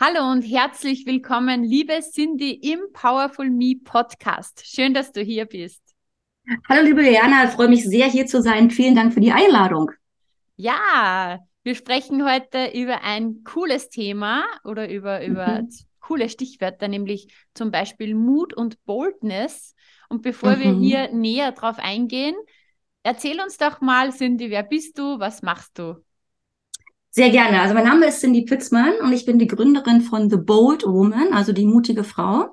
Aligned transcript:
Hallo 0.00 0.30
und 0.30 0.42
herzlich 0.42 1.06
willkommen, 1.06 1.64
liebe 1.64 1.98
Cindy 1.98 2.52
im 2.52 2.78
Powerful 2.92 3.50
Me 3.50 3.74
Podcast. 3.82 4.64
Schön, 4.64 4.94
dass 4.94 5.10
du 5.10 5.22
hier 5.22 5.44
bist. 5.44 5.82
Hallo, 6.68 6.84
liebe 6.84 7.02
Jana, 7.02 7.46
ich 7.46 7.50
freue 7.50 7.66
mich 7.66 7.82
sehr, 7.82 8.06
hier 8.06 8.26
zu 8.26 8.40
sein. 8.40 8.70
Vielen 8.70 8.94
Dank 8.94 9.12
für 9.12 9.18
die 9.18 9.32
Einladung. 9.32 9.90
Ja, 10.54 11.40
wir 11.64 11.74
sprechen 11.74 12.24
heute 12.24 12.70
über 12.78 13.02
ein 13.02 13.42
cooles 13.42 13.88
Thema 13.88 14.44
oder 14.62 14.88
über, 14.88 15.26
über 15.26 15.62
mhm. 15.62 15.68
coole 15.98 16.28
Stichwörter, 16.28 16.86
nämlich 16.86 17.34
zum 17.52 17.72
Beispiel 17.72 18.14
Mut 18.14 18.54
und 18.54 18.84
Boldness. 18.84 19.74
Und 20.08 20.22
bevor 20.22 20.54
mhm. 20.54 20.60
wir 20.60 20.72
hier 20.74 21.12
näher 21.12 21.50
drauf 21.50 21.80
eingehen, 21.80 22.36
erzähl 23.02 23.40
uns 23.40 23.56
doch 23.56 23.80
mal, 23.80 24.12
Cindy, 24.12 24.48
wer 24.48 24.62
bist 24.62 24.96
du, 24.96 25.18
was 25.18 25.42
machst 25.42 25.76
du? 25.76 25.96
Sehr 27.10 27.30
gerne. 27.30 27.60
Also 27.60 27.74
mein 27.74 27.84
Name 27.84 28.06
ist 28.06 28.20
Cindy 28.20 28.42
Pitzmann 28.42 28.94
und 29.00 29.12
ich 29.12 29.24
bin 29.24 29.38
die 29.38 29.46
Gründerin 29.46 30.02
von 30.02 30.28
The 30.30 30.36
Bold 30.36 30.84
Woman, 30.84 31.32
also 31.32 31.52
die 31.52 31.66
mutige 31.66 32.04
Frau. 32.04 32.52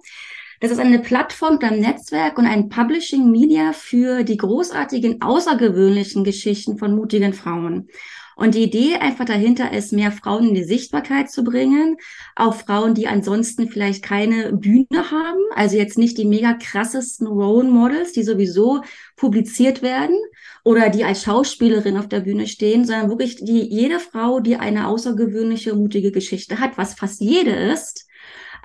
Das 0.61 0.71
ist 0.71 0.79
eine 0.79 0.99
Plattform 0.99 1.59
beim 1.59 1.79
Netzwerk 1.79 2.37
und 2.37 2.45
ein 2.45 2.69
Publishing 2.69 3.29
Media 3.29 3.73
für 3.73 4.23
die 4.23 4.37
großartigen, 4.37 5.21
außergewöhnlichen 5.21 6.23
Geschichten 6.23 6.77
von 6.77 6.95
mutigen 6.95 7.33
Frauen. 7.33 7.89
Und 8.35 8.55
die 8.55 8.63
Idee 8.63 8.95
einfach 8.95 9.25
dahinter 9.25 9.71
ist, 9.71 9.93
mehr 9.93 10.11
Frauen 10.11 10.49
in 10.49 10.55
die 10.55 10.63
Sichtbarkeit 10.63 11.31
zu 11.31 11.43
bringen. 11.43 11.97
Auch 12.35 12.55
Frauen, 12.55 12.93
die 12.93 13.07
ansonsten 13.07 13.69
vielleicht 13.69 14.03
keine 14.03 14.53
Bühne 14.53 15.11
haben. 15.11 15.39
Also 15.55 15.77
jetzt 15.77 15.97
nicht 15.97 16.17
die 16.17 16.25
mega 16.25 16.53
krassesten 16.53 17.27
Role 17.27 17.69
Models, 17.69 18.11
die 18.11 18.23
sowieso 18.23 18.81
publiziert 19.15 19.81
werden 19.81 20.17
oder 20.63 20.89
die 20.89 21.05
als 21.05 21.23
Schauspielerin 21.23 21.97
auf 21.97 22.09
der 22.09 22.21
Bühne 22.21 22.47
stehen, 22.47 22.85
sondern 22.85 23.09
wirklich 23.09 23.37
die, 23.37 23.61
jede 23.61 23.99
Frau, 23.99 24.39
die 24.39 24.57
eine 24.57 24.87
außergewöhnliche, 24.87 25.75
mutige 25.75 26.11
Geschichte 26.11 26.59
hat, 26.59 26.77
was 26.77 26.95
fast 26.95 27.21
jede 27.21 27.51
ist, 27.51 28.04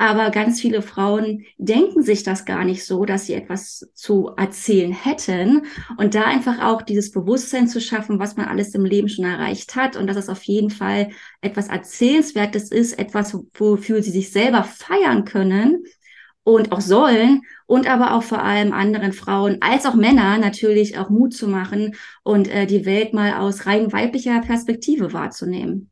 aber 0.01 0.31
ganz 0.31 0.63
viele 0.63 0.81
Frauen 0.81 1.45
denken 1.59 2.03
sich 2.03 2.23
das 2.23 2.47
gar 2.47 2.65
nicht 2.65 2.87
so, 2.87 3.05
dass 3.05 3.27
sie 3.27 3.35
etwas 3.35 3.87
zu 3.93 4.31
erzählen 4.35 4.93
hätten. 4.93 5.67
Und 5.99 6.15
da 6.15 6.25
einfach 6.25 6.59
auch 6.63 6.81
dieses 6.81 7.11
Bewusstsein 7.11 7.69
zu 7.69 7.83
schaffen, 7.83 8.19
was 8.19 8.35
man 8.35 8.49
alles 8.49 8.75
im 8.75 8.87
Leben 8.87 9.11
schon 9.11 9.27
erreicht 9.27 9.77
hat 9.77 9.97
und 9.97 10.07
dass 10.07 10.17
es 10.17 10.31
auf 10.31 10.43
jeden 10.45 10.71
Fall 10.71 11.11
etwas 11.43 11.69
Erzählenswertes 11.69 12.71
ist, 12.71 12.99
etwas, 12.99 13.37
wofür 13.53 14.03
sie 14.03 14.11
sich 14.11 14.33
selber 14.33 14.65
feiern 14.65 15.27
können 15.27 15.85
und 16.45 16.73
auch 16.73 16.81
sollen 16.81 17.43
und 17.67 17.87
aber 17.87 18.15
auch 18.15 18.23
vor 18.23 18.43
allem 18.43 18.73
anderen 18.73 19.13
Frauen 19.13 19.59
als 19.61 19.85
auch 19.85 19.95
Männer 19.95 20.39
natürlich 20.39 20.97
auch 20.97 21.11
Mut 21.11 21.35
zu 21.35 21.47
machen 21.47 21.95
und 22.23 22.49
äh, 22.49 22.65
die 22.65 22.87
Welt 22.87 23.13
mal 23.13 23.35
aus 23.35 23.67
rein 23.67 23.93
weiblicher 23.93 24.41
Perspektive 24.41 25.13
wahrzunehmen. 25.13 25.91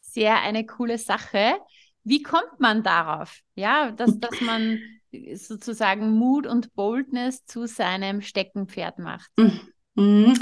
Sehr 0.00 0.40
eine 0.40 0.64
coole 0.64 0.96
Sache. 0.96 1.56
Wie 2.04 2.22
kommt 2.22 2.58
man 2.58 2.82
darauf? 2.82 3.38
Ja, 3.54 3.90
dass, 3.92 4.18
dass 4.18 4.40
man 4.40 4.80
sozusagen 5.34 6.10
Mut 6.12 6.46
und 6.46 6.74
Boldness 6.74 7.44
zu 7.44 7.66
seinem 7.66 8.22
Steckenpferd 8.22 8.98
macht. 8.98 9.30
Mhm. 9.94 10.34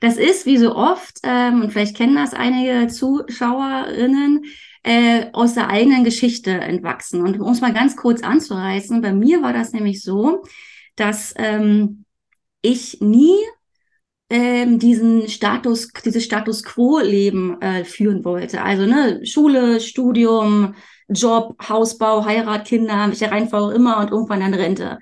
Das 0.00 0.16
ist 0.16 0.46
wie 0.46 0.58
so 0.58 0.74
oft, 0.76 1.18
ähm, 1.22 1.62
und 1.62 1.72
vielleicht 1.72 1.96
kennen 1.96 2.16
das 2.16 2.34
einige 2.34 2.88
Zuschauerinnen, 2.88 4.44
äh, 4.82 5.26
aus 5.32 5.54
der 5.54 5.68
eigenen 5.68 6.04
Geschichte 6.04 6.50
entwachsen. 6.50 7.22
Und 7.22 7.40
um 7.40 7.52
es 7.52 7.60
mal 7.60 7.72
ganz 7.72 7.96
kurz 7.96 8.22
anzureißen, 8.22 9.00
bei 9.00 9.12
mir 9.12 9.42
war 9.42 9.52
das 9.52 9.72
nämlich 9.72 10.02
so, 10.02 10.44
dass 10.96 11.34
ähm, 11.36 12.04
ich 12.62 13.00
nie 13.00 13.36
ähm, 14.30 14.78
diesen 14.78 15.28
Status, 15.28 15.88
dieses 16.04 16.24
Status 16.24 16.62
Quo-Leben 16.62 17.60
äh, 17.62 17.84
führen 17.84 18.24
wollte. 18.24 18.62
Also 18.62 18.84
ne, 18.84 19.24
Schule, 19.24 19.80
Studium, 19.80 20.74
Job, 21.08 21.56
Hausbau, 21.68 22.24
Heirat, 22.24 22.66
Kinder, 22.66 23.06
welche 23.08 23.30
Reihenfolge 23.30 23.74
immer 23.74 23.98
und 23.98 24.10
irgendwann 24.10 24.40
dann 24.40 24.54
Rente. 24.54 24.98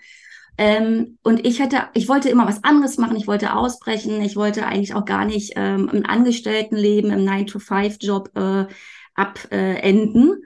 Ähm, 0.58 1.18
und 1.22 1.46
ich 1.46 1.60
hätte, 1.60 1.88
ich 1.92 2.08
wollte 2.08 2.30
immer 2.30 2.46
was 2.46 2.64
anderes 2.64 2.96
machen, 2.96 3.16
ich 3.16 3.26
wollte 3.26 3.54
ausbrechen, 3.54 4.22
ich 4.22 4.36
wollte 4.36 4.64
eigentlich 4.66 4.94
auch 4.94 5.04
gar 5.04 5.24
nicht 5.24 5.52
ähm, 5.56 5.90
im 5.92 6.06
Angestelltenleben, 6.06 7.10
im 7.10 7.26
9-to-5-Job 7.26 8.30
äh, 8.34 8.66
abenden. 9.14 10.42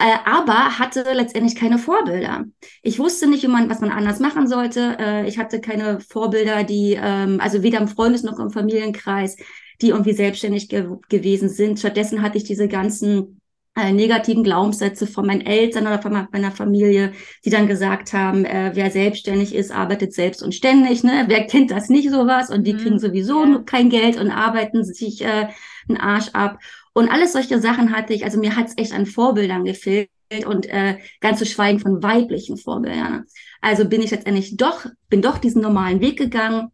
Äh, 0.00 0.16
aber 0.26 0.78
hatte 0.78 1.04
letztendlich 1.12 1.56
keine 1.56 1.78
Vorbilder. 1.78 2.44
Ich 2.82 2.98
wusste 3.00 3.26
nicht, 3.26 3.42
wie 3.42 3.48
man, 3.48 3.68
was 3.68 3.80
man 3.80 3.90
anders 3.90 4.20
machen 4.20 4.46
sollte. 4.46 4.96
Äh, 4.98 5.28
ich 5.28 5.38
hatte 5.38 5.60
keine 5.60 5.98
Vorbilder, 6.00 6.62
die, 6.62 6.96
ähm, 7.00 7.40
also 7.40 7.62
weder 7.62 7.80
im 7.80 7.88
Freundes- 7.88 8.22
noch 8.22 8.38
im 8.38 8.50
Familienkreis, 8.50 9.36
die 9.80 9.88
irgendwie 9.88 10.12
selbstständig 10.12 10.68
ge 10.68 10.86
gewesen 11.08 11.48
sind. 11.48 11.80
Stattdessen 11.80 12.22
hatte 12.22 12.38
ich 12.38 12.44
diese 12.44 12.68
ganzen 12.68 13.37
äh, 13.78 13.92
negativen 13.92 14.42
Glaubenssätze 14.42 15.06
von 15.06 15.26
meinen 15.26 15.46
Eltern 15.46 15.86
oder 15.86 16.02
von 16.02 16.26
meiner 16.32 16.50
Familie, 16.50 17.12
die 17.44 17.50
dann 17.50 17.68
gesagt 17.68 18.12
haben, 18.12 18.44
äh, 18.44 18.72
wer 18.74 18.90
selbstständig 18.90 19.54
ist, 19.54 19.70
arbeitet 19.70 20.12
selbst 20.12 20.42
und 20.42 20.54
ständig. 20.54 21.04
Ne? 21.04 21.24
Wer 21.28 21.46
kennt 21.46 21.70
das 21.70 21.88
nicht 21.88 22.10
sowas? 22.10 22.50
Und 22.50 22.66
die 22.66 22.74
mhm. 22.74 22.78
kriegen 22.78 22.98
sowieso 22.98 23.44
ja. 23.44 23.58
kein 23.64 23.88
Geld 23.88 24.16
und 24.16 24.30
arbeiten 24.30 24.84
sich 24.84 25.22
äh, 25.22 25.48
einen 25.88 25.98
Arsch 25.98 26.30
ab. 26.32 26.58
Und 26.92 27.08
alles 27.08 27.32
solche 27.32 27.60
Sachen 27.60 27.92
hatte 27.94 28.12
ich, 28.14 28.24
also 28.24 28.40
mir 28.40 28.56
hat 28.56 28.66
es 28.66 28.78
echt 28.78 28.92
an 28.92 29.06
Vorbildern 29.06 29.64
gefehlt 29.64 30.10
und 30.46 30.66
äh, 30.66 30.98
ganz 31.20 31.38
zu 31.38 31.46
schweigen 31.46 31.78
von 31.78 32.02
weiblichen 32.02 32.56
Vorbildern. 32.56 33.26
Also 33.60 33.84
bin 33.84 34.02
ich 34.02 34.10
letztendlich 34.10 34.56
doch, 34.56 34.86
bin 35.08 35.22
doch 35.22 35.38
diesen 35.38 35.62
normalen 35.62 36.00
Weg 36.00 36.18
gegangen, 36.18 36.72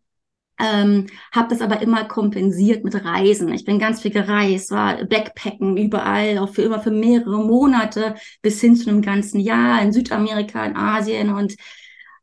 ähm, 0.58 1.06
habe 1.32 1.48
das 1.48 1.60
aber 1.60 1.82
immer 1.82 2.04
kompensiert 2.04 2.84
mit 2.84 2.94
Reisen. 3.04 3.52
Ich 3.52 3.64
bin 3.64 3.78
ganz 3.78 4.00
viel 4.02 4.12
gereist, 4.12 4.70
war 4.70 5.04
Backpacken 5.04 5.76
überall, 5.76 6.38
auch 6.38 6.50
für 6.50 6.62
immer 6.62 6.80
für 6.80 6.90
mehrere 6.90 7.38
Monate 7.44 8.14
bis 8.42 8.60
hin 8.60 8.76
zu 8.76 8.88
einem 8.88 9.02
ganzen 9.02 9.40
Jahr 9.40 9.82
in 9.82 9.92
Südamerika, 9.92 10.64
in 10.64 10.76
Asien 10.76 11.30
und 11.30 11.56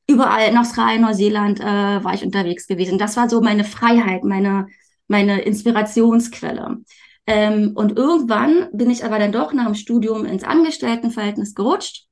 überall 0.07 0.49
in 0.49 0.57
Australien, 0.57 1.01
Neuseeland 1.01 1.59
äh, 1.59 1.63
war 2.03 2.13
ich 2.13 2.23
unterwegs 2.23 2.67
gewesen. 2.67 2.97
Das 2.97 3.17
war 3.17 3.29
so 3.29 3.41
meine 3.41 3.63
Freiheit, 3.63 4.23
meine 4.23 4.67
meine 5.11 5.41
Inspirationsquelle. 5.41 6.77
Ähm, 7.27 7.73
und 7.75 7.97
irgendwann 7.97 8.69
bin 8.73 8.89
ich 8.89 9.05
aber 9.05 9.19
dann 9.19 9.31
doch 9.31 9.53
nach 9.53 9.65
dem 9.65 9.75
Studium 9.75 10.25
ins 10.25 10.43
Angestelltenverhältnis 10.43 11.53
gerutscht 11.53 12.07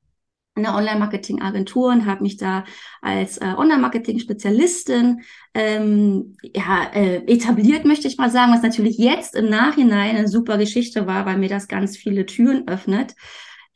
in 0.56 0.64
der 0.64 0.74
Online-Marketing-Agentur 0.74 1.90
und 1.90 2.06
habe 2.06 2.22
mich 2.22 2.36
da 2.36 2.64
als 3.00 3.38
äh, 3.38 3.54
Online-Marketing-Spezialistin 3.56 5.22
ähm, 5.54 6.36
ja, 6.42 6.90
äh, 6.92 7.16
etabliert, 7.26 7.84
möchte 7.84 8.08
ich 8.08 8.18
mal 8.18 8.30
sagen, 8.30 8.52
was 8.52 8.62
natürlich 8.62 8.98
jetzt 8.98 9.34
im 9.36 9.48
Nachhinein 9.48 10.16
eine 10.16 10.28
super 10.28 10.58
Geschichte 10.58 11.06
war, 11.06 11.24
weil 11.24 11.38
mir 11.38 11.48
das 11.48 11.68
ganz 11.68 11.96
viele 11.96 12.26
Türen 12.26 12.66
öffnet 12.68 13.14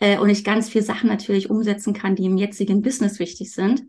äh, 0.01 0.19
und 0.19 0.29
ich 0.29 0.45
ganz 0.45 0.69
viele 0.69 0.85
Sachen 0.85 1.09
natürlich 1.09 1.49
umsetzen 1.49 1.95
kann, 1.95 2.17
die 2.17 2.27
im 2.27 2.37
jetzigen 2.37 2.83
Business 2.83 3.19
wichtig 3.19 3.53
sind. 3.53 3.85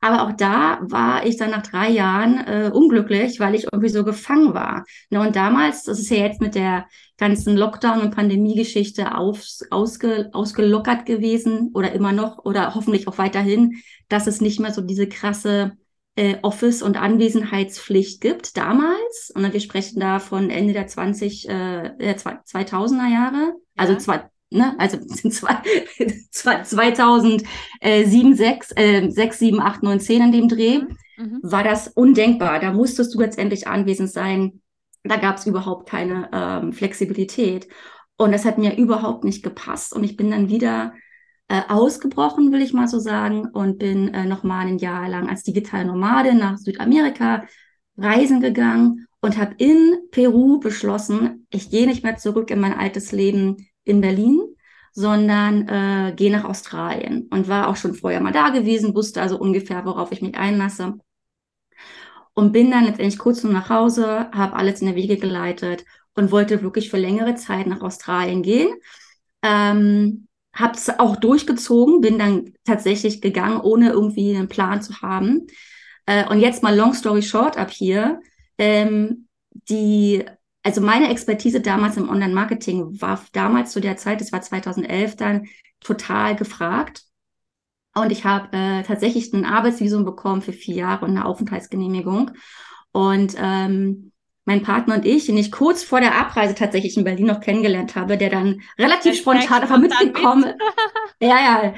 Aber 0.00 0.22
auch 0.22 0.32
da 0.32 0.78
war 0.82 1.26
ich 1.26 1.36
dann 1.36 1.50
nach 1.50 1.62
drei 1.62 1.88
Jahren 1.90 2.38
äh, 2.46 2.70
unglücklich, 2.72 3.40
weil 3.40 3.54
ich 3.54 3.64
irgendwie 3.64 3.88
so 3.88 4.04
gefangen 4.04 4.54
war. 4.54 4.84
Ne, 5.10 5.20
und 5.20 5.36
damals, 5.36 5.84
das 5.84 5.98
ist 5.98 6.10
ja 6.10 6.18
jetzt 6.18 6.40
mit 6.40 6.54
der 6.54 6.86
ganzen 7.16 7.56
Lockdown- 7.56 8.00
und 8.00 8.14
Pandemiegeschichte 8.14 9.14
aus, 9.16 9.62
ausge, 9.70 10.28
ausgelockert 10.32 11.06
gewesen 11.06 11.70
oder 11.74 11.92
immer 11.92 12.12
noch 12.12 12.44
oder 12.44 12.74
hoffentlich 12.74 13.08
auch 13.08 13.18
weiterhin, 13.18 13.82
dass 14.08 14.26
es 14.26 14.40
nicht 14.40 14.60
mehr 14.60 14.72
so 14.72 14.82
diese 14.82 15.08
krasse 15.08 15.72
äh, 16.16 16.36
Office- 16.42 16.82
und 16.82 16.96
Anwesenheitspflicht 16.96 18.20
gibt 18.20 18.56
damals. 18.56 19.32
Und 19.34 19.50
wir 19.52 19.60
sprechen 19.60 20.00
da 20.00 20.18
von 20.18 20.50
Ende 20.50 20.72
der 20.72 20.86
20, 20.86 21.48
äh, 21.48 21.92
2000er 21.98 23.12
Jahre, 23.12 23.54
also 23.76 23.92
ja. 23.94 23.98
zwei, 23.98 24.30
ne, 24.56 24.74
also 24.78 24.98
sind 25.06 25.32
zwei, 25.32 26.62
2007, 26.62 28.34
6, 28.34 28.72
äh, 28.76 29.10
6, 29.10 29.38
7, 29.38 29.60
8, 29.60 29.82
9, 29.82 30.00
10 30.00 30.22
in 30.22 30.32
dem 30.32 30.48
Dreh, 30.48 30.78
mhm. 30.78 30.88
mhm. 31.18 31.40
war 31.42 31.64
das 31.64 31.88
undenkbar. 31.88 32.60
Da 32.60 32.72
musstest 32.72 33.14
du 33.14 33.20
letztendlich 33.20 33.66
anwesend 33.66 34.10
sein. 34.10 34.60
Da 35.04 35.16
gab 35.16 35.36
es 35.36 35.46
überhaupt 35.46 35.88
keine 35.88 36.28
ähm, 36.32 36.72
Flexibilität. 36.72 37.68
Und 38.16 38.32
das 38.32 38.44
hat 38.44 38.58
mir 38.58 38.76
überhaupt 38.76 39.24
nicht 39.24 39.42
gepasst. 39.42 39.94
Und 39.94 40.02
ich 40.02 40.16
bin 40.16 40.30
dann 40.30 40.48
wieder 40.48 40.94
äh, 41.48 41.62
ausgebrochen, 41.68 42.50
will 42.50 42.62
ich 42.62 42.72
mal 42.72 42.88
so 42.88 42.98
sagen, 42.98 43.46
und 43.52 43.78
bin 43.78 44.12
äh, 44.14 44.24
nochmal 44.24 44.66
ein 44.66 44.78
Jahr 44.78 45.08
lang 45.08 45.28
als 45.28 45.42
digitale 45.42 45.84
Nomadin 45.84 46.38
nach 46.38 46.58
Südamerika 46.58 47.44
reisen 47.96 48.40
gegangen 48.40 49.06
und 49.20 49.38
habe 49.38 49.54
in 49.58 49.96
Peru 50.10 50.58
beschlossen, 50.60 51.46
ich 51.50 51.70
gehe 51.70 51.86
nicht 51.86 52.02
mehr 52.02 52.16
zurück 52.16 52.50
in 52.50 52.60
mein 52.60 52.74
altes 52.74 53.12
Leben 53.12 53.68
in 53.86 54.00
Berlin, 54.02 54.40
sondern 54.92 55.68
äh, 55.68 56.12
gehe 56.14 56.30
nach 56.30 56.44
Australien 56.44 57.28
und 57.30 57.48
war 57.48 57.68
auch 57.68 57.76
schon 57.76 57.94
vorher 57.94 58.20
mal 58.20 58.32
da 58.32 58.50
gewesen, 58.50 58.94
wusste 58.94 59.22
also 59.22 59.38
ungefähr, 59.38 59.84
worauf 59.84 60.12
ich 60.12 60.22
mich 60.22 60.36
einlasse. 60.36 60.98
Und 62.34 62.52
bin 62.52 62.70
dann 62.70 62.84
letztendlich 62.84 63.18
kurz 63.18 63.42
nur 63.42 63.52
nach 63.52 63.70
Hause, 63.70 64.30
habe 64.32 64.56
alles 64.56 64.80
in 64.80 64.88
der 64.88 64.96
Wege 64.96 65.16
geleitet 65.16 65.84
und 66.14 66.30
wollte 66.30 66.62
wirklich 66.62 66.90
für 66.90 66.98
längere 66.98 67.34
Zeit 67.34 67.66
nach 67.66 67.80
Australien 67.80 68.42
gehen. 68.42 68.68
Ähm, 69.42 70.28
habe 70.54 70.74
es 70.74 70.88
auch 70.98 71.16
durchgezogen, 71.16 72.00
bin 72.00 72.18
dann 72.18 72.52
tatsächlich 72.64 73.20
gegangen, 73.20 73.60
ohne 73.60 73.90
irgendwie 73.90 74.34
einen 74.34 74.48
Plan 74.48 74.82
zu 74.82 75.00
haben. 75.02 75.46
Äh, 76.06 76.28
und 76.28 76.40
jetzt 76.40 76.62
mal 76.62 76.74
long 76.74 76.94
story 76.94 77.22
short 77.22 77.56
ab 77.58 77.70
hier. 77.70 78.20
Ähm, 78.58 79.28
die 79.68 80.24
also 80.66 80.80
meine 80.80 81.10
Expertise 81.10 81.60
damals 81.60 81.96
im 81.96 82.08
Online-Marketing 82.08 83.00
war 83.00 83.20
damals 83.30 83.70
zu 83.70 83.80
der 83.80 83.96
Zeit, 83.96 84.20
das 84.20 84.32
war 84.32 84.42
2011 84.42 85.14
dann, 85.14 85.46
total 85.78 86.34
gefragt. 86.34 87.04
Und 87.94 88.10
ich 88.10 88.24
habe 88.24 88.48
äh, 88.50 88.82
tatsächlich 88.82 89.32
ein 89.32 89.44
Arbeitsvisum 89.44 90.04
bekommen 90.04 90.42
für 90.42 90.52
vier 90.52 90.74
Jahre 90.74 91.04
und 91.04 91.12
eine 91.12 91.24
Aufenthaltsgenehmigung. 91.24 92.32
Und 92.90 93.36
ähm, 93.38 94.10
mein 94.44 94.64
Partner 94.64 94.96
und 94.96 95.06
ich, 95.06 95.26
den 95.26 95.38
ich 95.38 95.52
kurz 95.52 95.84
vor 95.84 96.00
der 96.00 96.18
Abreise 96.18 96.56
tatsächlich 96.56 96.96
in 96.96 97.04
Berlin 97.04 97.26
noch 97.26 97.40
kennengelernt 97.40 97.94
habe, 97.94 98.18
der 98.18 98.30
dann 98.30 98.60
relativ 98.76 99.12
das 99.12 99.18
spontan 99.18 99.62
einfach 99.62 99.78
mitgekommen 99.78 100.46
mit. 100.46 100.56
ja, 101.20 101.38
ja, 101.38 101.74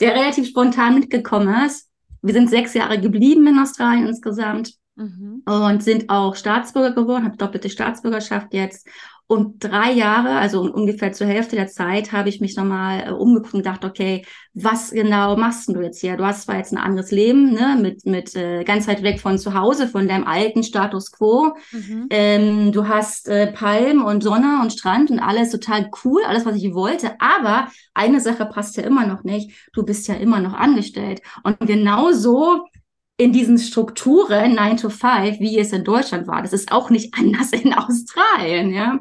der 0.00 0.14
relativ 0.14 0.48
spontan 0.48 0.94
mitgekommen 0.94 1.66
ist. 1.66 1.90
Wir 2.22 2.32
sind 2.32 2.48
sechs 2.48 2.72
Jahre 2.72 2.98
geblieben 2.98 3.46
in 3.46 3.58
Australien 3.58 4.06
insgesamt 4.06 4.79
mhm. 4.96 5.42
und 5.44 5.82
sind 5.82 6.10
auch 6.10 6.34
Staatsbürger 6.34 6.94
geworden, 6.94 7.24
habe 7.24 7.36
doppelte 7.36 7.70
Staatsbürgerschaft 7.70 8.52
jetzt. 8.52 8.86
Und 9.30 9.62
drei 9.62 9.92
Jahre, 9.92 10.30
also 10.30 10.60
ungefähr 10.62 11.12
zur 11.12 11.28
Hälfte 11.28 11.54
der 11.54 11.68
Zeit, 11.68 12.10
habe 12.10 12.28
ich 12.28 12.40
mich 12.40 12.56
nochmal 12.56 13.04
äh, 13.06 13.10
umgeguckt 13.12 13.54
und 13.54 13.60
gedacht, 13.60 13.84
okay, 13.84 14.24
was 14.54 14.90
genau 14.90 15.36
machst 15.36 15.68
du 15.68 15.80
jetzt 15.80 16.00
hier? 16.00 16.16
Du 16.16 16.24
hast 16.24 16.42
zwar 16.42 16.56
jetzt 16.56 16.72
ein 16.72 16.78
anderes 16.78 17.12
Leben, 17.12 17.52
ne, 17.52 17.78
mit, 17.80 18.04
mit 18.06 18.34
äh, 18.34 18.64
ganz 18.64 18.88
weit 18.88 19.04
weg 19.04 19.20
von 19.20 19.38
zu 19.38 19.54
Hause, 19.54 19.86
von 19.86 20.08
deinem 20.08 20.26
alten 20.26 20.64
Status 20.64 21.12
quo. 21.12 21.54
Mhm. 21.70 22.06
Ähm, 22.10 22.72
du 22.72 22.88
hast 22.88 23.28
äh, 23.28 23.52
Palm 23.52 24.04
und 24.04 24.24
Sonne 24.24 24.58
und 24.62 24.72
Strand 24.72 25.12
und 25.12 25.20
alles 25.20 25.50
total 25.50 25.88
cool, 26.04 26.22
alles, 26.26 26.44
was 26.44 26.56
ich 26.56 26.74
wollte. 26.74 27.12
Aber 27.20 27.68
eine 27.94 28.18
Sache 28.18 28.46
passt 28.46 28.78
ja 28.78 28.82
immer 28.82 29.06
noch 29.06 29.22
nicht. 29.22 29.70
Du 29.72 29.84
bist 29.84 30.08
ja 30.08 30.14
immer 30.14 30.40
noch 30.40 30.54
angestellt. 30.54 31.22
Und 31.44 31.56
genau 31.60 32.10
so 32.10 32.64
in 33.20 33.32
diesen 33.32 33.58
Strukturen 33.58 34.54
9 34.54 34.78
to 34.78 34.88
5, 34.88 35.40
wie 35.40 35.58
es 35.58 35.74
in 35.74 35.84
Deutschland 35.84 36.26
war. 36.26 36.40
Das 36.40 36.54
ist 36.54 36.72
auch 36.72 36.88
nicht 36.88 37.14
anders 37.18 37.52
in 37.52 37.74
Australien, 37.74 38.72
ja. 38.72 38.98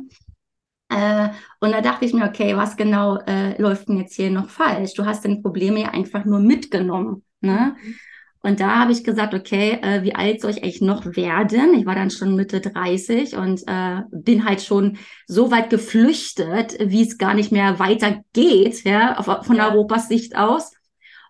Äh, 0.90 1.30
und 1.62 1.72
da 1.72 1.80
dachte 1.80 2.04
ich 2.04 2.14
mir, 2.14 2.26
okay, 2.26 2.58
was 2.58 2.76
genau 2.76 3.18
äh, 3.28 3.60
läuft 3.62 3.88
denn 3.88 3.98
jetzt 3.98 4.16
hier 4.16 4.30
noch 4.30 4.50
falsch? 4.50 4.94
Du 4.96 5.06
hast 5.06 5.24
dein 5.24 5.42
Problem 5.42 5.78
ja 5.78 5.92
einfach 5.92 6.26
nur 6.26 6.40
mitgenommen. 6.40 7.24
Ne? 7.40 7.76
Mhm. 7.82 7.96
Und 8.42 8.60
da 8.60 8.80
habe 8.80 8.92
ich 8.92 9.04
gesagt, 9.06 9.34
okay, 9.34 9.80
äh, 9.82 10.04
wie 10.04 10.16
alt 10.16 10.42
soll 10.42 10.52
ich 10.52 10.64
eigentlich 10.64 10.82
noch 10.82 11.06
werden? 11.06 11.74
Ich 11.76 11.86
war 11.86 11.96
dann 11.96 12.10
schon 12.10 12.36
Mitte 12.36 12.60
30 12.60 13.38
und 13.38 13.62
äh, 13.68 14.02
bin 14.12 14.44
halt 14.44 14.62
schon 14.62 14.98
so 15.28 15.52
weit 15.52 15.70
geflüchtet, 15.70 16.76
wie 16.82 17.04
es 17.04 17.18
gar 17.18 17.36
nicht 17.36 17.52
mehr 17.52 17.80
weitergeht, 17.80 18.84
ja, 18.84 19.18
auf, 19.18 19.46
von 19.46 19.58
ja. 19.58 19.70
Europas 19.70 20.10
Sicht 20.10 20.36
aus 20.36 20.72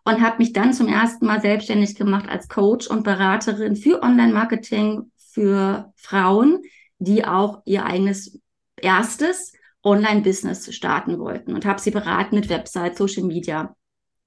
und 0.09 0.21
habe 0.21 0.37
mich 0.39 0.53
dann 0.53 0.73
zum 0.73 0.87
ersten 0.87 1.25
Mal 1.25 1.41
selbstständig 1.41 1.95
gemacht 1.95 2.27
als 2.29 2.47
Coach 2.47 2.87
und 2.87 3.03
Beraterin 3.03 3.75
für 3.75 4.01
Online-Marketing 4.01 5.11
für 5.31 5.93
Frauen, 5.95 6.61
die 6.97 7.25
auch 7.25 7.61
ihr 7.65 7.85
eigenes 7.85 8.39
erstes 8.75 9.53
Online-Business 9.83 10.73
starten 10.73 11.19
wollten 11.19 11.53
und 11.53 11.65
habe 11.65 11.79
sie 11.79 11.91
beraten 11.91 12.35
mit 12.35 12.49
Website, 12.49 12.97
Social 12.97 13.23
Media 13.23 13.75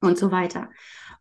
und 0.01 0.19
so 0.19 0.33
weiter. 0.33 0.71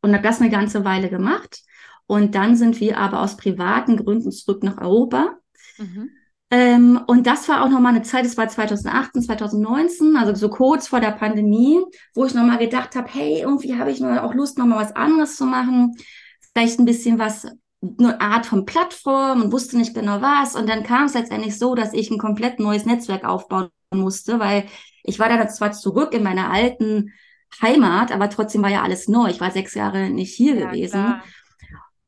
Und 0.02 0.14
habe 0.14 0.24
das 0.24 0.42
eine 0.42 0.50
ganze 0.50 0.86
Weile 0.86 1.10
gemacht. 1.10 1.62
Und 2.08 2.36
dann 2.36 2.56
sind 2.56 2.80
wir 2.80 2.98
aber 2.98 3.22
aus 3.22 3.38
privaten 3.38 3.98
Gründen 3.98 4.32
zurück 4.32 4.64
nach 4.64 4.78
Europa. 4.78 5.38
Mhm. 5.78 6.10
Ähm, 6.54 7.00
und 7.08 7.28
das 7.28 7.48
war 7.48 7.64
auch 7.64 7.70
nochmal 7.70 7.96
eine 7.96 8.04
Zeit, 8.04 8.26
das 8.26 8.36
war 8.36 8.50
2018, 8.50 9.22
2019, 9.22 10.18
also 10.18 10.36
so 10.36 10.50
kurz 10.50 10.90
vor 10.90 11.00
der 11.00 11.12
Pandemie, 11.12 11.80
wo 12.14 12.26
ich 12.26 12.34
nochmal 12.34 12.58
gedacht 12.58 12.94
habe, 12.96 13.08
hey, 13.10 13.40
irgendwie 13.40 13.80
habe 13.80 13.90
ich 13.90 14.02
nur 14.02 14.22
auch 14.22 14.34
Lust, 14.34 14.58
nochmal 14.58 14.84
was 14.84 14.94
anderes 14.94 15.38
zu 15.38 15.46
machen. 15.46 15.96
Vielleicht 16.54 16.78
ein 16.78 16.86
bisschen 16.86 17.20
was, 17.20 17.48
eine 17.98 18.20
Art 18.20 18.46
von 18.46 18.66
Plattform 18.66 19.42
und 19.42 19.54
wusste 19.54 19.78
nicht 19.78 19.96
genau 19.96 20.22
was. 20.22 20.58
Und 20.58 20.68
dann 20.68 20.84
kam 20.84 21.06
es 21.06 21.14
letztendlich 21.14 21.58
so, 21.58 21.74
dass 21.74 21.94
ich 21.94 22.12
ein 22.12 22.20
komplett 22.20 22.60
neues 22.60 22.86
Netzwerk 22.86 23.24
aufbauen 23.24 23.70
musste, 23.94 24.40
weil 24.40 24.66
ich 25.04 25.20
war 25.20 25.30
dann 25.30 25.50
zwar 25.50 25.72
zurück 25.72 26.14
in 26.14 26.22
meiner 26.22 26.52
alten 26.52 27.14
Heimat, 27.62 28.12
aber 28.12 28.30
trotzdem 28.30 28.62
war 28.62 28.70
ja 28.70 28.82
alles 28.82 29.08
neu. 29.08 29.30
Ich 29.30 29.40
war 29.40 29.52
sechs 29.52 29.74
Jahre 29.74 30.10
nicht 30.10 30.36
hier 30.36 30.56
ja, 30.56 30.66
gewesen. 30.66 31.02
Klar 31.02 31.24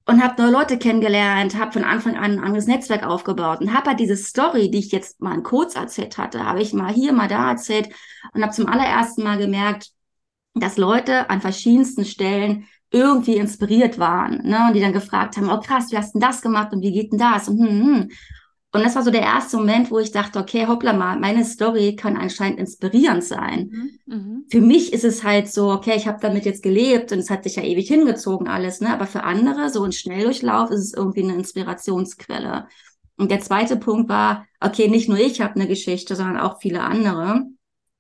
und 0.06 0.22
habe 0.22 0.42
neue 0.42 0.52
Leute 0.52 0.78
kennengelernt, 0.78 1.58
habe 1.58 1.72
von 1.72 1.84
Anfang 1.84 2.16
an 2.18 2.34
ein 2.34 2.44
anderes 2.44 2.68
Netzwerk 2.68 3.06
aufgebaut 3.06 3.62
und 3.62 3.74
habe 3.74 3.92
halt 3.92 4.00
diese 4.00 4.18
Story, 4.18 4.70
die 4.70 4.80
ich 4.80 4.92
jetzt 4.92 5.22
mal 5.22 5.42
kurz 5.42 5.76
erzählt 5.76 6.18
hatte, 6.18 6.46
habe 6.46 6.62
ich 6.62 6.74
mal 6.74 6.94
hier, 6.94 7.14
mal 7.14 7.28
da 7.28 7.52
erzählt 7.52 7.90
und 8.34 8.42
habe 8.42 8.54
zum 8.54 8.68
allerersten 8.68 9.24
Mal 9.24 9.38
gemerkt, 9.38 9.92
dass 10.56 10.78
Leute 10.78 11.30
an 11.30 11.42
verschiedensten 11.42 12.06
Stellen 12.06 12.68
irgendwie 12.92 13.38
inspiriert 13.38 13.98
waren, 13.98 14.44
ne, 14.44 14.68
und 14.68 14.74
die 14.76 14.82
dann 14.82 14.94
gefragt 14.94 15.38
haben, 15.38 15.50
oh 15.50 15.60
krass, 15.60 15.92
wie 15.92 15.98
hast 15.98 16.14
denn 16.14 16.22
das 16.22 16.42
gemacht 16.42 16.74
und 16.74 16.82
wie 16.82 16.92
geht 16.92 17.12
denn 17.12 17.20
das 17.20 17.48
und 17.48 17.60
hm, 17.60 17.68
hm. 17.70 18.10
Und 18.76 18.84
das 18.84 18.96
war 18.96 19.04
so 19.04 19.12
der 19.12 19.22
erste 19.22 19.58
Moment, 19.58 19.92
wo 19.92 20.00
ich 20.00 20.12
dachte, 20.12 20.40
okay, 20.40 20.66
hoppla 20.66 20.94
mal, 20.94 21.20
meine 21.20 21.46
Story 21.46 21.96
kann 21.96 22.18
anscheinend 22.18 22.60
inspirierend 22.60 23.24
sein. 23.24 23.70
Mhm, 23.72 24.16
mhm. 24.16 24.46
Für 24.50 24.62
mich 24.62 24.94
ist 24.94 25.04
es 25.04 25.24
halt 25.24 25.48
so, 25.48 25.72
okay, 25.72 25.94
ich 25.96 26.08
habe 26.08 26.18
damit 26.20 26.44
jetzt 26.44 26.64
gelebt 26.64 27.12
und 27.12 27.20
es 27.20 27.30
hat 27.30 27.44
sich 27.44 27.56
ja 27.56 27.62
ewig 27.62 27.88
hingezogen 27.88 28.48
alles, 28.48 28.82
ne? 28.82 28.92
Aber 28.92 29.06
für 29.06 29.24
andere, 29.24 29.70
so 29.70 29.84
ein 29.84 29.92
Schnelldurchlauf, 29.92 30.72
ist 30.72 30.80
es 30.80 30.94
irgendwie 30.94 31.22
eine 31.22 31.36
Inspirationsquelle. 31.36 32.68
Und 33.16 33.30
der 33.30 33.42
zweite 33.42 33.78
Punkt 33.78 34.10
war, 34.10 34.48
okay, 34.60 34.88
nicht 34.88 35.08
nur 35.08 35.20
ich 35.20 35.40
habe 35.40 35.54
eine 35.54 35.68
Geschichte, 35.68 36.16
sondern 36.16 36.38
auch 36.38 36.60
viele 36.60 36.82
andere, 36.82 37.44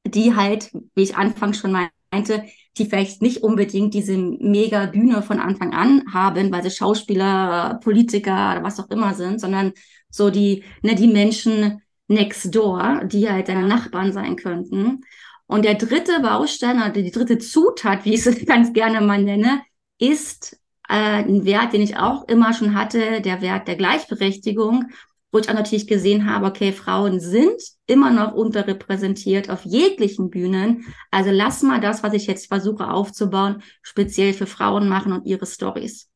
die 0.07 0.35
halt, 0.35 0.71
wie 0.95 1.03
ich 1.03 1.15
anfangs 1.15 1.59
schon 1.59 1.71
meinte, 1.71 2.45
die 2.77 2.85
vielleicht 2.85 3.21
nicht 3.21 3.43
unbedingt 3.43 3.93
diese 3.93 4.17
mega 4.17 4.87
Bühne 4.87 5.21
von 5.21 5.39
Anfang 5.39 5.73
an 5.73 6.03
haben, 6.11 6.51
weil 6.51 6.63
sie 6.63 6.71
Schauspieler, 6.71 7.79
Politiker 7.83 8.53
oder 8.53 8.63
was 8.63 8.79
auch 8.79 8.89
immer 8.89 9.13
sind, 9.13 9.39
sondern 9.39 9.73
so 10.13 10.29
die, 10.29 10.63
ne, 10.83 10.95
die 10.95 11.07
Menschen 11.07 11.81
next 12.07 12.53
door, 12.53 13.01
die 13.05 13.29
halt 13.29 13.49
deine 13.49 13.67
Nachbarn 13.67 14.13
sein 14.13 14.35
könnten. 14.35 15.01
Und 15.47 15.65
der 15.65 15.75
dritte 15.75 16.19
Baustein 16.21 16.77
oder 16.77 16.89
die 16.91 17.11
dritte 17.11 17.39
Zutat, 17.39 18.05
wie 18.05 18.13
ich 18.13 18.25
es 18.25 18.45
ganz 18.45 18.73
gerne 18.73 19.01
mal 19.01 19.21
nenne, 19.21 19.61
ist 19.97 20.59
äh, 20.87 21.23
ein 21.23 21.45
Wert, 21.45 21.73
den 21.73 21.81
ich 21.81 21.97
auch 21.97 22.27
immer 22.27 22.53
schon 22.53 22.75
hatte, 22.75 23.21
der 23.21 23.41
Wert 23.41 23.67
der 23.67 23.75
Gleichberechtigung, 23.75 24.85
wo 25.31 25.39
ich 25.39 25.49
auch 25.49 25.55
natürlich 25.55 25.87
gesehen 25.87 26.31
habe, 26.31 26.45
okay, 26.45 26.71
Frauen 26.71 27.19
sind 27.19 27.59
immer 27.87 28.11
noch 28.11 28.33
unterrepräsentiert 28.33 29.49
auf 29.49 29.65
jeglichen 29.65 30.29
Bühnen. 30.29 30.85
Also 31.09 31.31
lass 31.31 31.63
mal 31.63 31.79
das, 31.79 32.03
was 32.03 32.13
ich 32.13 32.27
jetzt 32.27 32.47
versuche 32.47 32.89
aufzubauen, 32.91 33.63
speziell 33.81 34.33
für 34.33 34.45
Frauen 34.45 34.87
machen 34.87 35.11
und 35.11 35.25
ihre 35.25 35.47
Stories. 35.47 36.12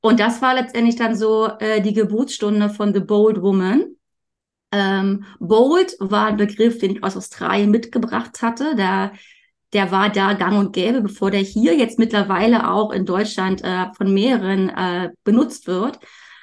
Und 0.00 0.20
das 0.20 0.40
war 0.40 0.54
letztendlich 0.54 0.96
dann 0.96 1.14
so 1.14 1.48
äh, 1.58 1.80
die 1.80 1.92
Geburtsstunde 1.92 2.70
von 2.70 2.94
The 2.94 3.00
Bold 3.00 3.42
Woman. 3.42 3.96
Ähm, 4.72 5.24
bold 5.40 5.96
war 5.98 6.26
ein 6.26 6.36
Begriff, 6.36 6.78
den 6.78 6.92
ich 6.92 7.04
aus 7.04 7.16
Australien 7.16 7.70
mitgebracht 7.70 8.40
hatte. 8.40 8.76
Der, 8.76 9.12
der 9.72 9.90
war 9.90 10.08
da 10.08 10.32
gang 10.34 10.58
und 10.58 10.72
gäbe, 10.72 11.02
bevor 11.02 11.30
der 11.30 11.40
hier 11.40 11.76
jetzt 11.76 11.98
mittlerweile 11.98 12.70
auch 12.70 12.92
in 12.92 13.04
Deutschland 13.04 13.62
äh, 13.62 13.92
von 13.94 14.12
mehreren 14.14 14.68
äh, 14.70 15.10
benutzt 15.24 15.66
wird. 15.66 15.98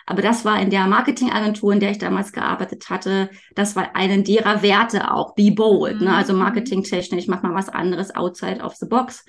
Aber 0.05 0.21
das 0.21 0.45
war 0.45 0.61
in 0.61 0.69
der 0.69 0.87
Marketingagentur, 0.87 1.73
in 1.73 1.81
der 1.81 1.91
ich 1.91 1.97
damals 1.97 2.31
gearbeitet 2.31 2.89
hatte, 2.89 3.29
das 3.55 3.75
war 3.75 3.93
einen 3.93 4.23
derer 4.23 4.61
Werte 4.61 5.11
auch, 5.11 5.35
be 5.35 5.51
bold, 5.51 5.99
mhm. 5.99 6.05
ne? 6.05 6.15
also 6.15 6.31
mhm. 6.31 6.39
marketingtechnisch, 6.39 7.27
mach 7.27 7.43
mal 7.43 7.53
was 7.53 7.67
anderes 7.67 8.15
outside 8.15 8.61
of 8.61 8.75
the 8.75 8.85
box. 8.85 9.25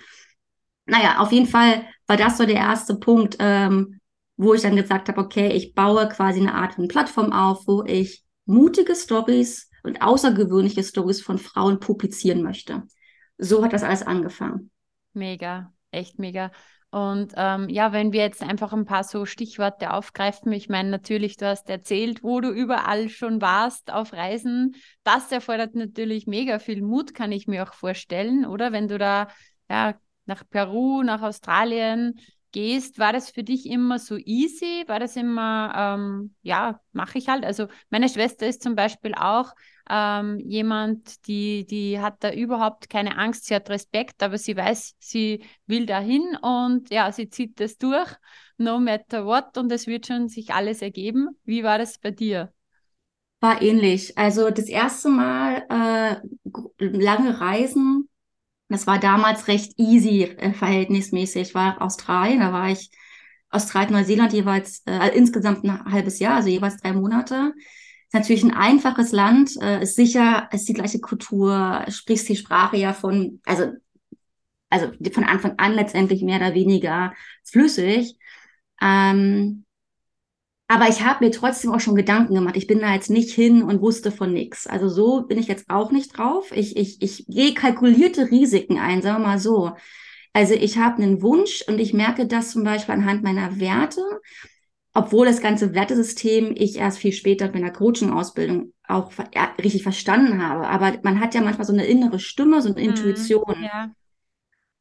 Naja, 0.87 1.18
auf 1.18 1.32
jeden 1.32 1.49
Fall 1.49 1.85
war 2.06 2.16
das 2.16 2.38
so 2.38 2.47
der 2.47 2.56
erste 2.56 2.94
Punkt, 2.94 3.37
ähm, 3.40 3.97
wo 4.38 4.54
ich 4.54 4.62
dann 4.62 4.76
gesagt 4.76 5.09
habe, 5.09 5.21
okay, 5.21 5.49
ich 5.49 5.75
baue 5.75 6.09
quasi 6.09 6.40
eine 6.40 6.54
Art 6.54 6.75
von 6.75 6.88
Plattform 6.88 7.33
auf, 7.33 7.66
wo 7.66 7.85
ich 7.85 8.25
mutige 8.47 8.95
Stories 8.95 9.68
und 9.83 10.00
außergewöhnliche 10.00 10.85
Stories 10.85 11.21
von 11.21 11.38
Frauen 11.38 11.80
publizieren 11.80 12.42
möchte. 12.42 12.85
So 13.37 13.62
hat 13.62 13.73
das 13.73 13.83
alles 13.83 14.02
angefangen. 14.02 14.71
Mega, 15.12 15.73
echt 15.90 16.18
mega. 16.18 16.52
Und 16.90 17.35
ähm, 17.37 17.68
ja, 17.68 17.92
wenn 17.92 18.12
wir 18.12 18.23
jetzt 18.23 18.42
einfach 18.42 18.73
ein 18.73 18.87
paar 18.87 19.04
so 19.04 19.26
Stichworte 19.26 19.92
aufgreifen, 19.92 20.52
ich 20.52 20.68
meine, 20.68 20.88
natürlich, 20.88 21.37
du 21.37 21.47
hast 21.47 21.68
erzählt, 21.68 22.23
wo 22.23 22.40
du 22.40 22.50
überall 22.50 23.11
schon 23.11 23.42
warst 23.42 23.92
auf 23.92 24.12
Reisen. 24.12 24.75
Das 25.04 25.30
erfordert 25.30 25.75
natürlich 25.75 26.26
mega 26.26 26.59
viel 26.59 26.80
Mut, 26.80 27.12
kann 27.12 27.33
ich 27.33 27.47
mir 27.47 27.64
auch 27.68 27.75
vorstellen, 27.75 28.47
oder? 28.47 28.73
Wenn 28.73 28.88
du 28.88 28.97
da 28.99 29.28
ja, 29.68 29.97
nach 30.25 30.45
Peru, 30.49 31.02
nach 31.02 31.21
Australien, 31.23 32.18
gehst, 32.52 32.98
war 32.98 33.12
das 33.12 33.30
für 33.30 33.42
dich 33.44 33.66
immer 33.66 33.98
so 33.98 34.16
easy? 34.16 34.84
War 34.86 35.00
das 35.00 35.16
immer, 35.16 35.72
ähm, 35.98 36.34
ja, 36.42 36.80
mache 36.92 37.18
ich 37.18 37.28
halt. 37.28 37.44
Also 37.44 37.66
meine 37.90 38.08
Schwester 38.08 38.46
ist 38.46 38.62
zum 38.62 38.74
Beispiel 38.74 39.14
auch 39.14 39.54
ähm, 39.90 40.38
jemand, 40.40 41.26
die, 41.26 41.66
die 41.66 42.00
hat 42.00 42.16
da 42.24 42.32
überhaupt 42.32 42.90
keine 42.90 43.16
Angst, 43.18 43.46
sie 43.46 43.54
hat 43.54 43.70
Respekt, 43.70 44.22
aber 44.22 44.38
sie 44.38 44.56
weiß, 44.56 44.96
sie 44.98 45.44
will 45.66 45.86
dahin 45.86 46.36
und 46.42 46.90
ja, 46.90 47.10
sie 47.12 47.28
zieht 47.30 47.58
das 47.60 47.78
durch, 47.78 48.10
no 48.58 48.78
matter 48.80 49.24
what, 49.24 49.56
und 49.58 49.72
es 49.72 49.86
wird 49.86 50.06
schon 50.06 50.28
sich 50.28 50.52
alles 50.52 50.82
ergeben. 50.82 51.28
Wie 51.44 51.64
war 51.64 51.78
das 51.78 51.98
bei 51.98 52.10
dir? 52.10 52.52
War 53.40 53.62
ähnlich. 53.62 54.18
Also 54.18 54.50
das 54.50 54.66
erste 54.66 55.08
Mal 55.08 55.64
äh, 55.70 56.16
lange 56.78 57.40
Reisen, 57.40 58.07
das 58.68 58.87
war 58.87 58.98
damals 58.98 59.48
recht 59.48 59.78
easy 59.78 60.25
äh, 60.25 60.52
verhältnismäßig. 60.52 61.48
Ich 61.48 61.54
war 61.54 61.80
Australien, 61.80 62.40
da 62.40 62.52
war 62.52 62.68
ich 62.70 62.90
Australien, 63.50 63.92
Neuseeland 63.92 64.32
jeweils 64.32 64.82
äh, 64.87 65.16
insgesamt 65.16 65.64
ein 65.64 65.84
halbes 65.87 66.18
Jahr, 66.18 66.37
also 66.37 66.48
jeweils 66.48 66.76
drei 66.78 66.92
Monate. 66.92 67.54
Ist 68.06 68.14
natürlich 68.14 68.44
ein 68.44 68.54
einfaches 68.54 69.12
Land, 69.12 69.52
äh, 69.60 69.82
ist 69.82 69.96
sicher, 69.96 70.48
ist 70.52 70.68
die 70.68 70.75
gleiche 70.75 71.00
Kultur, 71.00 71.84
sprichst 71.88 72.28
die 72.28 72.37
Sprache 72.37 72.76
ja 72.76 72.92
von, 72.92 73.40
also, 73.44 73.72
also 74.70 74.92
von 75.12 75.25
Anfang 75.25 75.58
an 75.58 75.72
letztendlich 75.72 76.22
mehr 76.22 76.37
oder 76.37 76.54
weniger 76.54 77.14
flüssig. 77.44 78.18
Ähm, 78.80 79.64
aber 80.70 80.88
ich 80.88 81.02
habe 81.02 81.25
mir 81.25 81.30
trotzdem 81.30 81.72
auch 81.72 81.80
schon 81.80 81.94
Gedanken 81.94 82.34
gemacht. 82.34 82.56
Ich 82.56 82.66
bin 82.66 82.80
da 82.80 82.92
jetzt 82.92 83.08
nicht 83.08 83.30
hin 83.30 83.62
und 83.62 83.80
wusste 83.80 84.12
von 84.12 84.34
nichts. 84.34 84.66
Also 84.66 84.90
so 84.90 85.22
bin 85.22 85.38
ich 85.38 85.48
jetzt 85.48 85.70
auch 85.70 85.90
nicht 85.90 86.16
drauf. 86.16 86.52
Ich, 86.52 86.76
ich, 86.76 87.00
ich 87.00 87.25
gehe 87.26 87.54
kalkulierte 87.54 88.30
Risiken 88.30 88.78
ein, 88.78 89.00
sagen 89.00 89.22
wir 89.22 89.28
mal 89.28 89.38
so. 89.38 89.72
Also 90.34 90.52
ich 90.52 90.76
habe 90.76 91.02
einen 91.02 91.22
Wunsch 91.22 91.64
und 91.66 91.78
ich 91.78 91.94
merke 91.94 92.26
das 92.26 92.50
zum 92.50 92.64
Beispiel 92.64 92.94
anhand 92.94 93.22
meiner 93.22 93.58
Werte, 93.58 94.02
obwohl 94.92 95.25
das 95.25 95.40
ganze 95.40 95.75
Wertesystem 95.75 96.52
ich 96.54 96.76
erst 96.76 96.98
viel 96.98 97.12
später 97.12 97.46
mit 97.46 97.56
einer 97.56 97.72
Coaching-Ausbildung 97.72 98.75
auch 98.87 99.10
ja, 99.34 99.50
richtig 99.56 99.82
verstanden 99.82 100.46
habe. 100.46 100.68
Aber 100.68 100.98
man 101.02 101.18
hat 101.18 101.34
ja 101.34 101.40
manchmal 101.40 101.66
so 101.66 101.72
eine 101.72 101.87
innere 101.87 102.18
Stimme, 102.18 102.60
so 102.60 102.68
eine 102.68 102.80
mhm, 102.80 102.90
Intuition, 102.90 103.56
ja. 103.62 103.90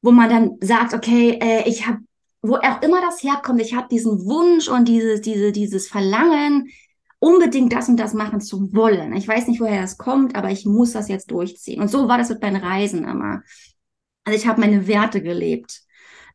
wo 0.01 0.11
man 0.11 0.29
dann 0.29 0.57
sagt, 0.59 0.93
okay, 0.93 1.39
äh, 1.41 1.69
ich 1.69 1.87
habe 1.87 1.99
wo 2.41 2.55
auch 2.55 2.81
immer 2.81 3.01
das 3.01 3.23
herkommt, 3.23 3.61
ich 3.61 3.75
habe 3.75 3.87
diesen 3.89 4.25
Wunsch 4.25 4.67
und 4.67 4.87
dieses, 4.87 5.21
diese, 5.21 5.51
dieses 5.51 5.87
Verlangen, 5.87 6.69
unbedingt 7.19 7.73
das 7.73 7.89
und 7.89 7.97
das 7.97 8.13
machen 8.13 8.41
zu 8.41 8.73
wollen. 8.73 9.15
Ich 9.15 9.27
weiß 9.27 9.47
nicht, 9.47 9.59
woher 9.59 9.81
das 9.81 9.97
kommt, 9.97 10.35
aber 10.35 10.51
ich 10.51 10.65
muss 10.65 10.93
das 10.93 11.09
jetzt 11.09 11.31
durchziehen. 11.31 11.81
Und 11.81 11.89
so 11.89 12.07
war 12.07 12.17
das 12.17 12.29
mit 12.29 12.41
meinen 12.41 12.63
Reisen 12.63 13.05
immer. 13.05 13.41
Also 14.23 14.37
ich 14.37 14.47
habe 14.47 14.61
meine 14.61 14.87
Werte 14.87 15.21
gelebt. 15.21 15.81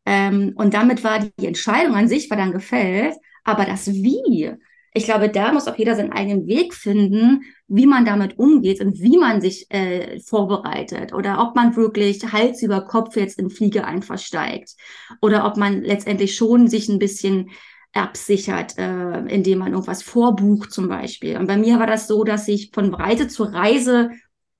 Ähm, 0.05 0.53
und 0.55 0.73
damit 0.73 1.03
war 1.03 1.19
die 1.19 1.45
Entscheidung 1.45 1.95
an 1.95 2.09
sich, 2.09 2.29
war 2.29 2.37
dann 2.37 2.51
gefällt, 2.51 3.15
aber 3.45 3.65
das 3.65 3.87
Wie, 3.87 4.51
ich 4.93 5.05
glaube, 5.05 5.29
da 5.29 5.51
muss 5.51 5.67
auch 5.67 5.77
jeder 5.77 5.95
seinen 5.95 6.11
eigenen 6.11 6.45
Weg 6.45 6.75
finden, 6.75 7.41
wie 7.67 7.87
man 7.87 8.05
damit 8.05 8.37
umgeht 8.37 8.79
und 8.79 8.99
wie 9.01 9.17
man 9.17 9.41
sich 9.41 9.65
äh, 9.71 10.19
vorbereitet 10.19 11.13
oder 11.13 11.41
ob 11.41 11.55
man 11.55 11.75
wirklich 11.75 12.31
Hals 12.31 12.61
über 12.61 12.81
Kopf 12.81 13.15
jetzt 13.15 13.39
in 13.39 13.49
Fliege 13.49 13.85
einfach 13.85 14.19
steigt 14.19 14.75
oder 15.19 15.45
ob 15.45 15.57
man 15.57 15.81
letztendlich 15.81 16.35
schon 16.35 16.67
sich 16.67 16.89
ein 16.89 16.99
bisschen 16.99 17.49
absichert, 17.93 18.77
äh, 18.77 19.19
indem 19.25 19.59
man 19.59 19.71
irgendwas 19.71 20.03
vorbucht 20.03 20.71
zum 20.71 20.89
Beispiel. 20.89 21.37
Und 21.37 21.47
bei 21.47 21.57
mir 21.57 21.79
war 21.79 21.87
das 21.87 22.07
so, 22.07 22.23
dass 22.23 22.47
ich 22.47 22.71
von 22.71 22.93
Reise 22.93 23.27
zu 23.27 23.43
Reise 23.43 24.11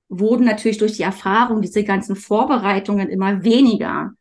wurden 0.08 0.44
natürlich 0.44 0.78
durch 0.78 0.92
die 0.92 1.02
Erfahrung 1.02 1.62
diese 1.62 1.84
ganzen 1.84 2.16
Vorbereitungen 2.16 3.08
immer 3.08 3.44
weniger 3.44 4.12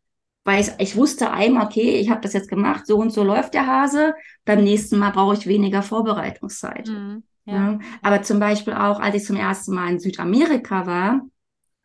weil 0.43 0.61
ich, 0.61 0.71
ich 0.77 0.95
wusste 0.95 1.31
einmal, 1.31 1.65
okay, 1.65 1.99
ich 1.99 2.09
habe 2.09 2.21
das 2.21 2.33
jetzt 2.33 2.49
gemacht, 2.49 2.85
so 2.85 2.97
und 2.97 3.11
so 3.11 3.23
läuft 3.23 3.53
der 3.53 3.67
Hase. 3.67 4.13
Beim 4.45 4.63
nächsten 4.63 4.97
Mal 4.97 5.11
brauche 5.11 5.35
ich 5.35 5.47
weniger 5.47 5.83
Vorbereitungszeit. 5.83 6.87
Mhm, 6.87 7.23
ja. 7.45 7.53
ja. 7.53 7.79
Aber 8.01 8.23
zum 8.23 8.39
Beispiel 8.39 8.73
auch, 8.73 8.99
als 8.99 9.15
ich 9.15 9.23
zum 9.23 9.37
ersten 9.37 9.73
Mal 9.73 9.91
in 9.91 9.99
Südamerika 9.99 10.85
war, 10.85 11.21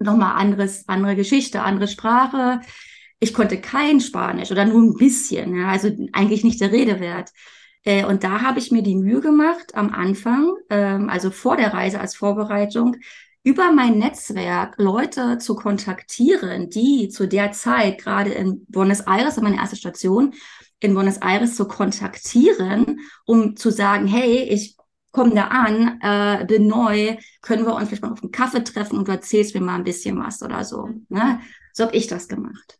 nochmal 0.00 0.36
anderes, 0.36 0.88
andere 0.88 1.16
Geschichte, 1.16 1.62
andere 1.62 1.88
Sprache. 1.88 2.60
Ich 3.20 3.34
konnte 3.34 3.60
kein 3.60 4.00
Spanisch 4.00 4.50
oder 4.50 4.64
nur 4.64 4.82
ein 4.82 4.96
bisschen, 4.96 5.56
ja, 5.56 5.68
also 5.68 5.90
eigentlich 6.12 6.44
nicht 6.44 6.60
der 6.60 6.72
Rede 6.72 7.00
wert. 7.00 7.30
Äh, 7.84 8.04
und 8.04 8.24
da 8.24 8.42
habe 8.42 8.58
ich 8.58 8.70
mir 8.70 8.82
die 8.82 8.96
Mühe 8.96 9.20
gemacht, 9.20 9.74
am 9.74 9.90
Anfang, 9.92 10.52
ähm, 10.70 11.08
also 11.10 11.30
vor 11.30 11.56
der 11.56 11.72
Reise 11.72 12.00
als 12.00 12.14
Vorbereitung, 12.14 12.96
über 13.48 13.72
mein 13.72 13.96
Netzwerk 13.96 14.74
Leute 14.76 15.38
zu 15.38 15.54
kontaktieren, 15.54 16.68
die 16.68 17.08
zu 17.08 17.26
der 17.26 17.50
Zeit 17.52 17.96
gerade 17.96 18.30
in 18.30 18.66
Buenos 18.66 19.00
Aires, 19.00 19.40
meine 19.40 19.56
erste 19.56 19.76
Station, 19.76 20.34
in 20.80 20.92
Buenos 20.92 21.16
Aires 21.16 21.56
zu 21.56 21.66
kontaktieren, 21.66 23.00
um 23.24 23.56
zu 23.56 23.70
sagen, 23.70 24.06
hey, 24.06 24.42
ich 24.42 24.76
komme 25.12 25.34
da 25.34 25.44
an, 25.44 25.98
äh, 26.02 26.44
bin 26.44 26.66
neu, 26.66 27.16
können 27.40 27.64
wir 27.64 27.74
uns 27.74 27.88
vielleicht 27.88 28.02
mal 28.02 28.12
auf 28.12 28.22
einen 28.22 28.32
Kaffee 28.32 28.62
treffen 28.62 28.98
und 28.98 29.08
du 29.08 29.12
erzählst 29.12 29.54
mir 29.54 29.62
mal 29.62 29.76
ein 29.76 29.84
bisschen 29.84 30.18
was 30.22 30.42
oder 30.42 30.62
so. 30.62 30.90
Ne? 31.08 31.40
So 31.72 31.84
habe 31.84 31.96
ich 31.96 32.06
das 32.06 32.28
gemacht. 32.28 32.78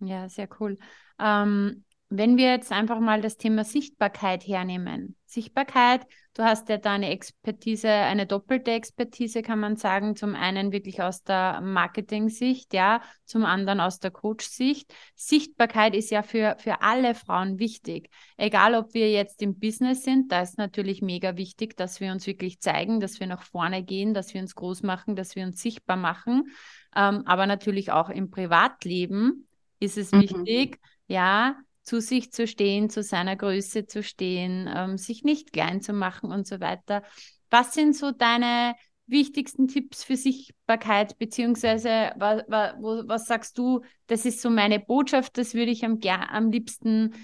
Ja, 0.00 0.28
sehr 0.28 0.48
cool. 0.58 0.76
Ähm, 1.20 1.84
wenn 2.12 2.36
wir 2.36 2.50
jetzt 2.50 2.72
einfach 2.72 2.98
mal 2.98 3.20
das 3.20 3.36
Thema 3.36 3.62
Sichtbarkeit 3.62 4.44
hernehmen. 4.46 5.16
Sichtbarkeit, 5.26 6.04
du 6.34 6.42
hast 6.42 6.68
ja 6.68 6.76
da 6.76 6.94
eine 6.94 7.10
Expertise, 7.10 7.88
eine 7.88 8.26
doppelte 8.26 8.72
Expertise, 8.72 9.42
kann 9.42 9.60
man 9.60 9.76
sagen. 9.76 10.16
Zum 10.16 10.34
einen 10.34 10.72
wirklich 10.72 11.00
aus 11.02 11.22
der 11.22 11.60
Marketing-Sicht, 11.60 12.74
ja, 12.74 13.00
zum 13.26 13.44
anderen 13.44 13.78
aus 13.78 14.00
der 14.00 14.10
Coach-Sicht. 14.10 14.92
Sichtbarkeit 15.14 15.94
ist 15.94 16.10
ja 16.10 16.24
für, 16.24 16.56
für 16.58 16.82
alle 16.82 17.14
Frauen 17.14 17.60
wichtig. 17.60 18.10
Egal, 18.36 18.74
ob 18.74 18.92
wir 18.92 19.08
jetzt 19.12 19.40
im 19.40 19.60
Business 19.60 20.02
sind, 20.02 20.32
da 20.32 20.42
ist 20.42 20.58
natürlich 20.58 21.02
mega 21.02 21.36
wichtig, 21.36 21.76
dass 21.76 22.00
wir 22.00 22.10
uns 22.10 22.26
wirklich 22.26 22.58
zeigen, 22.58 22.98
dass 22.98 23.20
wir 23.20 23.28
nach 23.28 23.44
vorne 23.44 23.84
gehen, 23.84 24.14
dass 24.14 24.34
wir 24.34 24.40
uns 24.40 24.56
groß 24.56 24.82
machen, 24.82 25.14
dass 25.14 25.36
wir 25.36 25.44
uns 25.44 25.62
sichtbar 25.62 25.96
machen. 25.96 26.50
Ähm, 26.96 27.22
aber 27.24 27.46
natürlich 27.46 27.92
auch 27.92 28.10
im 28.10 28.32
Privatleben 28.32 29.46
ist 29.78 29.96
es 29.96 30.10
mhm. 30.10 30.22
wichtig, 30.22 30.80
ja, 31.06 31.56
zu 31.82 32.00
sich 32.00 32.32
zu 32.32 32.46
stehen, 32.46 32.90
zu 32.90 33.02
seiner 33.02 33.36
Größe 33.36 33.86
zu 33.86 34.02
stehen, 34.02 34.68
ähm, 34.74 34.98
sich 34.98 35.24
nicht 35.24 35.52
klein 35.52 35.80
zu 35.80 35.92
machen 35.92 36.30
und 36.30 36.46
so 36.46 36.60
weiter. 36.60 37.02
Was 37.50 37.74
sind 37.74 37.96
so 37.96 38.10
deine 38.12 38.74
wichtigsten 39.06 39.66
Tipps 39.66 40.04
für 40.04 40.16
Sichtbarkeit, 40.16 41.18
beziehungsweise 41.18 42.12
was, 42.16 42.42
was, 42.48 42.74
was 42.80 43.26
sagst 43.26 43.58
du, 43.58 43.80
das 44.06 44.24
ist 44.24 44.40
so 44.40 44.50
meine 44.50 44.78
Botschaft, 44.78 45.36
das 45.36 45.54
würde 45.54 45.72
ich 45.72 45.84
am, 45.84 45.98
am 46.30 46.50
liebsten 46.50 47.14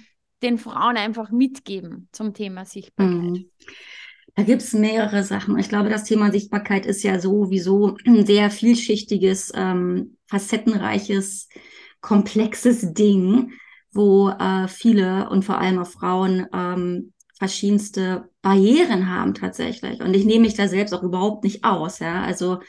den 0.43 0.59
Frauen 0.59 0.97
einfach 0.97 1.31
mitgeben 1.31 2.09
zum 2.13 2.35
Thema 2.35 2.65
Sichtbarkeit? 2.65 3.15
Mhm. 3.15 3.51
Da 4.35 4.43
gibt 4.43 4.61
es 4.61 4.75
mehrere 4.75 5.23
Sachen. 5.23 5.59
Ich 5.59 5.71
glaube, 5.71 5.89
das 5.89 6.05
Thema 6.05 6.31
Sichtbarkeit 6.31 6.85
ist 6.85 7.03
ja 7.03 7.19
sowieso 7.19 7.97
ein 8.05 8.27
sehr 8.27 8.51
vielschichtiges, 8.51 9.51
ähm, 9.55 10.19
facettenreiches, 10.27 11.49
komplexes 12.03 12.93
Ding 12.93 13.53
wo 13.97 14.29
äh, 14.29 14.69
viele 14.69 15.29
und 15.31 15.45
vor 15.45 15.59
allem 15.59 15.79
auch 15.79 15.89
Frauen 15.89 16.47
ähm, 16.53 17.13
verschiedenste 17.39 18.29
Barrieren 18.43 19.11
haben 19.11 19.35
tatsächlich. 19.35 20.01
Und 20.01 20.15
ich 20.15 20.25
nehme 20.25 20.45
mich 20.45 20.55
da 20.55 20.69
selbst 20.69 20.95
auch 20.95 21.03
überhaupt 21.03 21.45
nicht 21.45 21.65
aus. 21.65 21.99
Ja, 21.99 22.23
also 22.23 22.61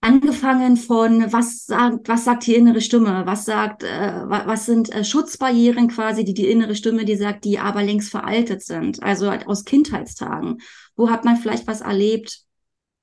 angefangen 0.00 0.76
von 0.76 1.32
was 1.32 1.66
sagt 1.66 2.08
was 2.08 2.24
sagt 2.24 2.46
die 2.46 2.54
innere 2.54 2.80
Stimme, 2.80 3.26
was 3.26 3.44
sagt 3.44 3.82
äh, 3.82 4.22
was 4.26 4.66
sind 4.66 4.92
äh, 4.94 5.04
Schutzbarrieren 5.04 5.88
quasi, 5.88 6.24
die 6.24 6.34
die 6.34 6.48
innere 6.48 6.74
Stimme, 6.74 7.04
die 7.04 7.16
sagt, 7.16 7.44
die 7.44 7.58
aber 7.58 7.82
längst 7.82 8.10
veraltet 8.10 8.62
sind, 8.62 9.02
also 9.02 9.30
aus 9.30 9.64
Kindheitstagen. 9.64 10.58
Wo 10.96 11.10
hat 11.10 11.24
man 11.24 11.36
vielleicht 11.36 11.66
was 11.66 11.80
erlebt, 11.80 12.40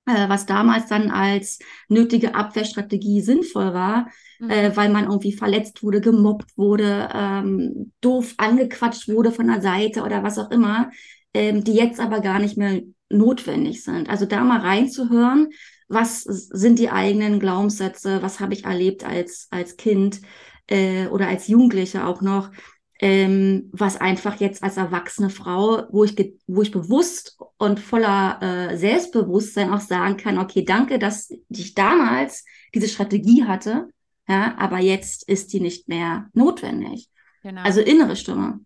äh, 0.06 0.30
was 0.30 0.46
damals 0.46 0.88
dann 0.88 1.12
als 1.12 1.60
nötige 1.90 2.36
Abwehrstrategie 2.36 3.22
sinnvoll 3.22 3.74
war, 3.74 4.10
mhm. 4.40 4.50
äh, 4.50 4.76
weil 4.76 4.90
man 4.90 5.06
irgendwie 5.06 5.34
verletzt 5.34 5.84
wurde, 5.84 6.02
gemobbt 6.02 6.58
wurde, 6.58 7.10
ähm, 7.14 7.92
doof 8.02 8.34
angequatscht 8.38 9.08
wurde 9.08 9.32
von 9.32 9.48
der 9.48 9.62
Seite 9.62 10.04
oder 10.04 10.24
was 10.24 10.38
auch 10.38 10.52
immer, 10.52 10.92
ähm, 11.34 11.64
die 11.64 11.74
jetzt 11.74 12.00
aber 12.00 12.22
gar 12.22 12.40
nicht 12.40 12.58
mehr 12.58 12.82
notwendig 13.10 13.84
sind. 13.84 14.10
Also 14.10 14.26
da 14.26 14.44
mal 14.44 14.62
reinzuhören, 14.62 15.50
was 15.88 16.24
sind 16.24 16.80
die 16.80 16.90
eigenen 16.90 17.40
Glaubenssätze, 17.40 18.22
was 18.22 18.40
habe 18.40 18.54
ich 18.54 18.66
erlebt 18.66 19.06
als, 19.06 19.48
als 19.52 19.78
Kind 19.78 20.22
äh, 20.68 21.08
oder 21.08 21.28
als 21.28 21.48
Jugendliche 21.48 22.06
auch 22.06 22.22
noch, 22.22 22.52
ähm, 23.00 23.70
was 23.74 24.00
einfach 24.00 24.40
jetzt 24.40 24.64
als 24.64 24.78
erwachsene 24.78 25.30
Frau, 25.30 25.84
wo 25.92 26.04
ich, 26.04 26.16
wo 26.48 26.62
ich 26.62 26.72
bewusst 26.72 27.38
und 27.58 27.80
voller 27.80 28.40
äh, 28.42 28.78
Selbstbewusstsein 28.78 29.72
auch 29.72 29.82
sagen 29.82 30.18
kann, 30.18 30.38
okay, 30.38 30.64
danke, 30.64 30.98
dass 30.98 31.30
ich 31.50 31.74
damals 31.76 32.46
diese 32.74 32.88
Strategie 32.88 33.44
hatte, 33.44 33.90
ja, 34.28 34.56
aber 34.58 34.80
jetzt 34.80 35.28
ist 35.28 35.54
die 35.54 35.60
nicht 35.60 35.88
mehr 35.88 36.30
notwendig. 36.34 37.10
Genau. 37.44 37.62
Also 37.62 37.82
innere 37.82 38.16
Stimme. 38.16 38.62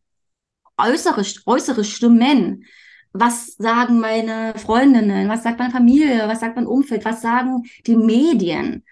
Äußere, 0.77 1.25
äußere 1.45 1.83
Stimmen. 1.83 2.65
Was 3.11 3.55
sagen 3.57 3.99
meine 3.99 4.53
Freundinnen? 4.55 5.27
Was 5.27 5.43
sagt 5.43 5.59
meine 5.59 5.73
Familie? 5.73 6.27
Was 6.27 6.39
sagt 6.39 6.55
mein 6.55 6.67
Umfeld? 6.67 7.03
Was 7.05 7.21
sagen 7.21 7.63
die 7.87 7.95
Medien? 7.95 8.85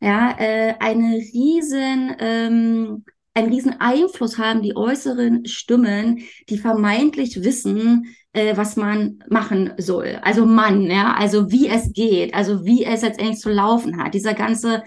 Ja, 0.00 0.36
äh, 0.38 0.74
eine 0.78 1.16
riesen 1.16 2.14
ähm, 2.18 3.04
einen 3.34 3.52
riesen 3.52 3.80
Einfluss 3.80 4.38
haben 4.38 4.62
die 4.62 4.76
äußeren 4.76 5.46
Stimmen, 5.46 6.22
die 6.48 6.58
vermeintlich 6.58 7.42
wissen, 7.42 8.14
äh, 8.32 8.56
was 8.56 8.76
man 8.76 9.20
machen 9.28 9.72
soll. 9.78 10.18
Also 10.22 10.44
Mann, 10.44 10.82
ja, 10.90 11.14
also 11.14 11.50
wie 11.50 11.68
es 11.68 11.92
geht, 11.92 12.34
also 12.34 12.64
wie 12.64 12.84
es 12.84 13.02
letztendlich 13.02 13.38
zu 13.38 13.50
laufen 13.50 14.02
hat. 14.02 14.14
Dieser 14.14 14.34
ganze, 14.34 14.82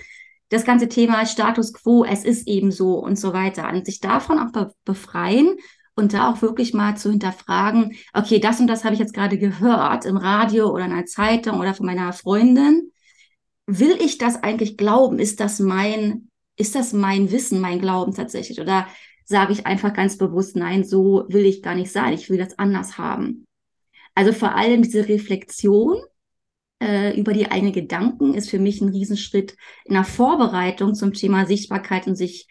das 0.50 0.64
ganze 0.66 0.88
Thema 0.88 1.26
Status 1.26 1.74
quo, 1.74 2.04
es 2.04 2.24
ist 2.24 2.48
eben 2.48 2.72
so 2.72 3.00
und 3.00 3.18
so 3.18 3.34
weiter. 3.34 3.70
Und 3.70 3.86
sich 3.86 4.00
davon 4.00 4.40
auch 4.40 4.52
be 4.52 4.74
befreien 4.86 5.58
und 5.96 6.14
da 6.14 6.30
auch 6.30 6.42
wirklich 6.42 6.74
mal 6.74 6.98
zu 6.98 7.10
hinterfragen, 7.10 7.96
okay, 8.14 8.40
das 8.40 8.60
und 8.60 8.68
das 8.68 8.84
habe 8.84 8.94
ich 8.94 9.00
jetzt 9.00 9.14
gerade 9.14 9.38
gehört 9.38 10.06
im 10.06 10.18
Radio 10.18 10.70
oder 10.70 10.86
in 10.86 10.92
einer 10.92 11.06
Zeitung 11.06 11.60
oder 11.60 11.74
von 11.74 11.86
meiner 11.86 12.14
Freundin. 12.14 12.92
Will 13.66 13.98
ich 14.00 14.18
das 14.18 14.44
eigentlich 14.44 14.78
glauben? 14.78 15.20
Ist 15.20 15.40
das 15.40 15.60
mein, 15.60 16.30
ist 16.58 16.76
das 16.76 16.94
mein 16.94 17.32
Wissen, 17.32 17.60
mein 17.60 17.80
Glauben 17.80 18.14
tatsächlich? 18.14 18.62
Oder 18.62 18.88
sage 19.24 19.54
ich 19.54 19.66
einfach 19.66 19.94
ganz 19.94 20.18
bewusst, 20.18 20.56
nein, 20.56 20.84
so 20.84 21.26
will 21.30 21.46
ich 21.46 21.64
gar 21.64 21.76
nicht 21.76 21.92
sein, 21.92 22.14
ich 22.14 22.30
will 22.30 22.38
das 22.38 22.60
anders 22.60 22.98
haben. 22.98 23.46
Also 24.14 24.32
vor 24.32 24.56
allem 24.56 24.84
diese 24.84 25.10
Reflexion 25.10 25.98
äh, 26.86 27.20
über 27.20 27.34
die 27.34 27.50
eigenen 27.50 27.74
Gedanken 27.74 28.34
ist 28.34 28.50
für 28.50 28.60
mich 28.60 28.82
ein 28.82 28.90
Riesenschritt 28.90 29.56
in 29.84 29.96
der 29.96 30.04
Vorbereitung 30.04 30.94
zum 30.94 31.14
Thema 31.14 31.46
Sichtbarkeit 31.46 32.08
und 32.08 32.16
sich, 32.16 32.48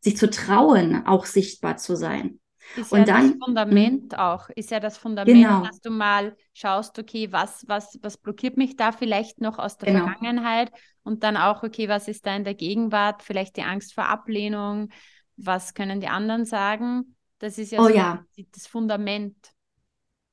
sich 0.00 0.16
zu 0.16 0.30
trauen, 0.30 1.06
auch 1.06 1.26
sichtbar 1.26 1.76
zu 1.76 1.96
sein. 1.96 2.38
Ist 2.76 2.92
und 2.92 3.00
ja 3.00 3.04
dann, 3.04 3.30
das 3.30 3.38
Fundament 3.44 4.18
auch, 4.18 4.48
ist 4.50 4.70
ja 4.70 4.80
das 4.80 4.96
Fundament, 4.96 5.36
genau. 5.36 5.64
dass 5.64 5.80
du 5.80 5.90
mal 5.90 6.36
schaust, 6.52 6.98
okay, 6.98 7.32
was, 7.32 7.64
was, 7.66 7.98
was 8.02 8.16
blockiert 8.16 8.56
mich 8.56 8.76
da 8.76 8.92
vielleicht 8.92 9.40
noch 9.40 9.58
aus 9.58 9.76
der 9.76 9.92
genau. 9.92 10.06
Vergangenheit 10.06 10.70
und 11.02 11.24
dann 11.24 11.36
auch, 11.36 11.62
okay, 11.62 11.88
was 11.88 12.08
ist 12.08 12.24
da 12.24 12.36
in 12.36 12.44
der 12.44 12.54
Gegenwart, 12.54 13.22
vielleicht 13.22 13.56
die 13.56 13.62
Angst 13.62 13.94
vor 13.94 14.08
Ablehnung, 14.08 14.90
was 15.36 15.74
können 15.74 16.00
die 16.00 16.06
anderen 16.08 16.44
sagen? 16.44 17.16
Das 17.40 17.58
ist 17.58 17.72
ja, 17.72 17.80
oh, 17.80 17.88
so 17.88 17.94
ja. 17.94 18.24
das 18.52 18.68
Fundament. 18.68 19.36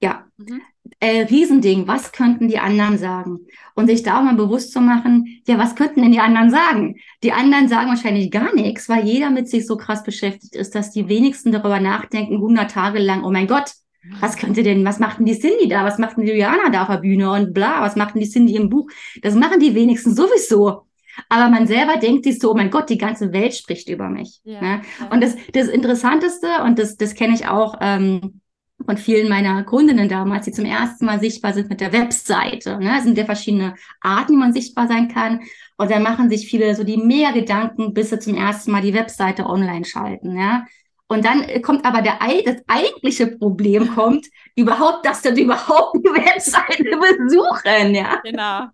Ja, 0.02 0.26
mhm. 0.38 0.62
äh, 1.00 1.22
Riesending, 1.24 1.88
was 1.88 2.12
könnten 2.12 2.48
die 2.48 2.60
anderen 2.60 2.98
sagen? 2.98 3.40
Und 3.76 3.88
sich 3.88 4.04
da 4.04 4.20
auch 4.20 4.24
mal 4.24 4.36
bewusst 4.36 4.72
zu 4.72 4.80
machen, 4.80 5.42
ja, 5.46 5.58
was 5.58 5.76
könnten 5.76 6.02
denn 6.02 6.12
die 6.12 6.20
anderen 6.20 6.52
sagen? 6.52 6.96
Die 7.24 7.34
anderen 7.34 7.68
sagen 7.68 7.90
wahrscheinlich 7.90 8.32
gar 8.32 8.54
nichts, 8.56 8.88
weil 8.88 9.06
jeder 9.06 9.30
mit 9.30 9.50
sich 9.50 9.68
so 9.68 9.76
krass 9.76 10.04
beschäftigt 10.04 10.56
ist, 10.56 10.76
dass 10.76 10.92
die 10.92 11.10
wenigsten 11.10 11.52
darüber 11.52 11.80
nachdenken, 11.80 12.36
100 12.36 12.72
Tage 12.72 13.00
lang, 13.00 13.24
oh 13.24 13.32
mein 13.32 13.48
Gott, 13.48 13.74
was 14.22 14.38
könnte 14.38 14.64
denn, 14.64 14.86
was 14.86 15.00
macht 15.00 15.20
denn 15.20 15.26
die 15.26 15.38
Cindy 15.38 15.68
da? 15.68 15.84
Was 15.84 15.98
macht 15.98 16.16
denn 16.16 16.24
die 16.24 16.32
Juliana 16.32 16.70
da 16.70 16.84
auf 16.84 16.88
der 16.88 16.98
Bühne? 16.98 17.32
Und 17.32 17.54
bla, 17.54 17.82
was 17.82 17.96
macht 17.96 18.16
denn 18.16 18.22
die 18.22 18.30
Cindy 18.30 18.56
im 18.56 18.70
Buch? 18.70 18.90
Das 19.22 19.36
machen 19.36 19.60
die 19.60 19.76
wenigsten 19.76 20.16
sowieso. 20.16 20.84
Aber 21.28 21.50
man 21.50 21.68
selber 21.68 21.98
denkt 21.98 22.24
sich 22.24 22.40
so, 22.40 22.52
oh 22.52 22.56
mein 22.56 22.72
Gott, 22.72 22.90
die 22.90 22.98
ganze 22.98 23.34
Welt 23.34 23.54
spricht 23.54 23.90
über 23.90 24.10
mich. 24.10 24.40
Ja, 24.44 24.62
ne? 24.62 24.82
ja. 25.00 25.08
Und 25.10 25.22
das, 25.22 25.36
das 25.52 25.68
Interessanteste, 25.68 26.48
und 26.64 26.80
das, 26.80 26.96
das 26.96 27.14
kenne 27.14 27.34
ich 27.34 27.48
auch 27.48 27.76
ähm, 27.82 28.40
von 28.86 28.98
vielen 28.98 29.30
meiner 29.30 29.64
Kundinnen 29.64 30.10
damals, 30.10 30.46
die 30.46 30.52
zum 30.52 30.66
ersten 30.66 31.06
Mal 31.06 31.20
sichtbar 31.20 31.54
sind 31.54 31.70
mit 31.70 31.82
der 31.82 31.94
Webseite. 31.94 32.78
Ne? 32.78 32.98
Es 32.98 33.04
sind 33.04 33.18
ja 33.18 33.26
verschiedene 33.26 33.76
Arten, 34.02 34.34
wie 34.34 34.38
man 34.38 34.54
sichtbar 34.54 34.88
sein 34.88 35.08
kann. 35.08 35.42
Und 35.78 35.92
dann 35.92 36.04
machen 36.04 36.30
sich 36.30 36.48
viele 36.48 36.76
so 36.76 36.84
die 36.84 36.98
mehr 36.98 37.32
Gedanken, 37.32 37.94
bis 37.94 38.10
sie 38.10 38.20
zum 38.20 38.36
ersten 38.36 38.72
Mal 38.72 38.82
die 38.82 38.94
Webseite 38.94 39.46
online 39.46 39.86
schalten. 39.86 40.38
Ja? 40.38 40.66
Und 41.08 41.26
dann 41.26 41.46
kommt 41.62 41.86
aber 41.86 42.02
der, 42.02 42.20
das 42.46 42.62
eigentliche 42.68 43.28
Problem 43.28 43.96
kommt, 43.96 44.28
überhaupt, 44.56 45.06
dass 45.06 45.22
du 45.22 45.30
überhaupt 45.30 45.96
die 45.96 46.04
Webseite 46.10 46.84
besuchen, 46.84 47.96
ja. 47.96 48.22
Genau. 48.24 48.68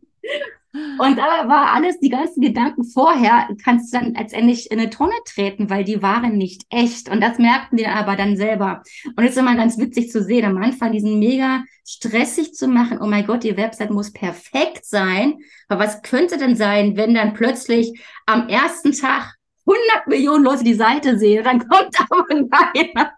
Und 1.00 1.18
da 1.18 1.48
war 1.48 1.74
alles, 1.74 2.00
die 2.00 2.10
ganzen 2.10 2.42
Gedanken 2.42 2.84
vorher, 2.84 3.48
kannst 3.64 3.94
du 3.94 4.00
dann 4.00 4.14
letztendlich 4.14 4.72
in 4.72 4.80
eine 4.80 4.90
Tonne 4.90 5.14
treten, 5.26 5.70
weil 5.70 5.86
die 5.86 6.02
waren 6.02 6.38
nicht 6.38 6.64
echt. 6.70 7.10
Und 7.10 7.22
das 7.22 7.38
merkten 7.38 7.78
die 7.78 7.88
aber 7.88 8.16
dann 8.16 8.36
selber. 8.36 8.84
Und 9.16 9.24
es 9.24 9.32
ist 9.32 9.38
immer 9.38 9.56
ganz 9.56 9.78
witzig 9.78 10.12
zu 10.12 10.22
sehen, 10.22 10.46
am 10.46 10.58
Anfang 10.58 10.92
diesen 10.92 11.20
mega 11.20 11.64
stressig 11.88 12.54
zu 12.54 12.68
machen. 12.68 13.00
Oh 13.02 13.08
mein 13.08 13.26
Gott, 13.26 13.44
die 13.44 13.56
Website 13.56 13.92
muss 13.92 14.12
perfekt 14.12 14.86
sein. 14.86 15.36
Aber 15.70 15.84
was 15.84 16.02
könnte 16.02 16.38
denn 16.38 16.56
sein, 16.58 16.98
wenn 16.98 17.14
dann 17.14 17.34
plötzlich 17.34 17.98
am 18.26 18.50
ersten 18.50 18.92
Tag 18.92 19.36
100 19.66 20.08
Millionen 20.08 20.44
Leute 20.44 20.64
die 20.64 20.74
Seite 20.74 21.18
sehen, 21.18 21.44
dann 21.44 21.60
kommt 21.60 21.96
aber 22.10 22.26
keiner. 22.28 23.14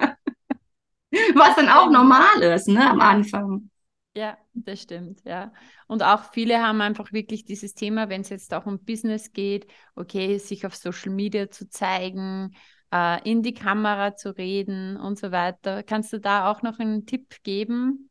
Was 1.33 1.55
dann 1.55 1.69
auch 1.69 1.89
normal 1.89 2.41
ist, 2.41 2.67
ne, 2.67 2.87
am 2.89 2.99
Anfang. 2.99 3.69
Ja, 4.17 4.35
das 4.55 4.81
stimmt, 4.81 5.21
ja. 5.25 5.53
Und 5.85 6.01
auch 6.01 6.31
viele 6.33 6.59
haben 6.59 6.81
einfach 6.81 7.13
wirklich 7.13 7.45
dieses 7.45 7.75
Thema, 7.75 8.09
wenn 8.09 8.21
es 8.21 8.29
jetzt 8.29 8.51
auch 8.51 8.65
um 8.65 8.83
Business 8.83 9.31
geht, 9.31 9.67
okay, 9.93 10.39
sich 10.39 10.65
auf 10.65 10.75
Social 10.75 11.11
Media 11.11 11.51
zu 11.51 11.69
zeigen, 11.69 12.55
äh, 12.91 13.29
in 13.29 13.43
die 13.43 13.53
Kamera 13.53 14.15
zu 14.15 14.35
reden 14.35 14.97
und 14.97 15.19
so 15.19 15.31
weiter. 15.31 15.83
Kannst 15.83 16.13
du 16.13 16.19
da 16.19 16.49
auch 16.49 16.63
noch 16.63 16.79
einen 16.79 17.05
Tipp 17.05 17.43
geben? 17.43 18.09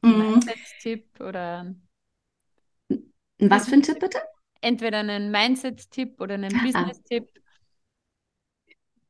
Mhm. 0.00 0.30
Mindset-Tipp 0.30 1.20
oder. 1.20 1.74
Was 3.38 3.68
für 3.68 3.74
ein 3.74 3.82
Tipp 3.82 4.00
bitte? 4.00 4.20
Entweder 4.62 5.00
einen 5.00 5.30
Mindset-Tipp 5.30 6.18
oder 6.18 6.36
einen 6.36 6.54
ah. 6.60 6.62
Business-Tipp. 6.64 7.28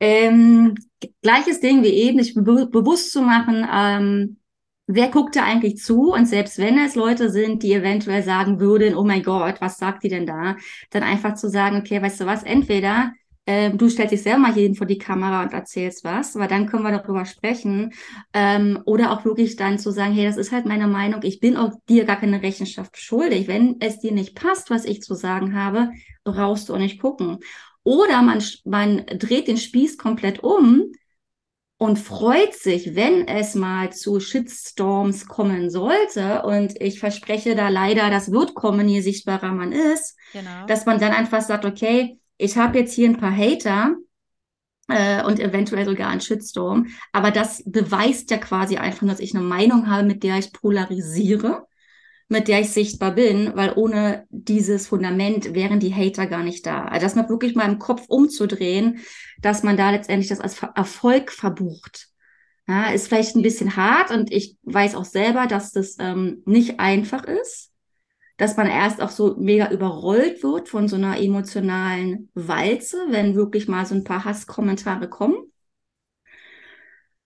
Ähm, 0.01 0.75
gleiches 1.21 1.61
Ding 1.61 1.83
wie 1.83 1.87
eben, 1.87 2.21
sich 2.21 2.33
be 2.33 2.67
bewusst 2.67 3.13
zu 3.13 3.21
machen, 3.21 3.65
ähm, 3.71 4.42
wer 4.87 5.09
guckt 5.09 5.35
da 5.35 5.43
eigentlich 5.43 5.77
zu? 5.77 6.11
Und 6.11 6.27
selbst 6.27 6.57
wenn 6.57 6.77
es 6.77 6.95
Leute 6.95 7.29
sind, 7.29 7.63
die 7.63 7.73
eventuell 7.73 8.23
sagen 8.23 8.59
würden, 8.59 8.95
oh 8.95 9.03
mein 9.03 9.23
Gott, 9.23 9.61
was 9.61 9.77
sagt 9.77 10.03
die 10.03 10.09
denn 10.09 10.25
da? 10.25 10.57
Dann 10.91 11.03
einfach 11.03 11.35
zu 11.35 11.49
sagen, 11.49 11.77
okay, 11.77 12.01
weißt 12.01 12.21
du 12.21 12.25
was, 12.25 12.43
entweder 12.43 13.13
ähm, 13.45 13.77
du 13.77 13.89
stellst 13.89 14.13
dich 14.13 14.23
selber 14.23 14.39
mal 14.39 14.53
hier 14.53 14.73
vor 14.73 14.87
die 14.87 14.97
Kamera 14.97 15.43
und 15.43 15.51
erzählst 15.53 16.03
was, 16.05 16.35
weil 16.35 16.47
dann 16.47 16.65
können 16.67 16.83
wir 16.83 16.91
darüber 16.91 17.25
sprechen. 17.25 17.91
Ähm, 18.33 18.79
oder 18.85 19.11
auch 19.11 19.25
wirklich 19.25 19.55
dann 19.57 19.79
zu 19.79 19.91
sagen, 19.91 20.13
hey, 20.13 20.25
das 20.25 20.37
ist 20.37 20.51
halt 20.51 20.65
meine 20.65 20.87
Meinung, 20.87 21.21
ich 21.23 21.39
bin 21.39 21.57
auch 21.57 21.71
dir 21.89 22.05
gar 22.05 22.17
keine 22.17 22.41
Rechenschaft 22.41 22.97
schuldig. 22.97 23.47
Wenn 23.47 23.77
es 23.81 23.99
dir 23.99 24.13
nicht 24.13 24.35
passt, 24.35 24.69
was 24.69 24.85
ich 24.85 25.01
zu 25.01 25.13
sagen 25.13 25.55
habe, 25.55 25.91
brauchst 26.23 26.69
du 26.69 26.73
auch 26.73 26.79
nicht 26.79 27.01
gucken. 27.01 27.39
Oder 27.83 28.21
man, 28.21 28.41
man 28.63 29.05
dreht 29.05 29.49
den 29.49 29.57
Spieß 29.57 29.97
komplett 29.97 30.41
um 30.41 30.93
und 31.83 31.99
freut 31.99 32.53
sich, 32.53 32.95
wenn 32.95 33.27
es 33.27 33.55
mal 33.55 33.91
zu 33.91 34.21
Shitstorms 34.21 35.27
kommen 35.27 35.69
sollte. 35.69 36.43
Und 36.43 36.81
ich 36.81 36.97
verspreche 36.97 37.55
da 37.55 37.67
leider, 37.67 38.09
das 38.09 38.31
wird 38.31 38.53
kommen, 38.55 38.87
je 38.87 39.01
sichtbarer 39.01 39.51
man 39.51 39.73
ist, 39.73 40.17
genau. 40.31 40.65
dass 40.65 40.85
man 40.85 41.01
dann 41.01 41.11
einfach 41.11 41.41
sagt, 41.41 41.65
okay, 41.65 42.21
ich 42.37 42.55
habe 42.55 42.79
jetzt 42.79 42.93
hier 42.93 43.09
ein 43.09 43.17
paar 43.17 43.35
Hater 43.35 43.97
äh, 44.87 45.25
und 45.25 45.41
eventuell 45.41 45.83
sogar 45.83 46.07
einen 46.07 46.21
Shitstorm, 46.21 46.87
aber 47.11 47.31
das 47.31 47.61
beweist 47.65 48.31
ja 48.31 48.37
quasi 48.37 48.77
einfach, 48.77 49.05
dass 49.05 49.19
ich 49.19 49.35
eine 49.35 49.43
Meinung 49.43 49.89
habe, 49.89 50.07
mit 50.07 50.23
der 50.23 50.37
ich 50.37 50.53
polarisiere 50.53 51.67
mit 52.33 52.49
der 52.49 52.59
ich 52.59 52.71
sichtbar 52.71 53.11
bin, 53.11 53.55
weil 53.55 53.73
ohne 53.75 54.25
dieses 54.29 54.87
Fundament 54.87 55.53
wären 55.53 55.79
die 55.79 55.93
Hater 55.93 56.27
gar 56.27 56.43
nicht 56.43 56.65
da. 56.65 56.85
Also 56.85 57.05
das 57.05 57.15
mal 57.15 57.29
wirklich 57.29 57.55
mal 57.55 57.71
im 57.71 57.79
Kopf 57.79 58.03
umzudrehen, 58.07 58.99
dass 59.41 59.63
man 59.63 59.77
da 59.77 59.91
letztendlich 59.91 60.29
das 60.29 60.41
als 60.41 60.61
Erfolg 60.75 61.31
verbucht. 61.31 62.09
Ja, 62.67 62.91
ist 62.91 63.07
vielleicht 63.07 63.35
ein 63.35 63.41
bisschen 63.43 63.75
hart 63.75 64.11
und 64.11 64.31
ich 64.31 64.57
weiß 64.63 64.95
auch 64.95 65.05
selber, 65.05 65.47
dass 65.47 65.71
das 65.71 65.97
ähm, 65.99 66.41
nicht 66.45 66.79
einfach 66.79 67.23
ist, 67.25 67.71
dass 68.37 68.57
man 68.57 68.67
erst 68.67 69.01
auch 69.01 69.11
so 69.11 69.35
mega 69.37 69.69
überrollt 69.69 70.43
wird 70.43 70.69
von 70.69 70.87
so 70.87 70.95
einer 70.95 71.19
emotionalen 71.19 72.29
Walze, 72.33 72.97
wenn 73.09 73.35
wirklich 73.35 73.67
mal 73.67 73.85
so 73.85 73.95
ein 73.95 74.03
paar 74.03 74.25
Hasskommentare 74.25 75.07
kommen. 75.07 75.35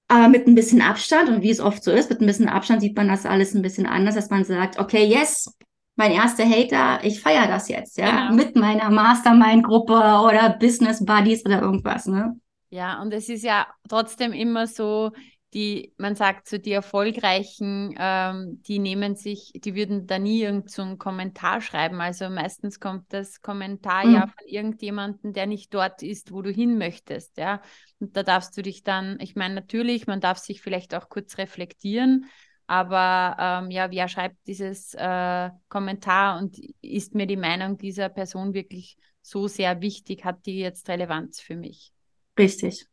Aber 0.09 0.29
mit 0.29 0.47
ein 0.47 0.55
bisschen 0.55 0.81
Abstand 0.81 1.29
und 1.29 1.41
wie 1.41 1.49
es 1.49 1.59
oft 1.59 1.83
so 1.83 1.91
ist, 1.91 2.09
mit 2.09 2.21
ein 2.21 2.27
bisschen 2.27 2.47
Abstand 2.47 2.81
sieht 2.81 2.95
man 2.95 3.09
das 3.09 3.25
alles 3.25 3.53
ein 3.53 3.61
bisschen 3.61 3.85
anders, 3.85 4.15
dass 4.15 4.29
man 4.29 4.45
sagt, 4.45 4.79
okay, 4.79 5.05
yes, 5.05 5.53
mein 5.97 6.11
erster 6.11 6.45
Hater, 6.45 7.03
ich 7.03 7.19
feiere 7.19 7.47
das 7.47 7.67
jetzt, 7.67 7.97
ja, 7.97 8.27
genau. 8.27 8.35
mit 8.35 8.55
meiner 8.55 8.89
Mastermind-Gruppe 8.89 9.93
oder 9.93 10.55
Business 10.59 11.03
Buddies 11.03 11.45
oder 11.45 11.61
irgendwas, 11.61 12.05
ne? 12.05 12.39
Ja, 12.69 13.01
und 13.01 13.13
es 13.13 13.29
ist 13.29 13.43
ja 13.43 13.67
trotzdem 13.89 14.31
immer 14.31 14.67
so, 14.67 15.11
die, 15.53 15.93
man 15.97 16.15
sagt 16.15 16.47
so, 16.47 16.57
die 16.57 16.73
Erfolgreichen, 16.73 17.95
ähm, 17.97 18.61
die 18.63 18.79
nehmen 18.79 19.15
sich, 19.15 19.53
die 19.55 19.75
würden 19.75 20.05
da 20.05 20.19
nie 20.19 20.41
irgend 20.41 20.69
so 20.69 20.81
einen 20.81 20.97
Kommentar 20.97 21.61
schreiben. 21.61 22.01
Also 22.01 22.29
meistens 22.29 22.79
kommt 22.79 23.13
das 23.13 23.41
Kommentar 23.41 24.05
mhm. 24.05 24.13
ja 24.13 24.27
von 24.27 24.47
irgendjemandem, 24.47 25.33
der 25.33 25.47
nicht 25.47 25.73
dort 25.73 26.03
ist, 26.03 26.33
wo 26.33 26.41
du 26.41 26.51
hin 26.51 26.77
möchtest, 26.77 27.37
ja. 27.37 27.61
Und 27.99 28.15
da 28.17 28.23
darfst 28.23 28.57
du 28.57 28.61
dich 28.61 28.83
dann, 28.83 29.17
ich 29.21 29.35
meine, 29.35 29.55
natürlich, 29.55 30.05
man 30.05 30.19
darf 30.19 30.37
sich 30.37 30.61
vielleicht 30.61 30.93
auch 30.93 31.07
kurz 31.07 31.37
reflektieren, 31.37 32.25
aber 32.67 33.37
ähm, 33.39 33.71
ja, 33.71 33.89
wer 33.89 34.09
schreibt 34.09 34.35
dieses 34.45 34.93
äh, 34.93 35.49
Kommentar 35.69 36.39
und 36.39 36.57
ist 36.81 37.15
mir 37.15 37.25
die 37.25 37.37
Meinung 37.37 37.77
dieser 37.77 38.09
Person 38.09 38.53
wirklich 38.53 38.97
so 39.21 39.47
sehr 39.47 39.81
wichtig, 39.81 40.25
hat 40.25 40.45
die 40.45 40.59
jetzt 40.59 40.89
Relevanz 40.89 41.39
für 41.39 41.55
mich? 41.55 41.93
Richtig. 42.37 42.85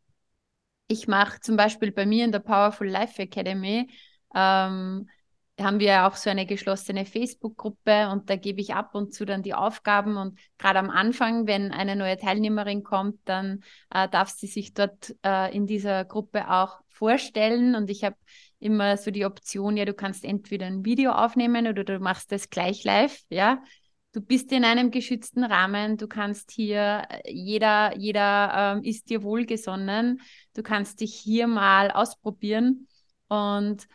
Ich 0.87 1.07
mache 1.07 1.39
zum 1.39 1.57
Beispiel 1.57 1.91
bei 1.91 2.05
mir 2.05 2.25
in 2.25 2.31
der 2.31 2.39
Powerful 2.39 2.87
Life 2.87 3.21
Academy, 3.21 3.89
ähm, 4.35 5.09
haben 5.59 5.79
wir 5.79 6.05
auch 6.05 6.15
so 6.15 6.29
eine 6.29 6.45
geschlossene 6.45 7.05
Facebook-Gruppe 7.05 8.09
und 8.09 8.29
da 8.29 8.35
gebe 8.35 8.59
ich 8.59 8.73
ab 8.73 8.93
und 8.93 9.13
zu 9.13 9.25
dann 9.25 9.41
die 9.41 9.53
Aufgaben 9.53 10.17
und 10.17 10.37
gerade 10.57 10.79
am 10.79 10.89
Anfang, 10.89 11.47
wenn 11.47 11.71
eine 11.71 11.95
neue 11.95 12.17
Teilnehmerin 12.17 12.83
kommt, 12.83 13.19
dann 13.25 13.63
äh, 13.89 14.09
darf 14.09 14.29
sie 14.29 14.47
sich 14.47 14.73
dort 14.73 15.15
äh, 15.25 15.55
in 15.55 15.65
dieser 15.65 16.03
Gruppe 16.03 16.51
auch 16.51 16.79
vorstellen 16.89 17.75
und 17.75 17.89
ich 17.89 18.03
habe 18.03 18.17
immer 18.59 18.97
so 18.97 19.11
die 19.11 19.25
Option, 19.25 19.77
ja, 19.77 19.85
du 19.85 19.93
kannst 19.93 20.25
entweder 20.25 20.65
ein 20.65 20.83
Video 20.83 21.11
aufnehmen 21.11 21.67
oder 21.67 21.83
du 21.83 21.99
machst 21.99 22.31
das 22.31 22.49
gleich 22.49 22.83
live, 22.83 23.17
ja. 23.29 23.63
Du 24.15 24.21
bist 24.21 24.49
in 24.53 24.63
einem 24.63 24.91
geschützten 24.91 25.43
Rahmen, 25.43 25.97
du 25.97 26.07
kannst 26.07 26.51
hier, 26.51 27.03
äh, 27.09 27.29
jeder, 27.29 27.97
jeder 27.97 28.77
ähm, 28.77 28.83
ist 28.83 29.09
dir 29.09 29.23
wohlgesonnen, 29.23 30.21
du 30.53 30.63
kannst 30.63 31.01
dich 31.01 31.13
hier 31.13 31.47
mal 31.47 31.91
ausprobieren 31.91 32.87
und 33.27 33.85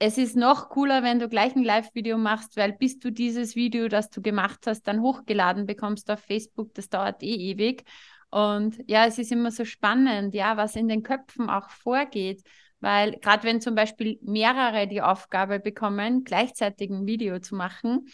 es 0.00 0.18
ist 0.18 0.34
noch 0.34 0.70
cooler, 0.70 1.04
wenn 1.04 1.20
du 1.20 1.28
gleich 1.28 1.54
ein 1.54 1.62
Live-Video 1.62 2.18
machst, 2.18 2.56
weil 2.56 2.72
bis 2.72 2.98
du 2.98 3.12
dieses 3.12 3.54
Video, 3.54 3.86
das 3.86 4.10
du 4.10 4.20
gemacht 4.20 4.66
hast, 4.66 4.88
dann 4.88 5.02
hochgeladen 5.02 5.66
bekommst 5.66 6.10
auf 6.10 6.18
Facebook, 6.18 6.74
das 6.74 6.88
dauert 6.88 7.22
eh 7.22 7.52
ewig. 7.52 7.84
Und 8.30 8.76
ja, 8.88 9.06
es 9.06 9.18
ist 9.18 9.30
immer 9.30 9.52
so 9.52 9.64
spannend, 9.64 10.34
ja, 10.34 10.56
was 10.56 10.74
in 10.74 10.88
den 10.88 11.04
Köpfen 11.04 11.48
auch 11.48 11.70
vorgeht. 11.70 12.42
Weil 12.80 13.18
gerade 13.20 13.44
wenn 13.44 13.60
zum 13.60 13.74
Beispiel 13.74 14.18
mehrere 14.22 14.88
die 14.88 15.02
Aufgabe 15.02 15.60
bekommen, 15.60 16.24
gleichzeitig 16.24 16.90
ein 16.90 17.06
Video 17.06 17.38
zu 17.38 17.54
machen, 17.54 18.06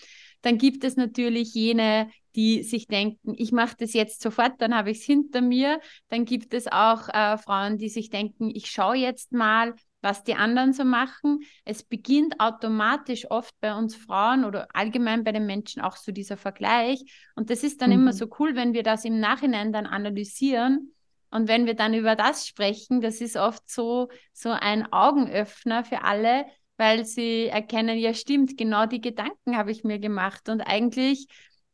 dann 0.42 0.58
gibt 0.58 0.84
es 0.84 0.96
natürlich 0.96 1.54
jene, 1.54 2.10
die 2.34 2.62
sich 2.62 2.86
denken, 2.86 3.34
ich 3.36 3.50
mache 3.50 3.76
das 3.78 3.94
jetzt 3.94 4.20
sofort, 4.20 4.54
dann 4.58 4.74
habe 4.74 4.90
ich 4.90 4.98
es 4.98 5.04
hinter 5.04 5.40
mir. 5.40 5.80
Dann 6.08 6.26
gibt 6.26 6.52
es 6.52 6.66
auch 6.68 7.08
äh, 7.08 7.38
Frauen, 7.38 7.78
die 7.78 7.88
sich 7.88 8.10
denken, 8.10 8.50
ich 8.54 8.70
schaue 8.70 8.96
jetzt 8.96 9.32
mal, 9.32 9.74
was 10.02 10.22
die 10.22 10.34
anderen 10.34 10.72
so 10.72 10.84
machen. 10.84 11.40
Es 11.64 11.82
beginnt 11.82 12.38
automatisch 12.38 13.30
oft 13.30 13.54
bei 13.60 13.74
uns 13.74 13.96
Frauen 13.96 14.44
oder 14.44 14.68
allgemein 14.72 15.24
bei 15.24 15.32
den 15.32 15.46
Menschen 15.46 15.82
auch 15.82 15.96
so 15.96 16.12
dieser 16.12 16.36
Vergleich. 16.36 17.02
Und 17.34 17.50
das 17.50 17.64
ist 17.64 17.80
dann 17.80 17.90
mhm. 17.90 18.00
immer 18.00 18.12
so 18.12 18.28
cool, 18.38 18.54
wenn 18.54 18.74
wir 18.74 18.82
das 18.82 19.04
im 19.04 19.18
Nachhinein 19.18 19.72
dann 19.72 19.86
analysieren. 19.86 20.92
Und 21.30 21.48
wenn 21.48 21.66
wir 21.66 21.74
dann 21.74 21.94
über 21.94 22.14
das 22.16 22.46
sprechen, 22.46 23.00
das 23.00 23.20
ist 23.20 23.36
oft 23.36 23.68
so, 23.68 24.08
so 24.32 24.50
ein 24.50 24.92
Augenöffner 24.92 25.84
für 25.84 26.04
alle, 26.04 26.46
weil 26.76 27.04
sie 27.04 27.46
erkennen, 27.46 27.98
ja 27.98 28.14
stimmt, 28.14 28.56
genau 28.56 28.86
die 28.86 29.00
Gedanken 29.00 29.56
habe 29.56 29.70
ich 29.70 29.84
mir 29.84 29.98
gemacht. 29.98 30.48
Und 30.48 30.60
eigentlich 30.60 31.26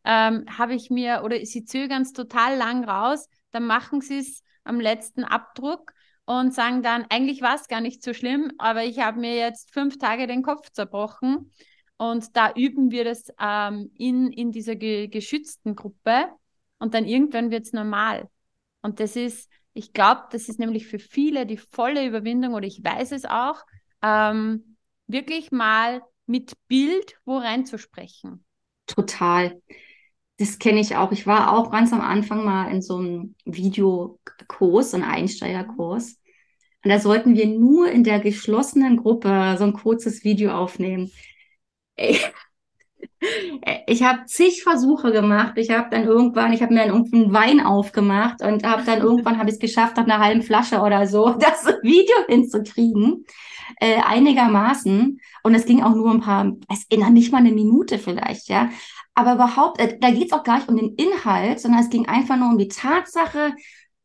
ähm, 0.05 0.45
habe 0.59 0.75
ich 0.75 0.91
mir, 0.91 1.23
oder 1.25 1.45
sie 1.45 1.65
zögern 1.65 2.03
es 2.03 2.13
total 2.13 2.57
lang 2.57 2.85
raus, 2.85 3.29
dann 3.51 3.67
machen 3.67 4.01
sie 4.01 4.19
es 4.19 4.43
am 4.65 4.81
letzten 4.81 5.25
Abdruck 5.25 5.93
und 6.25 6.55
sagen 6.55 6.83
dann, 6.83 7.07
eigentlich 7.11 7.43
war 7.43 7.57
es 7.57 7.69
gar 7.69 7.81
nicht 7.81 8.03
so 8.03 8.15
schlimm, 8.15 8.53
aber 8.59 8.85
ich 8.85 9.01
habe 9.01 9.21
mir 9.21 9.35
jetzt 9.37 9.73
fünf 9.73 9.99
Tage 9.99 10.27
den 10.27 10.43
Kopf 10.43 10.71
zerbrochen. 10.71 11.53
Und 11.97 12.37
da 12.37 12.53
üben 12.55 12.91
wir 12.91 13.05
das 13.05 13.27
ähm, 13.41 13.91
in, 13.97 14.33
in 14.33 14.51
dieser 14.51 14.75
ge 14.75 15.09
geschützten 15.09 15.77
Gruppe 15.77 16.27
und 16.79 16.95
dann 16.95 17.05
irgendwann 17.05 17.51
wird 17.51 17.65
es 17.65 17.73
normal. 17.73 18.29
Und 18.81 18.99
das 18.99 19.15
ist, 19.15 19.49
ich 19.73 19.93
glaube, 19.93 20.23
das 20.33 20.49
ist 20.49 20.59
nämlich 20.59 20.87
für 20.87 20.99
viele 20.99 21.47
die 21.47 21.57
volle 21.57 22.05
Überwindung 22.05 22.55
oder 22.55 22.67
ich 22.67 22.83
weiß 22.83 23.13
es 23.13 23.25
auch, 23.25 23.63
ähm, 24.03 24.72
wirklich 25.13 25.53
mal 25.53 26.03
mit 26.27 26.55
Bild 26.69 27.19
wo 27.25 27.39
reinzusprechen. 27.39 28.45
Total. 28.87 29.61
Das 30.39 30.59
kenne 30.59 30.81
ich 30.81 30.97
auch. 30.97 31.13
Ich 31.13 31.27
war 31.27 31.57
auch 31.57 31.71
ganz 31.71 31.93
am 31.93 32.01
Anfang 32.01 32.45
mal 32.45 32.71
in 32.71 32.83
so 32.83 32.97
einem 32.97 33.35
Videokurs, 33.45 34.91
so 34.91 34.97
einem 34.97 35.09
Einsteigerkurs. 35.09 36.19
Und 36.85 36.91
da 36.91 36.99
sollten 36.99 37.37
wir 37.37 37.47
nur 37.47 37.91
in 37.91 38.03
der 38.03 38.19
geschlossenen 38.19 38.97
Gruppe 38.97 39.55
so 39.59 39.65
ein 39.65 39.73
kurzes 39.73 40.25
Video 40.25 40.53
aufnehmen. 40.53 41.13
Ich, 41.97 42.27
ich 43.87 44.03
habe 44.03 44.25
zig 44.27 44.63
Versuche 44.63 45.13
gemacht. 45.13 45.55
Ich 45.57 45.71
habe 45.71 45.89
dann 45.91 46.05
irgendwann, 46.05 46.53
ich 46.53 46.63
habe 46.63 46.75
mir 46.75 46.81
dann 46.81 46.95
irgendeinen 46.95 47.33
Wein 47.33 47.61
aufgemacht 47.61 48.43
und 48.43 48.65
habe 48.65 48.83
dann 48.85 48.99
irgendwann 49.03 49.39
habe 49.39 49.49
ich 49.49 49.55
es 49.55 49.61
geschafft, 49.61 49.97
nach 49.97 50.05
einer 50.05 50.19
halben 50.19 50.43
Flasche 50.43 50.81
oder 50.81 51.07
so, 51.07 51.31
das 51.39 51.67
Video 51.83 52.17
hinzukriegen. 52.29 53.25
Äh, 53.81 54.01
einigermaßen. 54.01 55.21
Und 55.43 55.55
es 55.55 55.65
ging 55.65 55.83
auch 55.83 55.95
nur 55.95 56.11
ein 56.11 56.21
paar, 56.21 56.53
es 56.69 56.85
erinnert 56.91 57.13
nicht 57.13 57.33
mal 57.33 57.39
eine 57.39 57.53
Minute 57.53 57.99
vielleicht, 57.99 58.49
ja. 58.49 58.71
Aber 59.15 59.35
überhaupt, 59.35 59.81
äh, 59.81 59.99
da 59.99 60.11
geht 60.11 60.27
es 60.27 60.33
auch 60.33 60.45
gar 60.45 60.57
nicht 60.57 60.69
um 60.69 60.77
den 60.77 60.95
Inhalt, 60.95 61.61
sondern 61.61 61.81
es 61.81 61.91
ging 61.91 62.07
einfach 62.07 62.37
nur 62.37 62.49
um 62.49 62.59
die 62.59 62.69
Tatsache, 62.69 63.55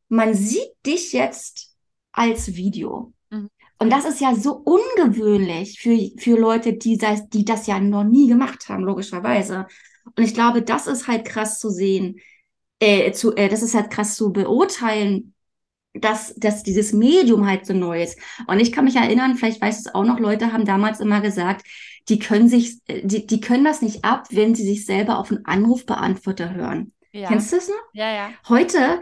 man 0.10 0.34
sieht 0.34 0.72
dich 0.86 1.14
jetzt 1.14 1.76
als 2.12 2.56
Video. 2.56 3.14
Und 3.80 3.92
das 3.92 4.06
ist 4.06 4.22
ja 4.22 4.34
so 4.36 4.54
ungewöhnlich 4.54 5.80
für, 5.80 5.98
für 6.18 6.38
Leute, 6.38 6.74
die 6.74 6.98
das, 6.98 7.30
die 7.30 7.46
das 7.46 7.68
ja 7.68 7.80
noch 7.80 8.04
nie 8.04 8.28
gemacht 8.28 8.70
haben, 8.70 8.84
logischerweise. 8.84 9.68
Und 10.16 10.24
ich 10.24 10.34
glaube, 10.34 10.62
das 10.62 10.88
ist 10.88 11.08
halt 11.08 11.26
krass 11.26 11.60
zu 11.60 11.70
sehen, 11.70 12.20
äh, 12.80 13.12
zu, 13.12 13.36
äh, 13.36 13.50
das 13.50 13.62
ist 13.62 13.76
halt 13.76 13.92
krass 13.92 14.16
zu 14.16 14.32
beurteilen, 14.32 15.34
dass, 15.94 16.34
dass 16.36 16.63
dieses 16.63 16.94
Medium 16.94 17.48
halt 17.48 17.66
so 17.66 17.74
neu 17.74 18.02
ist. 18.04 18.20
Und 18.48 18.60
ich 18.60 18.72
kann 18.72 18.86
mich 18.86 18.96
erinnern, 18.96 19.36
vielleicht 19.36 19.62
weiß 19.62 19.80
es 19.80 19.96
auch 19.96 20.04
noch, 20.04 20.20
Leute 20.20 20.54
haben 20.54 20.66
damals 20.66 21.00
immer 21.00 21.22
gesagt, 21.22 21.66
die 22.10 22.20
können 22.20 22.48
sich, 22.48 22.80
die, 22.88 23.26
die 23.26 23.42
können 23.42 23.66
das 23.66 23.82
nicht 23.82 24.06
ab, 24.06 24.28
wenn 24.32 24.56
sie 24.56 24.63
sich 24.63 24.86
selber 24.86 25.18
auf 25.18 25.32
einen 25.32 25.46
Anrufbeantworter 25.46 26.54
hören. 26.54 26.94
Ja. 27.12 27.28
Kennst 27.28 27.52
du 27.52 27.58
das 27.58 27.68
noch? 27.68 27.76
Ja, 27.94 28.13
ja. 28.13 28.30
Heute 28.48 29.02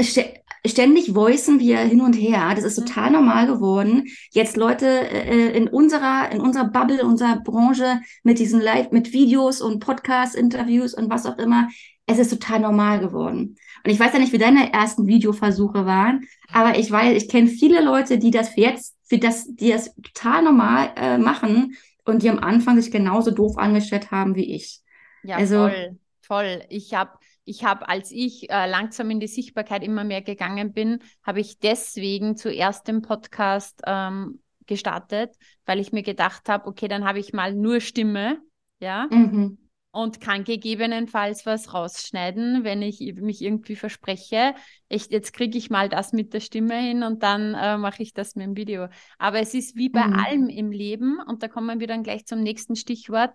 ständig 0.00 1.14
voicen 1.14 1.60
wir 1.60 1.78
hin 1.78 2.00
und 2.00 2.14
her. 2.14 2.52
Das 2.54 2.64
ist 2.64 2.78
mhm. 2.78 2.86
total 2.86 3.10
normal 3.12 3.46
geworden. 3.46 4.04
Jetzt 4.30 4.56
Leute 4.56 4.86
äh, 4.86 5.56
in 5.56 5.68
unserer, 5.68 6.30
in 6.30 6.40
unserer 6.40 6.66
Bubble, 6.66 7.04
unserer 7.04 7.40
Branche 7.40 8.00
mit 8.22 8.38
diesen 8.38 8.60
Live, 8.60 8.90
mit 8.90 9.12
Videos 9.12 9.60
und 9.60 9.80
Podcasts, 9.80 10.34
Interviews 10.34 10.94
und 10.94 11.10
was 11.10 11.26
auch 11.26 11.38
immer. 11.38 11.68
Es 12.06 12.18
ist 12.18 12.30
total 12.30 12.60
normal 12.60 13.00
geworden. 13.00 13.56
Und 13.84 13.90
ich 13.90 14.00
weiß 14.00 14.12
ja 14.14 14.18
nicht, 14.18 14.32
wie 14.32 14.38
deine 14.38 14.72
ersten 14.72 15.06
Videoversuche 15.06 15.84
waren, 15.84 16.26
aber 16.52 16.78
ich 16.78 16.90
weiß, 16.90 17.22
ich 17.22 17.28
kenne 17.28 17.48
viele 17.48 17.82
Leute, 17.82 18.18
die 18.18 18.30
das 18.30 18.56
jetzt, 18.56 18.96
für 19.04 19.18
das, 19.18 19.46
die 19.54 19.70
das 19.70 19.94
total 19.94 20.42
normal 20.42 20.90
äh, 20.96 21.18
machen 21.18 21.76
und 22.04 22.22
die 22.22 22.30
am 22.30 22.38
Anfang 22.38 22.80
sich 22.80 22.90
genauso 22.90 23.30
doof 23.30 23.58
angestellt 23.58 24.10
haben 24.10 24.34
wie 24.34 24.54
ich. 24.54 24.80
Ja, 25.22 25.36
also, 25.36 25.68
voll, 25.68 25.98
voll. 26.22 26.62
Ich 26.70 26.94
habe, 26.94 27.10
ich 27.48 27.64
habe, 27.64 27.88
als 27.88 28.10
ich 28.12 28.50
äh, 28.50 28.68
langsam 28.68 29.10
in 29.10 29.20
die 29.20 29.26
Sichtbarkeit 29.26 29.82
immer 29.82 30.04
mehr 30.04 30.22
gegangen 30.22 30.72
bin, 30.72 30.98
habe 31.22 31.40
ich 31.40 31.58
deswegen 31.58 32.36
zuerst 32.36 32.88
den 32.88 33.02
Podcast 33.02 33.80
ähm, 33.86 34.40
gestartet, 34.66 35.34
weil 35.66 35.80
ich 35.80 35.92
mir 35.92 36.02
gedacht 36.02 36.48
habe, 36.48 36.66
okay, 36.66 36.88
dann 36.88 37.04
habe 37.04 37.18
ich 37.18 37.32
mal 37.32 37.54
nur 37.54 37.80
Stimme, 37.80 38.38
ja. 38.80 39.08
Mhm 39.10 39.58
und 39.90 40.20
kann 40.20 40.44
gegebenenfalls 40.44 41.46
was 41.46 41.72
rausschneiden, 41.72 42.62
wenn 42.62 42.82
ich 42.82 43.00
mich 43.16 43.42
irgendwie 43.42 43.74
verspreche. 43.74 44.54
Ich, 44.88 45.06
jetzt 45.10 45.32
kriege 45.32 45.56
ich 45.56 45.70
mal 45.70 45.88
das 45.88 46.12
mit 46.12 46.34
der 46.34 46.40
Stimme 46.40 46.76
hin 46.76 47.02
und 47.02 47.22
dann 47.22 47.54
äh, 47.54 47.78
mache 47.78 48.02
ich 48.02 48.12
das 48.12 48.36
mit 48.36 48.46
dem 48.46 48.56
Video. 48.56 48.88
Aber 49.18 49.40
es 49.40 49.54
ist 49.54 49.76
wie 49.76 49.88
bei 49.88 50.06
mhm. 50.06 50.12
allem 50.14 50.48
im 50.50 50.70
Leben 50.70 51.18
und 51.26 51.42
da 51.42 51.48
kommen 51.48 51.80
wir 51.80 51.86
dann 51.86 52.02
gleich 52.02 52.26
zum 52.26 52.42
nächsten 52.42 52.76
Stichwort. 52.76 53.32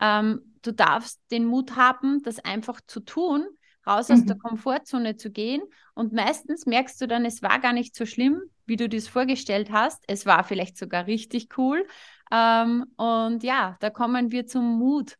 Ähm, 0.00 0.54
du 0.62 0.72
darfst 0.72 1.20
den 1.30 1.44
Mut 1.44 1.76
haben, 1.76 2.22
das 2.22 2.38
einfach 2.38 2.80
zu 2.86 3.00
tun, 3.00 3.46
raus 3.86 4.10
aus 4.10 4.24
der 4.24 4.36
mhm. 4.36 4.40
Komfortzone 4.40 5.16
zu 5.16 5.30
gehen. 5.30 5.62
Und 5.94 6.12
meistens 6.12 6.66
merkst 6.66 7.00
du 7.00 7.06
dann, 7.06 7.24
es 7.24 7.42
war 7.42 7.60
gar 7.60 7.72
nicht 7.72 7.94
so 7.94 8.04
schlimm, 8.04 8.42
wie 8.66 8.76
du 8.76 8.88
das 8.88 9.08
vorgestellt 9.08 9.70
hast. 9.70 10.02
Es 10.08 10.26
war 10.26 10.44
vielleicht 10.44 10.76
sogar 10.76 11.06
richtig 11.06 11.56
cool. 11.56 11.86
Ähm, 12.32 12.84
und 12.96 13.42
ja, 13.42 13.76
da 13.80 13.90
kommen 13.90 14.32
wir 14.32 14.46
zum 14.46 14.78
Mut. 14.78 15.16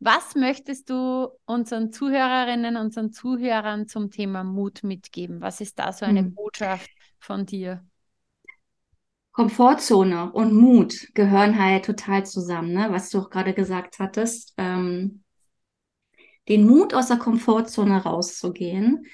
Was 0.00 0.36
möchtest 0.36 0.90
du 0.90 1.28
unseren 1.44 1.92
Zuhörerinnen, 1.92 2.76
unseren 2.76 3.12
Zuhörern 3.12 3.88
zum 3.88 4.10
Thema 4.10 4.44
Mut 4.44 4.84
mitgeben? 4.84 5.40
Was 5.40 5.60
ist 5.60 5.78
da 5.78 5.92
so 5.92 6.06
eine 6.06 6.20
hm. 6.20 6.34
Botschaft 6.34 6.88
von 7.18 7.46
dir? 7.46 7.84
Komfortzone 9.38 10.32
und 10.32 10.52
Mut 10.52 11.14
gehören 11.14 11.62
halt 11.62 11.84
total 11.84 12.26
zusammen, 12.26 12.72
ne? 12.72 12.88
was 12.90 13.08
du 13.10 13.20
auch 13.20 13.30
gerade 13.30 13.54
gesagt 13.54 14.00
hattest. 14.00 14.52
Ähm, 14.56 15.22
den 16.48 16.66
Mut 16.66 16.92
aus 16.92 17.06
der 17.06 17.18
Komfortzone 17.18 18.02
rauszugehen, 18.02 19.06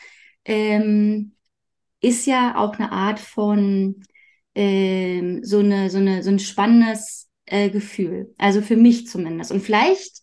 ähm, 0.47 1.35
ist 2.01 2.25
ja 2.25 2.57
auch 2.57 2.79
eine 2.79 2.91
Art 2.91 3.21
von 3.21 4.03
ähm, 4.55 5.45
so, 5.45 5.59
eine, 5.59 5.91
so, 5.91 5.99
eine, 5.99 6.23
so 6.23 6.31
ein 6.31 6.39
spannendes 6.39 7.29
äh, 7.45 7.69
Gefühl. 7.69 8.33
Also 8.39 8.63
für 8.63 8.77
mich 8.77 9.07
zumindest. 9.07 9.53
Und 9.53 9.61
vielleicht 9.61 10.23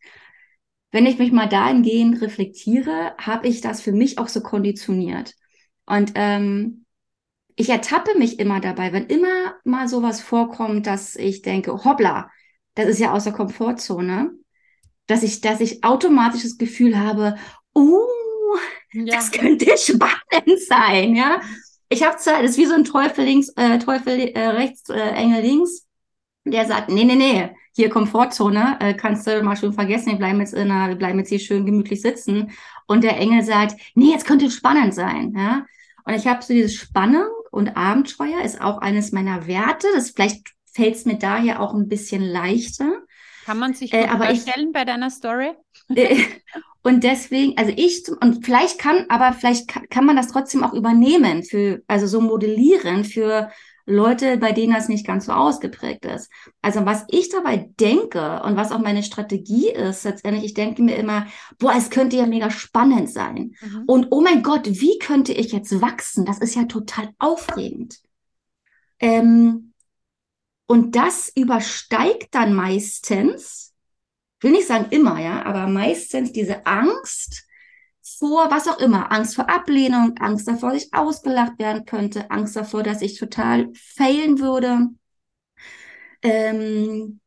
wenn 0.90 1.06
ich 1.06 1.20
mich 1.20 1.32
mal 1.32 1.48
dahingehend 1.48 2.20
reflektiere, 2.22 3.14
habe 3.20 3.48
ich 3.48 3.62
das 3.62 3.82
für 3.82 3.92
mich 3.92 4.18
auch 4.18 4.28
so 4.28 4.42
konditioniert. 4.42 5.36
Und 5.86 6.14
ähm, 6.16 6.86
ich 7.62 7.70
ertappe 7.70 8.18
mich 8.18 8.40
immer 8.40 8.60
dabei, 8.60 8.92
wenn 8.92 9.06
immer 9.06 9.54
mal 9.64 9.88
sowas 9.88 10.20
vorkommt, 10.20 10.88
dass 10.88 11.16
ich 11.16 11.44
denke, 11.44 11.84
hoppla, 11.84 12.32
das 12.74 12.88
ist 12.88 13.00
ja 13.00 13.12
aus 13.12 13.26
der 13.26 13.34
Komfortzone, 13.34 14.32
dass 15.06 15.22
ich, 15.22 15.42
dass 15.42 15.60
ich 15.60 15.84
automatisch 15.84 16.42
das 16.42 16.58
Gefühl 16.58 16.98
habe, 16.98 17.36
uh, 17.76 18.00
ja. 18.94 19.16
das 19.16 19.32
könnte 19.32 19.78
spannend 19.78 20.60
sein, 20.68 21.16
ja. 21.16 21.40
Ich 21.90 22.02
habe 22.04 22.18
zwar, 22.18 22.42
das 22.42 22.52
ist 22.52 22.58
wie 22.58 22.66
so 22.66 22.74
ein 22.74 22.84
Teufel 22.84 23.26
links, 23.26 23.50
äh, 23.50 23.78
Teufel 23.78 24.20
äh, 24.20 24.48
rechts, 24.48 24.90
äh, 24.90 24.98
Engel 24.98 25.44
links. 25.44 25.86
Der 26.46 26.66
sagt, 26.66 26.90
nee, 26.90 27.04
nee, 27.04 27.16
nee, 27.16 27.52
hier 27.76 27.90
Komfortzone, 27.90 28.78
äh, 28.80 28.96
kannst 28.96 29.28
du 29.28 29.44
mal 29.44 29.56
schön 29.56 29.74
vergessen, 29.74 30.14
wir 30.14 30.18
bleiben 30.18 30.40
jetzt 30.40 30.56
in 30.56 30.72
einer, 30.72 30.90
wir 30.90 30.96
bleiben 30.96 31.20
jetzt 31.20 31.30
hier 31.30 31.38
schön 31.38 31.68
gemütlich 31.68 32.02
sitzen. 32.02 32.54
Und 32.88 33.04
der 33.04 33.20
Engel 33.20 33.44
sagt, 33.44 33.80
nee, 33.94 34.10
jetzt 34.10 34.26
könnte 34.26 34.50
spannend 34.50 34.96
sein, 34.96 35.36
ja. 35.38 35.64
Und 36.06 36.16
ich 36.16 36.26
habe 36.26 36.42
so 36.42 36.54
diese 36.54 36.70
Spannung 36.70 37.30
und 37.52 37.76
Abenteuer 37.78 38.42
ist 38.44 38.62
auch 38.62 38.80
eines 38.80 39.12
meiner 39.12 39.46
Werte. 39.46 39.88
Das 39.94 40.12
vielleicht 40.12 40.54
fällt 40.74 40.96
es 40.96 41.06
mir 41.06 41.18
daher 41.18 41.62
auch 41.62 41.74
ein 41.74 41.88
bisschen 41.88 42.24
leichter. 42.24 43.02
Kann 43.46 43.60
man 43.60 43.74
sich 43.74 43.94
äh, 43.94 44.06
aber 44.06 44.26
vorstellen 44.26 44.68
ich, 44.68 44.74
bei 44.74 44.86
deiner 44.86 45.10
Story? 45.10 45.52
Äh, 45.90 46.24
und 46.84 47.04
deswegen, 47.04 47.58
also 47.58 47.74
ich, 47.76 48.04
und 48.22 48.46
vielleicht 48.46 48.80
kann, 48.80 49.06
aber 49.10 49.34
vielleicht 49.34 49.68
kann, 49.68 49.88
kann 49.90 50.06
man 50.06 50.16
das 50.16 50.30
trotzdem 50.30 50.64
auch 50.64 50.74
übernehmen 50.74 51.44
für, 51.44 51.82
also 51.88 52.08
so 52.08 52.22
modellieren 52.22 53.04
für 53.04 53.52
Leute, 53.86 54.38
bei 54.38 54.52
denen 54.52 54.74
das 54.74 54.90
nicht 54.90 55.06
ganz 55.06 55.26
so 55.26 55.32
ausgeprägt 55.32 56.06
ist. 56.06 56.30
Also 56.62 56.86
was 56.86 57.06
ich 57.10 57.30
dabei 57.30 57.70
denke 57.80 58.42
und 58.44 58.56
was 58.56 58.72
auch 58.72 58.80
meine 58.80 59.04
Strategie 59.04 59.70
ist, 59.70 60.04
letztendlich, 60.04 60.46
ich 60.46 60.54
denke 60.54 60.82
mir 60.84 60.96
immer, 60.96 61.28
boah, 61.60 61.74
es 61.76 61.90
könnte 61.90 62.18
ja 62.18 62.26
mega 62.26 62.50
spannend 62.50 63.10
sein. 63.10 63.56
Mhm. 63.62 63.84
Und 63.88 64.08
oh 64.12 64.22
mein 64.22 64.44
Gott, 64.44 64.68
wie 64.68 64.98
könnte 65.00 65.34
ich 65.34 65.52
jetzt 65.52 65.82
wachsen? 65.82 66.26
Das 66.26 66.40
ist 66.40 66.56
ja 66.56 66.66
total 66.66 67.10
aufregend. 67.20 68.00
Ähm, 69.00 69.74
und 70.68 70.96
das 70.96 71.30
übersteigt 71.36 72.34
dann 72.34 72.54
meistens, 72.54 73.74
will 74.40 74.52
nicht 74.52 74.68
sagen 74.68 74.88
immer, 74.92 75.20
ja, 75.20 75.44
aber 75.44 75.68
meistens 75.68 76.32
diese 76.32 76.66
Angst, 76.66 77.46
vor 78.18 78.50
was 78.52 78.68
auch 78.68 78.80
immer. 78.80 79.12
Angst 79.12 79.36
vor 79.36 79.50
Ablehnung, 79.50 80.18
Angst 80.20 80.48
davor, 80.48 80.72
dass 80.74 80.84
ich 80.84 80.94
ausgelacht 80.94 81.60
werden 81.60 81.86
könnte, 81.86 82.30
Angst 82.32 82.56
davor, 82.56 82.84
dass 82.84 83.02
ich 83.02 83.18
total 83.20 83.70
failen 83.74 84.40
würde. 84.40 84.90
Ähm, 86.22 87.20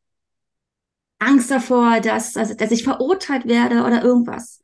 Angst 1.18 1.51
davor, 1.51 2.01
dass, 2.01 2.37
also, 2.37 2.55
dass 2.55 2.70
ich 2.70 2.85
verurteilt 2.85 3.47
werde 3.47 3.85
oder 3.85 4.03
irgendwas. 4.03 4.61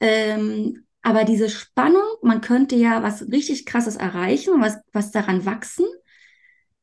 Ähm, 0.00 0.84
aber 1.02 1.24
diese 1.24 1.50
Spannung, 1.50 2.02
man 2.22 2.40
könnte 2.40 2.76
ja 2.76 3.02
was 3.02 3.22
richtig 3.30 3.66
Krasses 3.66 3.96
erreichen, 3.96 4.60
was, 4.60 4.78
was 4.92 5.10
daran 5.10 5.44
wachsen. 5.44 5.86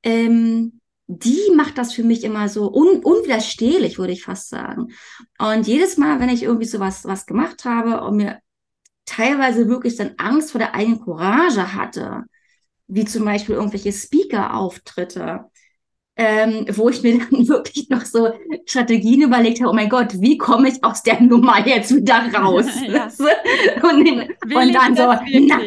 Ähm, 0.04 0.80
die 1.08 1.52
macht 1.56 1.78
das 1.78 1.94
für 1.94 2.04
mich 2.04 2.24
immer 2.24 2.48
so 2.48 2.72
un 2.74 3.04
unwiderstehlich, 3.04 3.98
würde 3.98 4.14
ich 4.14 4.24
fast 4.24 4.50
sagen. 4.50 4.94
Und 5.40 5.68
jedes 5.68 5.98
Mal, 5.98 6.20
wenn 6.20 6.30
ich 6.30 6.44
irgendwie 6.44 6.66
so 6.66 6.80
was 6.80 7.26
gemacht 7.26 7.66
habe 7.66 8.02
und 8.02 8.16
mir 8.16 8.40
teilweise 9.12 9.68
wirklich 9.68 9.98
dann 9.98 10.14
Angst 10.18 10.52
vor 10.52 10.60
der 10.60 10.74
eigenen 10.74 11.02
Courage 11.02 11.74
hatte, 11.74 12.24
wie 12.88 13.06
zum 13.06 13.26
Beispiel 13.26 13.56
irgendwelche 13.56 13.92
Speaker-Auftritte, 13.92 15.46
ähm, 16.16 16.66
wo 16.72 16.90
ich 16.90 17.02
mir 17.04 17.20
dann 17.32 17.48
wirklich 17.48 17.90
noch 17.90 18.06
so 18.06 18.32
Strategien 18.66 19.22
überlegt 19.22 19.60
habe, 19.60 19.72
oh 19.72 19.74
mein 19.74 19.90
Gott, 19.90 20.20
wie 20.22 20.38
komme 20.38 20.70
ich 20.70 20.84
aus 20.84 21.04
der 21.04 21.22
Nummer 21.22 21.66
jetzt 21.66 21.94
wieder 21.96 22.32
raus? 22.34 22.68
ja. 22.88 23.06
und, 23.84 24.08
und, 24.08 24.74
dann 24.74 24.96
so, 24.96 25.04
na, 25.04 25.62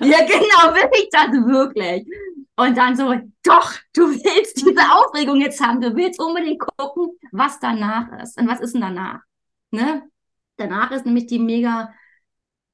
ja 0.00 0.18
genau, 0.26 0.74
will 0.74 0.90
ich 0.94 1.08
das 1.10 1.30
wirklich? 1.32 2.06
Und 2.56 2.76
dann 2.76 2.96
so, 2.96 3.14
doch, 3.42 3.72
du 3.94 4.08
willst 4.08 4.58
diese 4.58 4.80
Aufregung 4.92 5.40
jetzt 5.40 5.60
haben, 5.60 5.80
du 5.80 5.94
willst 5.96 6.20
unbedingt 6.20 6.60
gucken, 6.60 7.08
was 7.32 7.58
danach 7.58 8.06
ist. 8.22 8.38
Und 8.38 8.48
was 8.48 8.60
ist 8.60 8.74
denn 8.74 8.82
danach? 8.82 9.20
Ne? 9.72 10.02
Danach 10.56 10.92
ist 10.92 11.04
nämlich 11.04 11.26
die 11.26 11.40
mega 11.40 11.92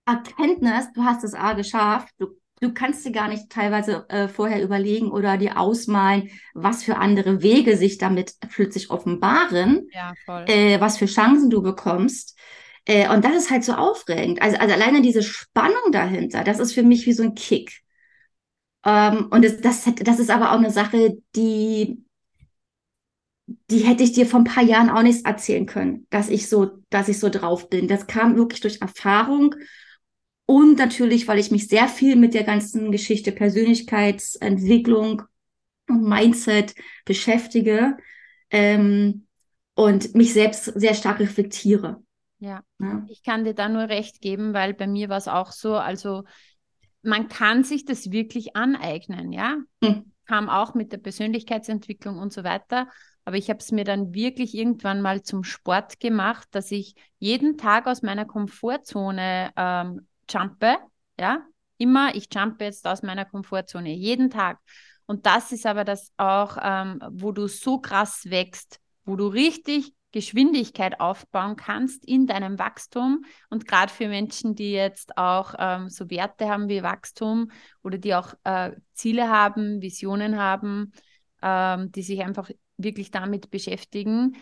Erkenntnis, 0.07 0.93
du 0.95 1.05
hast 1.05 1.25
es 1.25 1.35
A 1.35 1.53
geschafft, 1.53 2.13
du, 2.19 2.29
du 2.61 2.73
kannst 2.73 3.05
dir 3.05 3.13
gar 3.13 3.29
nicht 3.29 3.51
teilweise 3.51 4.09
äh, 4.09 4.29
vorher 4.29 4.63
überlegen 4.63 5.11
oder 5.11 5.37
dir 5.37 5.59
ausmalen, 5.59 6.31
was 6.55 6.83
für 6.83 6.97
andere 6.97 7.43
Wege 7.43 7.77
sich 7.77 7.99
damit 7.99 8.35
plötzlich 8.51 8.91
offenbaren, 8.91 9.89
ja, 9.93 10.13
äh, 10.47 10.81
was 10.81 10.99
für 10.99 11.07
Chancen 11.07 11.51
du 11.51 11.63
bekommst. 11.63 12.39
Äh, 12.85 13.09
und 13.09 13.25
das 13.25 13.37
ist 13.37 13.51
halt 13.51 13.65
so 13.65 13.75
aufregend. 13.75 14.43
Also, 14.43 14.57
also 14.59 14.75
alleine 14.75 15.03
diese 15.03 15.23
Spannung 15.23 15.93
dahinter, 15.93 16.45
das 16.45 16.59
ist 16.59 16.73
für 16.73 16.83
mich 16.83 17.07
wie 17.07 17.13
so 17.13 17.23
ein 17.23 17.35
Kick. 17.35 17.83
Ähm, 18.85 19.29
und 19.31 19.45
das, 19.45 19.61
das, 19.61 19.85
das 19.97 20.19
ist 20.19 20.31
aber 20.31 20.53
auch 20.53 20.59
eine 20.59 20.71
Sache, 20.71 21.19
die 21.37 22.05
die 23.71 23.81
hätte 23.81 24.03
ich 24.03 24.13
dir 24.13 24.27
vor 24.27 24.41
ein 24.41 24.45
paar 24.45 24.63
Jahren 24.63 24.91
auch 24.91 25.03
nicht 25.03 25.27
erzählen 25.27 25.67
können, 25.67 26.07
dass 26.11 26.29
ich 26.29 26.49
so, 26.49 26.71
dass 26.91 27.09
ich 27.09 27.19
so 27.19 27.29
drauf 27.29 27.69
bin. 27.69 27.89
Das 27.89 28.07
kam 28.07 28.37
wirklich 28.37 28.61
durch 28.61 28.81
Erfahrung 28.81 29.55
und 30.51 30.79
natürlich, 30.79 31.29
weil 31.29 31.39
ich 31.39 31.53
mich 31.53 31.69
sehr 31.69 31.87
viel 31.87 32.17
mit 32.17 32.35
der 32.35 32.43
ganzen 32.43 32.91
Geschichte 32.91 33.31
Persönlichkeitsentwicklung 33.31 35.23
und 35.89 36.03
Mindset 36.03 36.75
beschäftige 37.05 37.97
ähm, 38.51 39.29
und 39.77 40.17
mich 40.17 40.33
selbst 40.33 40.65
sehr 40.65 40.95
stark 40.95 41.21
reflektiere. 41.21 42.03
Ja. 42.41 42.65
ja, 42.81 43.07
ich 43.09 43.23
kann 43.23 43.45
dir 43.45 43.55
da 43.55 43.69
nur 43.69 43.83
recht 43.83 44.21
geben, 44.21 44.53
weil 44.53 44.75
bei 44.75 44.89
mir 44.89 45.09
war 45.09 45.19
es 45.19 45.29
auch 45.29 45.53
so, 45.53 45.77
also 45.77 46.25
man 47.03 47.29
kann 47.29 47.63
sich 47.63 47.85
das 47.85 48.11
wirklich 48.11 48.57
aneignen, 48.57 49.33
ja. 49.33 49.59
Hm. 49.85 50.11
Kam 50.27 50.49
auch 50.49 50.75
mit 50.75 50.91
der 50.91 50.99
Persönlichkeitsentwicklung 50.99 52.19
und 52.19 52.33
so 52.33 52.43
weiter. 52.43 52.89
Aber 53.25 53.37
ich 53.37 53.51
habe 53.51 53.61
es 53.61 53.71
mir 53.71 53.85
dann 53.85 54.15
wirklich 54.15 54.57
irgendwann 54.57 55.01
mal 55.01 55.23
zum 55.23 55.45
Sport 55.45 56.01
gemacht, 56.01 56.49
dass 56.51 56.73
ich 56.73 56.97
jeden 57.21 57.57
Tag 57.57 57.87
aus 57.87 58.03
meiner 58.03 58.25
Komfortzone 58.25 59.53
ähm, 59.57 60.09
jumpe, 60.33 60.77
ja, 61.19 61.45
immer, 61.79 62.15
ich 62.15 62.29
jumpe 62.33 62.65
jetzt 62.65 62.87
aus 62.87 63.03
meiner 63.03 63.25
Komfortzone, 63.25 63.91
jeden 63.91 64.31
Tag. 64.31 64.59
Und 65.07 65.27
das 65.27 65.51
ist 65.53 65.67
aber 65.67 65.85
das 65.85 66.13
auch, 66.19 66.57
ähm, 66.63 67.01
wo 67.11 67.33
du 67.33 67.49
so 67.49 67.79
krass 67.79 68.31
wächst, 68.31 68.81
wo 69.05 69.17
du 69.17 69.27
richtig 69.27 69.93
Geschwindigkeit 70.13 71.01
aufbauen 71.01 71.57
kannst 71.57 72.05
in 72.05 72.27
deinem 72.27 72.59
Wachstum. 72.59 73.25
Und 73.49 73.67
gerade 73.67 73.93
für 73.93 74.09
Menschen, 74.09 74.55
die 74.55 74.73
jetzt 74.73 75.17
auch 75.17 75.55
ähm, 75.59 75.89
so 75.89 76.11
Werte 76.11 76.49
haben 76.49 76.69
wie 76.69 76.83
Wachstum 76.83 77.51
oder 77.83 77.99
die 77.99 78.15
auch 78.15 78.35
äh, 78.45 78.73
Ziele 78.93 79.29
haben, 79.29 79.81
Visionen 79.83 80.39
haben, 80.39 80.93
ähm, 81.43 81.93
die 81.93 82.03
sich 82.03 82.23
einfach 82.23 82.51
wirklich 82.77 83.11
damit 83.11 83.51
beschäftigen, 83.51 84.37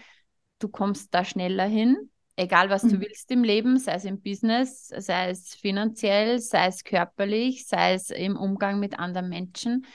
du 0.58 0.68
kommst 0.68 1.14
da 1.14 1.24
schneller 1.24 1.66
hin 1.66 2.10
egal 2.38 2.70
was 2.70 2.84
mhm. 2.84 2.90
du 2.90 3.00
willst 3.00 3.30
im 3.30 3.42
Leben, 3.42 3.78
sei 3.78 3.94
es 3.94 4.04
im 4.04 4.20
Business, 4.22 4.88
sei 4.96 5.30
es 5.30 5.54
finanziell, 5.54 6.38
sei 6.38 6.66
es 6.68 6.84
körperlich, 6.84 7.66
sei 7.66 7.94
es 7.94 8.10
im 8.10 8.36
Umgang 8.36 8.78
mit 8.78 8.98
anderen 8.98 9.28
Menschen. 9.28 9.86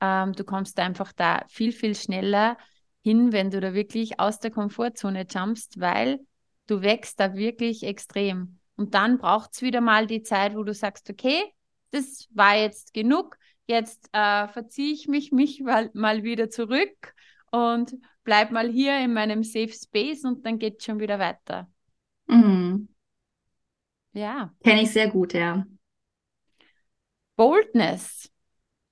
Ähm, 0.00 0.32
du 0.32 0.44
kommst 0.44 0.78
einfach 0.80 1.12
da 1.12 1.44
viel, 1.48 1.72
viel 1.72 1.94
schneller 1.94 2.56
hin, 3.02 3.32
wenn 3.32 3.50
du 3.50 3.60
da 3.60 3.74
wirklich 3.74 4.18
aus 4.18 4.40
der 4.40 4.50
Komfortzone 4.50 5.26
jumpst, 5.30 5.78
weil 5.78 6.20
du 6.66 6.82
wächst 6.82 7.20
da 7.20 7.34
wirklich 7.34 7.82
extrem. 7.84 8.58
Und 8.76 8.94
dann 8.94 9.18
braucht 9.18 9.50
es 9.52 9.62
wieder 9.62 9.82
mal 9.82 10.06
die 10.06 10.22
Zeit, 10.22 10.54
wo 10.54 10.62
du 10.62 10.72
sagst, 10.72 11.10
okay, 11.10 11.42
das 11.90 12.28
war 12.32 12.56
jetzt 12.56 12.94
genug, 12.94 13.36
jetzt 13.66 14.08
äh, 14.12 14.48
verziehe 14.48 14.94
ich 14.94 15.06
mich, 15.06 15.32
mich 15.32 15.60
mal, 15.60 15.90
mal 15.92 16.22
wieder 16.22 16.48
zurück 16.48 17.14
und 17.50 17.94
bleib 18.24 18.52
mal 18.52 18.70
hier 18.70 18.98
in 19.04 19.12
meinem 19.12 19.42
Safe 19.42 19.72
Space 19.72 20.24
und 20.24 20.46
dann 20.46 20.58
geht 20.58 20.78
es 20.78 20.84
schon 20.84 20.98
wieder 20.98 21.18
weiter. 21.18 21.68
Mhm. 22.30 22.88
Ja. 24.12 24.52
Kenne 24.62 24.82
ich 24.82 24.90
sehr 24.90 25.08
gut, 25.08 25.34
ja. 25.34 25.64
Boldness. 27.36 28.30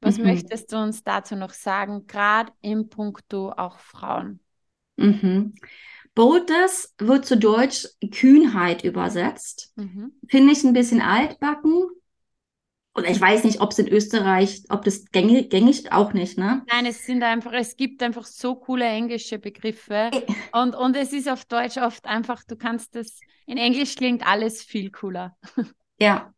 Was 0.00 0.18
mhm. 0.18 0.26
möchtest 0.26 0.72
du 0.72 0.76
uns 0.76 1.02
dazu 1.02 1.36
noch 1.36 1.52
sagen, 1.52 2.06
gerade 2.06 2.52
im 2.60 2.88
Punkto 2.88 3.52
auch 3.52 3.78
Frauen? 3.78 4.40
Mhm. 4.96 5.54
Boldness 6.14 6.94
wird 6.98 7.26
zu 7.26 7.36
Deutsch 7.36 7.86
Kühnheit 8.10 8.84
übersetzt. 8.84 9.72
Mhm. 9.76 10.12
Finde 10.28 10.52
ich 10.52 10.64
ein 10.64 10.72
bisschen 10.72 11.00
altbacken, 11.00 11.84
und 12.98 13.08
ich 13.08 13.20
weiß 13.20 13.44
nicht, 13.44 13.60
ob 13.60 13.70
es 13.70 13.78
in 13.78 13.88
Österreich, 13.88 14.64
ob 14.70 14.84
das 14.84 15.04
gängig, 15.12 15.50
gängig 15.50 15.92
auch 15.92 16.12
nicht, 16.12 16.36
ne? 16.36 16.64
Nein, 16.70 16.84
es 16.84 17.06
sind 17.06 17.22
einfach, 17.22 17.52
es 17.52 17.76
gibt 17.76 18.02
einfach 18.02 18.26
so 18.26 18.56
coole 18.56 18.84
englische 18.84 19.38
Begriffe. 19.38 20.10
Und, 20.52 20.74
und 20.74 20.96
es 20.96 21.12
ist 21.12 21.28
auf 21.28 21.44
Deutsch 21.44 21.76
oft 21.76 22.06
einfach, 22.06 22.42
du 22.42 22.56
kannst 22.56 22.96
das, 22.96 23.20
in 23.46 23.56
Englisch 23.56 23.94
klingt 23.94 24.26
alles 24.26 24.62
viel 24.62 24.90
cooler. 24.90 25.36
Ja. 26.00 26.32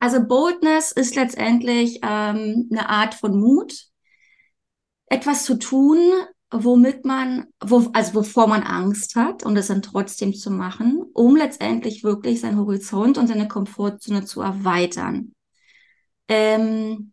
Also 0.00 0.22
Boldness 0.22 0.92
ist 0.92 1.14
letztendlich 1.14 2.00
ähm, 2.02 2.68
eine 2.70 2.90
Art 2.90 3.14
von 3.14 3.40
Mut, 3.40 3.86
etwas 5.06 5.44
zu 5.44 5.58
tun, 5.58 5.98
womit 6.50 7.06
man, 7.06 7.46
wo, 7.64 7.88
also 7.94 8.16
wovor 8.16 8.48
man 8.48 8.62
Angst 8.64 9.16
hat 9.16 9.46
und 9.46 9.56
es 9.56 9.68
dann 9.68 9.80
trotzdem 9.80 10.34
zu 10.34 10.50
machen, 10.50 11.02
um 11.14 11.36
letztendlich 11.36 12.04
wirklich 12.04 12.42
seinen 12.42 12.58
Horizont 12.58 13.16
und 13.16 13.28
seine 13.28 13.48
Komfortzone 13.48 14.26
zu 14.26 14.42
erweitern 14.42 15.32
ähm, 16.28 17.12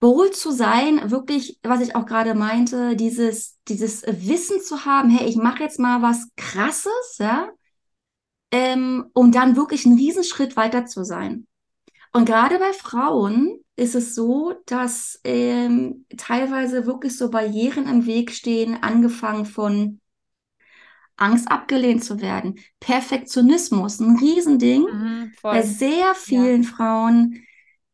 bold 0.00 0.36
zu 0.36 0.52
sein, 0.52 1.10
wirklich, 1.10 1.58
was 1.62 1.80
ich 1.82 1.96
auch 1.96 2.06
gerade 2.06 2.34
meinte, 2.34 2.96
dieses, 2.96 3.58
dieses 3.68 4.02
Wissen 4.06 4.60
zu 4.62 4.84
haben, 4.86 5.10
hey, 5.10 5.28
ich 5.28 5.36
mache 5.36 5.62
jetzt 5.62 5.78
mal 5.80 6.02
was 6.02 6.28
Krasses, 6.36 7.16
ja, 7.18 7.50
ähm, 8.52 9.06
um 9.12 9.32
dann 9.32 9.56
wirklich 9.56 9.86
einen 9.86 9.98
Riesenschritt 9.98 10.56
weiter 10.56 10.86
zu 10.86 11.04
sein. 11.04 11.46
Und 12.12 12.26
gerade 12.26 12.58
bei 12.58 12.72
Frauen 12.74 13.60
ist 13.76 13.94
es 13.94 14.14
so, 14.14 14.54
dass 14.66 15.20
ähm, 15.24 16.06
teilweise 16.16 16.86
wirklich 16.86 17.16
so 17.18 17.30
Barrieren 17.30 17.88
im 17.88 18.06
Weg 18.06 18.32
stehen, 18.32 18.82
angefangen 18.82 19.46
von 19.46 20.00
Angst 21.16 21.50
abgelehnt 21.50 22.04
zu 22.04 22.20
werden, 22.20 22.58
Perfektionismus, 22.80 24.00
ein 24.00 24.16
Riesending 24.18 24.86
Mhm, 24.86 25.32
bei 25.48 25.62
voll. 25.62 25.62
sehr 25.62 26.14
vielen 26.14 26.64
Frauen. 26.64 27.42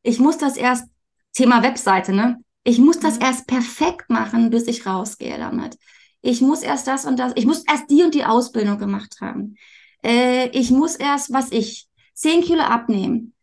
Ich 0.02 0.18
muss 0.18 0.38
das 0.38 0.56
erst, 0.56 0.86
Thema 1.32 1.62
Webseite, 1.62 2.12
ne? 2.12 2.38
Ich 2.64 2.78
muss 2.78 3.00
das 3.00 3.16
Mhm. 3.16 3.22
erst 3.22 3.46
perfekt 3.46 4.10
machen, 4.10 4.50
bis 4.50 4.66
ich 4.66 4.86
rausgehe 4.86 5.38
damit. 5.38 5.78
Ich 6.20 6.40
muss 6.40 6.62
erst 6.62 6.86
das 6.86 7.04
und 7.04 7.18
das, 7.18 7.32
ich 7.36 7.46
muss 7.46 7.64
erst 7.64 7.90
die 7.90 8.02
und 8.04 8.14
die 8.14 8.24
Ausbildung 8.24 8.78
gemacht 8.78 9.16
haben. 9.20 9.56
Äh, 10.04 10.48
ich 10.50 10.70
muss 10.70 10.94
erst, 10.96 11.32
was 11.32 11.50
ich, 11.50 11.88
10 12.14 12.42
Kilo 12.42 12.62
abnehmen. 12.62 13.34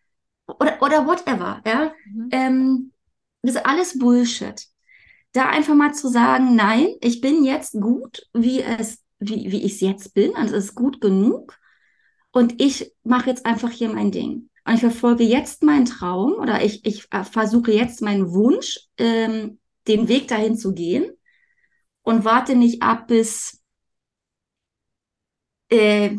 Oder, 0.47 0.81
oder 0.81 1.05
whatever, 1.07 1.61
ja? 1.65 1.93
Mhm. 2.05 2.29
Ähm, 2.31 2.93
das 3.41 3.55
ist 3.55 3.65
alles 3.65 3.99
Bullshit. 3.99 4.67
Da 5.33 5.49
einfach 5.49 5.75
mal 5.75 5.93
zu 5.93 6.07
sagen, 6.09 6.55
nein, 6.55 6.89
ich 7.01 7.21
bin 7.21 7.43
jetzt 7.43 7.73
gut, 7.79 8.27
wie 8.33 8.61
es, 8.61 8.99
wie, 9.19 9.51
wie 9.51 9.63
ich 9.63 9.73
es 9.73 9.81
jetzt 9.81 10.13
bin, 10.13 10.35
also 10.35 10.55
es 10.55 10.65
ist 10.65 10.75
gut 10.75 11.01
genug. 11.01 11.57
Und 12.31 12.61
ich 12.61 12.93
mache 13.03 13.29
jetzt 13.29 13.45
einfach 13.45 13.71
hier 13.71 13.89
mein 13.89 14.11
Ding. 14.11 14.48
Und 14.69 14.75
ich 14.75 14.81
verfolge 14.81 15.23
jetzt 15.23 15.63
meinen 15.63 15.85
Traum 15.85 16.33
oder 16.33 16.63
ich, 16.63 16.85
ich 16.85 17.07
äh, 17.09 17.23
versuche 17.23 17.71
jetzt 17.71 18.03
meinen 18.03 18.31
Wunsch, 18.31 18.79
ähm, 18.99 19.57
den 19.87 20.07
Weg 20.07 20.27
dahin 20.27 20.55
zu 20.57 20.75
gehen 20.75 21.09
und 22.03 22.23
warte 22.23 22.55
nicht 22.55 22.83
ab 22.83 23.07
bis 23.07 23.63
äh, 25.69 26.11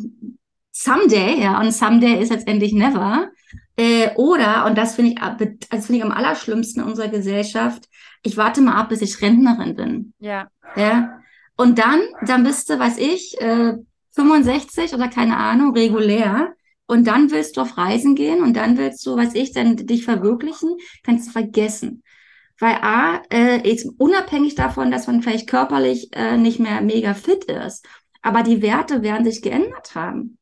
someday, 0.72 1.40
ja, 1.40 1.60
und 1.60 1.70
someday 1.72 2.20
ist 2.20 2.30
letztendlich 2.32 2.72
never. 2.72 3.30
Äh, 3.76 4.10
oder, 4.16 4.66
und 4.66 4.76
das 4.76 4.96
finde 4.96 5.12
ich, 5.12 5.18
ab- 5.22 5.38
das 5.70 5.86
finde 5.86 5.98
ich 5.98 6.04
am 6.04 6.10
allerschlimmsten 6.10 6.82
in 6.82 6.88
unserer 6.88 7.06
Gesellschaft, 7.08 7.84
ich 8.24 8.36
warte 8.36 8.62
mal 8.62 8.74
ab, 8.74 8.88
bis 8.88 9.00
ich 9.00 9.22
Rentnerin 9.22 9.76
bin. 9.76 10.12
Ja. 10.18 10.48
Ja. 10.74 11.20
Und 11.56 11.78
dann, 11.78 12.00
dann 12.26 12.42
bist 12.42 12.68
du, 12.68 12.80
weiß 12.80 12.98
ich, 12.98 13.40
äh, 13.40 13.74
65 14.10 14.92
oder 14.92 15.06
keine 15.06 15.36
Ahnung, 15.36 15.72
regulär. 15.72 16.52
Und 16.90 17.06
dann 17.06 17.30
willst 17.30 17.56
du 17.56 17.62
auf 17.62 17.78
Reisen 17.78 18.14
gehen 18.14 18.42
und 18.42 18.54
dann 18.56 18.76
willst 18.78 19.04
du, 19.06 19.16
weiß 19.16 19.34
ich, 19.34 19.52
dann 19.52 19.76
dich 19.76 20.04
verwirklichen, 20.04 20.76
kannst 21.04 21.28
du 21.28 21.32
vergessen. 21.32 22.02
Weil 22.58 22.76
A, 22.82 23.22
äh, 23.32 23.66
jetzt 23.68 23.86
unabhängig 23.98 24.54
davon, 24.54 24.90
dass 24.90 25.06
man 25.06 25.22
vielleicht 25.22 25.48
körperlich 25.48 26.10
äh, 26.12 26.36
nicht 26.36 26.60
mehr 26.60 26.80
mega 26.82 27.14
fit 27.14 27.44
ist, 27.44 27.86
aber 28.22 28.42
die 28.42 28.60
Werte 28.62 29.02
werden 29.02 29.24
sich 29.24 29.40
geändert 29.42 29.94
haben. 29.94 30.38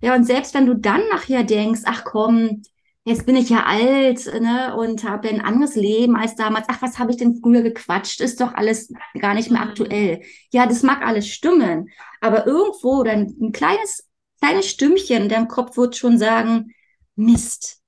Ja, 0.00 0.14
und 0.14 0.24
selbst 0.24 0.54
wenn 0.54 0.66
du 0.66 0.74
dann 0.76 1.02
nachher 1.10 1.44
denkst, 1.44 1.82
ach 1.84 2.04
komm, 2.04 2.62
jetzt 3.04 3.26
bin 3.26 3.36
ich 3.36 3.50
ja 3.50 3.64
alt, 3.66 4.26
ne, 4.40 4.76
und 4.76 5.04
habe 5.04 5.28
ein 5.28 5.40
anderes 5.40 5.74
Leben 5.74 6.16
als 6.16 6.36
damals. 6.36 6.66
Ach, 6.70 6.82
was 6.82 6.98
habe 6.98 7.10
ich 7.10 7.16
denn 7.16 7.40
früher 7.42 7.62
gequatscht? 7.62 8.20
Ist 8.20 8.40
doch 8.40 8.54
alles 8.54 8.92
gar 9.20 9.34
nicht 9.34 9.50
mehr 9.50 9.62
Mhm. 9.62 9.68
aktuell. 9.68 10.22
Ja, 10.52 10.66
das 10.66 10.82
mag 10.82 11.02
alles 11.04 11.28
stimmen, 11.28 11.88
aber 12.20 12.46
irgendwo 12.46 13.02
dann 13.02 13.34
ein 13.40 13.52
kleines, 13.52 14.07
kleines 14.40 14.68
Stimmchen 14.68 15.24
in 15.24 15.28
deinem 15.28 15.48
Kopf 15.48 15.76
wird 15.76 15.96
schon 15.96 16.18
sagen, 16.18 16.74
Mist. 17.16 17.80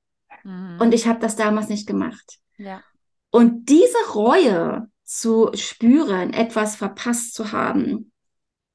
Mhm. 0.45 0.79
Und 0.81 0.95
ich 0.95 1.07
habe 1.07 1.21
das 1.21 1.37
damals 1.37 1.69
nicht 1.69 1.87
gemacht. 1.87 2.39
ja. 2.57 2.83
Und 3.33 3.69
diese 3.69 3.97
Reue 4.13 4.89
zu 5.05 5.51
spüren, 5.55 6.33
etwas 6.33 6.75
verpasst 6.75 7.33
zu 7.35 7.53
haben, 7.53 8.11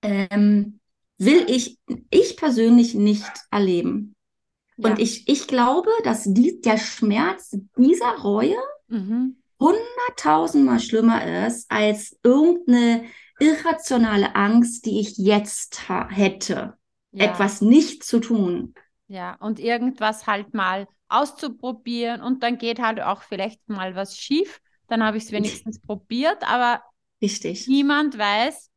ähm, 0.01 0.79
will 1.17 1.45
ich, 1.49 1.77
ich 2.09 2.37
persönlich 2.37 2.93
nicht 2.93 3.29
erleben. 3.51 4.15
Ja. 4.77 4.89
Und 4.91 4.99
ich, 4.99 5.27
ich 5.27 5.47
glaube, 5.47 5.89
dass 6.05 6.23
die, 6.23 6.61
der 6.61 6.77
Schmerz 6.77 7.57
dieser 7.77 8.17
Reue 8.21 8.55
Mhm. 8.87 9.35
hunderttausendmal 9.59 10.79
schlimmer 10.79 11.47
ist 11.47 11.69
als 11.71 12.17
irgendeine 12.23 13.03
irrationale 13.39 14.35
Angst, 14.35 14.85
die 14.85 14.99
ich 14.99 15.17
jetzt 15.17 15.89
hätte, 15.89 16.77
Ja. 17.15 17.31
etwas 17.31 17.61
nicht 17.61 18.03
zu 18.03 18.19
tun. 18.19 18.73
Ja, 19.07 19.35
und 19.35 19.59
irgendwas 19.59 20.27
halt 20.27 20.53
mal 20.53 20.87
auszuprobieren 21.07 22.21
und 22.21 22.43
dann 22.43 22.57
geht 22.57 22.79
halt 22.79 22.99
auch 22.99 23.21
vielleicht 23.21 23.67
mal 23.69 23.95
was 23.95 24.17
schief. 24.17 24.59
Dann 24.87 25.03
habe 25.03 25.17
ich 25.17 25.25
es 25.25 25.31
wenigstens 25.31 25.79
probiert, 25.79 26.43
aber 26.43 26.81
Richtig. 27.21 27.67
niemand 27.67 28.17
weiß, 28.17 28.69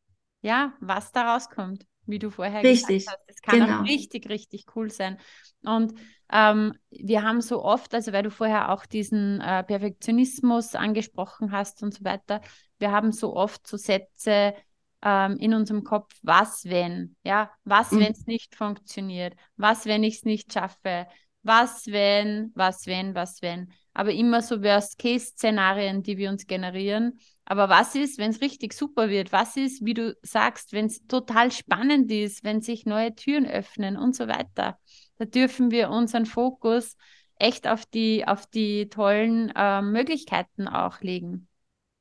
ja, 0.42 0.72
was 0.80 1.12
da 1.12 1.34
rauskommt, 1.34 1.86
wie 2.06 2.18
du 2.18 2.30
vorher 2.30 2.62
Richtig, 2.62 3.06
gesagt 3.06 3.18
hast. 3.18 3.24
Es 3.26 3.42
kann 3.42 3.60
genau. 3.60 3.80
auch 3.80 3.84
richtig, 3.84 4.28
richtig 4.28 4.66
cool 4.76 4.90
sein. 4.90 5.18
Und 5.64 5.94
ähm, 6.30 6.74
wir 6.90 7.22
haben 7.22 7.40
so 7.40 7.64
oft, 7.64 7.94
also 7.94 8.12
weil 8.12 8.22
du 8.22 8.30
vorher 8.30 8.70
auch 8.72 8.86
diesen 8.86 9.40
äh, 9.40 9.64
Perfektionismus 9.64 10.74
angesprochen 10.74 11.52
hast 11.52 11.82
und 11.82 11.94
so 11.94 12.04
weiter, 12.04 12.40
wir 12.78 12.92
haben 12.92 13.12
so 13.12 13.34
oft 13.34 13.66
so 13.66 13.76
Sätze 13.76 14.54
ähm, 15.02 15.36
in 15.38 15.54
unserem 15.54 15.84
Kopf, 15.84 16.14
was 16.22 16.64
wenn, 16.64 17.16
ja, 17.24 17.50
was 17.64 17.92
Mhm. 17.92 18.00
wenn 18.00 18.12
es 18.12 18.26
nicht 18.26 18.54
funktioniert, 18.56 19.34
was 19.56 19.86
wenn 19.86 20.02
ich 20.04 20.16
es 20.16 20.24
nicht 20.24 20.52
schaffe, 20.52 21.06
was 21.42 21.86
wenn, 21.86 22.52
was 22.54 22.86
wenn, 22.86 23.14
was 23.14 23.40
wenn. 23.42 23.72
Aber 23.94 24.12
immer 24.12 24.42
so 24.42 24.62
Worst-Case-Szenarien, 24.62 26.02
die 26.02 26.18
wir 26.18 26.30
uns 26.30 26.46
generieren. 26.46 27.18
Aber 27.44 27.68
was 27.68 27.94
ist, 27.94 28.18
wenn 28.18 28.30
es 28.30 28.40
richtig 28.40 28.74
super 28.74 29.08
wird? 29.08 29.32
Was 29.32 29.56
ist, 29.56 29.84
wie 29.84 29.94
du 29.94 30.16
sagst, 30.22 30.72
wenn 30.72 30.86
es 30.86 31.06
total 31.06 31.50
spannend 31.50 32.10
ist, 32.12 32.44
wenn 32.44 32.60
sich 32.60 32.84
neue 32.86 33.14
Türen 33.14 33.46
öffnen 33.46 33.96
und 33.96 34.14
so 34.14 34.28
weiter? 34.28 34.78
Da 35.16 35.24
dürfen 35.24 35.70
wir 35.70 35.90
unseren 35.90 36.26
Fokus 36.26 36.96
echt 37.36 37.66
auf 37.66 37.86
die, 37.86 38.26
auf 38.26 38.46
die 38.46 38.88
tollen 38.88 39.50
äh, 39.54 39.80
Möglichkeiten 39.82 40.68
auch 40.68 41.00
legen. 41.00 41.47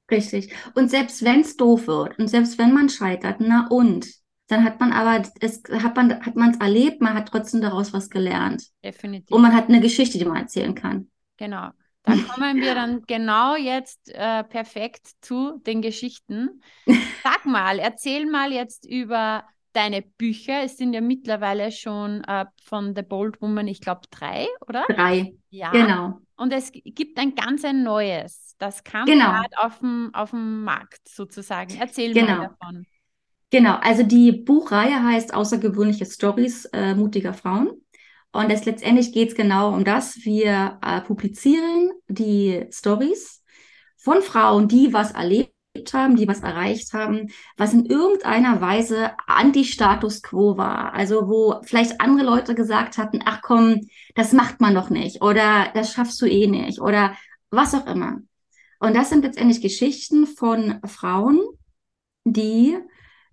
Richtig. 0.10 0.54
Und 0.74 0.89
selbst 0.89 1.24
wenn 1.24 1.41
es 1.41 1.58
doof 1.58 1.88
wird 1.88 2.17
und 2.17 2.28
selbst 2.28 2.58
wenn 2.58 2.74
man 2.74 2.89
scheitert, 2.89 3.38
na 3.39 3.67
und? 3.70 4.08
Dann 4.48 4.63
hat 4.63 4.80
man 4.80 4.93
aber, 4.93 5.28
es 5.41 5.62
hat 5.84 5.98
man, 5.98 6.26
hat 6.26 6.36
man 6.36 6.52
es 6.52 6.58
erlebt, 6.58 7.02
man 7.02 7.15
hat 7.15 7.28
trotzdem 7.28 7.60
daraus 7.60 7.91
was 7.91 8.10
gelernt. 8.10 8.63
Definitiv. 8.82 9.36
Und 9.36 9.41
man 9.41 9.54
hat 9.54 9.67
eine 9.67 9.82
Geschichte, 9.82 10.17
die 10.17 10.24
man 10.24 10.38
erzählen 10.38 10.74
kann. 10.74 11.10
Genau. 11.36 11.72
Da 12.04 12.15
kommen 12.15 12.62
wir 12.62 12.74
dann 12.74 13.02
genau 13.06 13.58
jetzt 13.58 14.10
äh, 14.13 14.46
perfekt 14.46 15.10
zu 15.20 15.60
den 15.65 15.82
Geschichten. 15.82 16.62
Sag 17.24 17.46
mal, 17.46 17.80
erzähl 17.80 18.26
mal 18.26 18.54
jetzt 18.54 18.86
über 18.86 19.43
deine 19.78 20.02
Bücher. 20.02 20.63
Es 20.63 20.78
sind 20.78 20.94
ja 20.94 21.02
mittlerweile 21.02 21.72
schon 21.72 22.24
äh, 22.24 22.46
von 22.63 22.96
The 22.96 23.04
Bold 23.04 23.42
Woman, 23.42 23.68
ich 23.68 23.80
glaube, 23.80 24.02
drei, 24.12 24.48
oder? 24.68 24.86
Drei. 24.90 25.34
Ja. 25.50 25.72
Genau. 25.72 26.20
Und 26.36 26.52
es 26.52 26.72
gibt 26.72 27.18
ein 27.20 27.36
ganz 27.36 27.63
ein 27.63 27.84
neues. 27.84 28.56
Das 28.58 28.84
kam 28.84 29.06
Genau. 29.06 29.32
gerade 29.32 29.58
auf 29.60 29.80
dem, 29.80 30.10
auf 30.13 30.32
dem 30.32 30.63
Markt 30.63 31.08
sozusagen. 31.08 31.76
Erzähl 31.80 32.13
Genau. 32.13 32.38
mal 32.38 32.56
davon. 32.60 32.86
Genau, 33.50 33.76
also 33.82 34.04
die 34.04 34.32
Buchreihe 34.34 35.04
heißt 35.04 35.34
Außergewöhnliche 35.34 36.06
Stories 36.06 36.66
äh, 36.74 36.96
mutiger 36.96 37.34
Frauen. 37.34 37.70
Und 38.34 38.50
es 38.52 38.66
letztendlich 38.66 39.13
geht 39.13 39.30
es 39.30 39.36
genau 39.36 39.74
um 39.74 39.86
das. 39.86 40.18
Wir 40.26 40.80
äh, 40.84 41.02
publizieren 41.02 41.92
die 42.08 42.66
Stories 42.72 43.44
von 43.96 44.22
Frauen, 44.22 44.68
die 44.68 44.92
was 44.94 45.12
erlebt 45.12 45.54
haben, 45.94 46.16
die 46.16 46.28
was 46.28 46.42
erreicht 46.42 46.94
haben, 46.94 47.30
was 47.58 47.74
in 47.74 47.86
irgendeiner 47.86 48.62
Weise 48.62 49.12
anti-Status 49.28 50.22
quo 50.22 50.58
war. 50.58 50.94
Also 50.94 51.28
wo 51.28 51.62
vielleicht 51.63 52.02
andere 52.02 52.26
Leute 52.26 52.56
gesagt 52.56 52.98
hatten, 52.98 53.22
ach 53.26 53.42
komm, 53.42 53.82
das 54.16 54.34
macht 54.34 54.62
man 54.62 54.76
doch 54.76 54.90
nicht 54.90 55.22
oder 55.22 55.68
das 55.74 55.94
schaffst 55.94 56.22
du 56.22 56.26
eh 56.26 56.48
nicht 56.48 56.80
oder 56.80 57.16
was 57.50 57.74
auch 57.74 57.88
immer. 57.88 58.18
Und 58.80 58.96
das 58.96 59.10
sind 59.10 59.24
letztendlich 59.24 59.62
Geschichten 59.62 60.28
von 60.28 60.80
Frauen, 60.86 61.40
die 62.26 62.78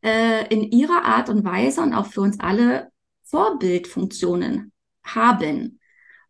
äh, 0.03 0.47
in 0.49 0.71
ihrer 0.71 1.05
Art 1.05 1.29
und 1.29 1.45
Weise 1.45 1.83
und 1.83 1.95
auch 1.95 2.07
für 2.07 2.21
uns 2.21 2.41
alle 2.41 2.91
Vorbildfunktionen 3.25 4.73
haben. 5.03 5.81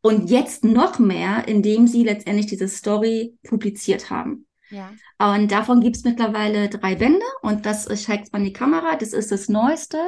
Und 0.01 0.31
jetzt 0.31 0.65
noch 0.65 0.99
mehr, 0.99 1.49
indem 1.49 1.87
sie 1.87 2.05
letztendlich 2.05 2.47
diese 2.47 2.69
Story 2.69 3.39
publiziert 3.43 4.11
haben. 4.11 4.47
Ja. 4.75 4.93
Und 5.19 5.53
davon 5.53 5.81
gibt 5.81 5.97
es 5.97 6.05
mittlerweile 6.05 6.69
drei 6.69 6.97
Bände 6.97 7.25
und 7.43 7.65
das 7.65 7.85
zeigt 7.85 8.33
man 8.33 8.43
in 8.43 8.47
die 8.47 8.53
Kamera, 8.53 8.97
das 8.97 9.13
ist 9.13 9.31
das 9.31 9.49
neueste. 9.49 9.99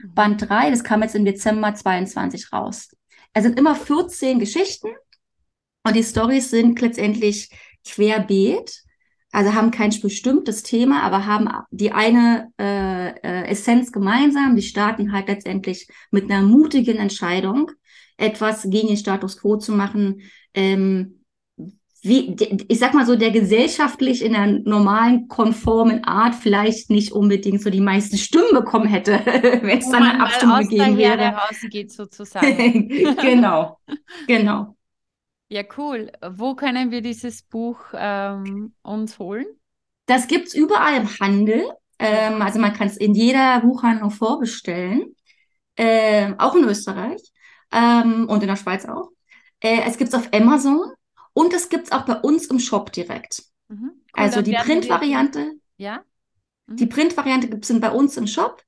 Mhm. 0.00 0.14
Band 0.14 0.48
3, 0.48 0.70
das 0.70 0.84
kam 0.84 1.02
jetzt 1.02 1.16
im 1.16 1.24
Dezember 1.24 1.74
22 1.74 2.52
raus. 2.52 2.90
Es 3.32 3.42
sind 3.42 3.58
immer 3.58 3.74
14 3.74 4.38
Geschichten 4.38 4.88
und 5.84 5.96
die 5.96 6.04
Stories 6.04 6.50
sind 6.50 6.80
letztendlich 6.80 7.50
querbeet, 7.84 8.84
also 9.32 9.54
haben 9.54 9.72
kein 9.72 9.90
bestimmtes 10.00 10.62
Thema, 10.62 11.02
aber 11.02 11.26
haben 11.26 11.48
die 11.70 11.90
eine 11.90 12.52
äh, 12.60 13.08
äh, 13.08 13.48
Essenz 13.48 13.90
gemeinsam. 13.90 14.54
Die 14.54 14.62
starten 14.62 15.12
halt 15.12 15.26
letztendlich 15.26 15.88
mit 16.10 16.30
einer 16.30 16.42
mutigen 16.42 16.98
Entscheidung, 16.98 17.72
etwas 18.18 18.62
gegen 18.68 18.88
den 18.88 18.98
Status 18.98 19.38
quo 19.38 19.56
zu 19.56 19.72
machen. 19.72 20.20
Ähm, 20.54 21.21
wie, 22.04 22.34
ich 22.66 22.80
sag 22.80 22.94
mal 22.94 23.06
so, 23.06 23.14
der 23.14 23.30
gesellschaftlich 23.30 24.24
in 24.24 24.32
der 24.32 24.46
normalen, 24.46 25.28
konformen 25.28 26.02
Art 26.02 26.34
vielleicht 26.34 26.90
nicht 26.90 27.12
unbedingt 27.12 27.62
so 27.62 27.70
die 27.70 27.80
meisten 27.80 28.18
Stimmen 28.18 28.52
bekommen 28.52 28.88
hätte, 28.88 29.12
wenn 29.62 29.78
es 29.78 29.88
dann 29.88 30.02
eine 30.02 30.18
mal 30.18 30.24
Abstimmung 30.24 30.60
gegeben 30.62 30.96
wäre. 30.96 31.36
rausgeht 31.36 31.92
sozusagen. 31.92 32.88
genau, 33.22 33.78
genau. 34.26 34.76
Ja, 35.48 35.62
cool. 35.76 36.10
Wo 36.28 36.56
können 36.56 36.90
wir 36.90 37.02
dieses 37.02 37.42
Buch 37.42 37.78
ähm, 37.94 38.74
uns 38.82 39.20
holen? 39.20 39.46
Das 40.06 40.26
gibt 40.26 40.48
es 40.48 40.54
überall 40.54 40.96
im 40.96 41.20
Handel. 41.20 41.62
Ähm, 42.00 42.42
also 42.42 42.58
man 42.58 42.72
kann 42.72 42.88
es 42.88 42.96
in 42.96 43.14
jeder 43.14 43.60
Buchhandlung 43.60 44.10
vorbestellen. 44.10 45.14
Ähm, 45.76 46.34
auch 46.38 46.56
in 46.56 46.64
Österreich 46.64 47.22
ähm, 47.70 48.28
und 48.28 48.42
in 48.42 48.48
der 48.48 48.56
Schweiz 48.56 48.86
auch. 48.86 49.10
Äh, 49.60 49.82
es 49.86 49.96
gibt 49.98 50.08
es 50.08 50.14
auf 50.14 50.28
Amazon 50.32 50.92
und 51.34 51.52
es 51.52 51.68
gibt 51.68 51.84
es 51.84 51.92
auch 51.92 52.04
bei 52.04 52.16
uns 52.16 52.46
im 52.46 52.58
Shop 52.58 52.92
direkt. 52.92 53.44
Mhm. 53.68 53.90
Cool, 53.94 53.94
also 54.12 54.42
die 54.42 54.54
Printvariante. 54.54 55.52
Ja. 55.76 56.04
Mhm. 56.66 56.76
Die 56.76 56.86
Printvariante 56.86 57.48
gibt 57.48 57.68
es 57.68 57.80
bei 57.80 57.90
uns 57.90 58.16
im 58.16 58.26
Shop 58.26 58.62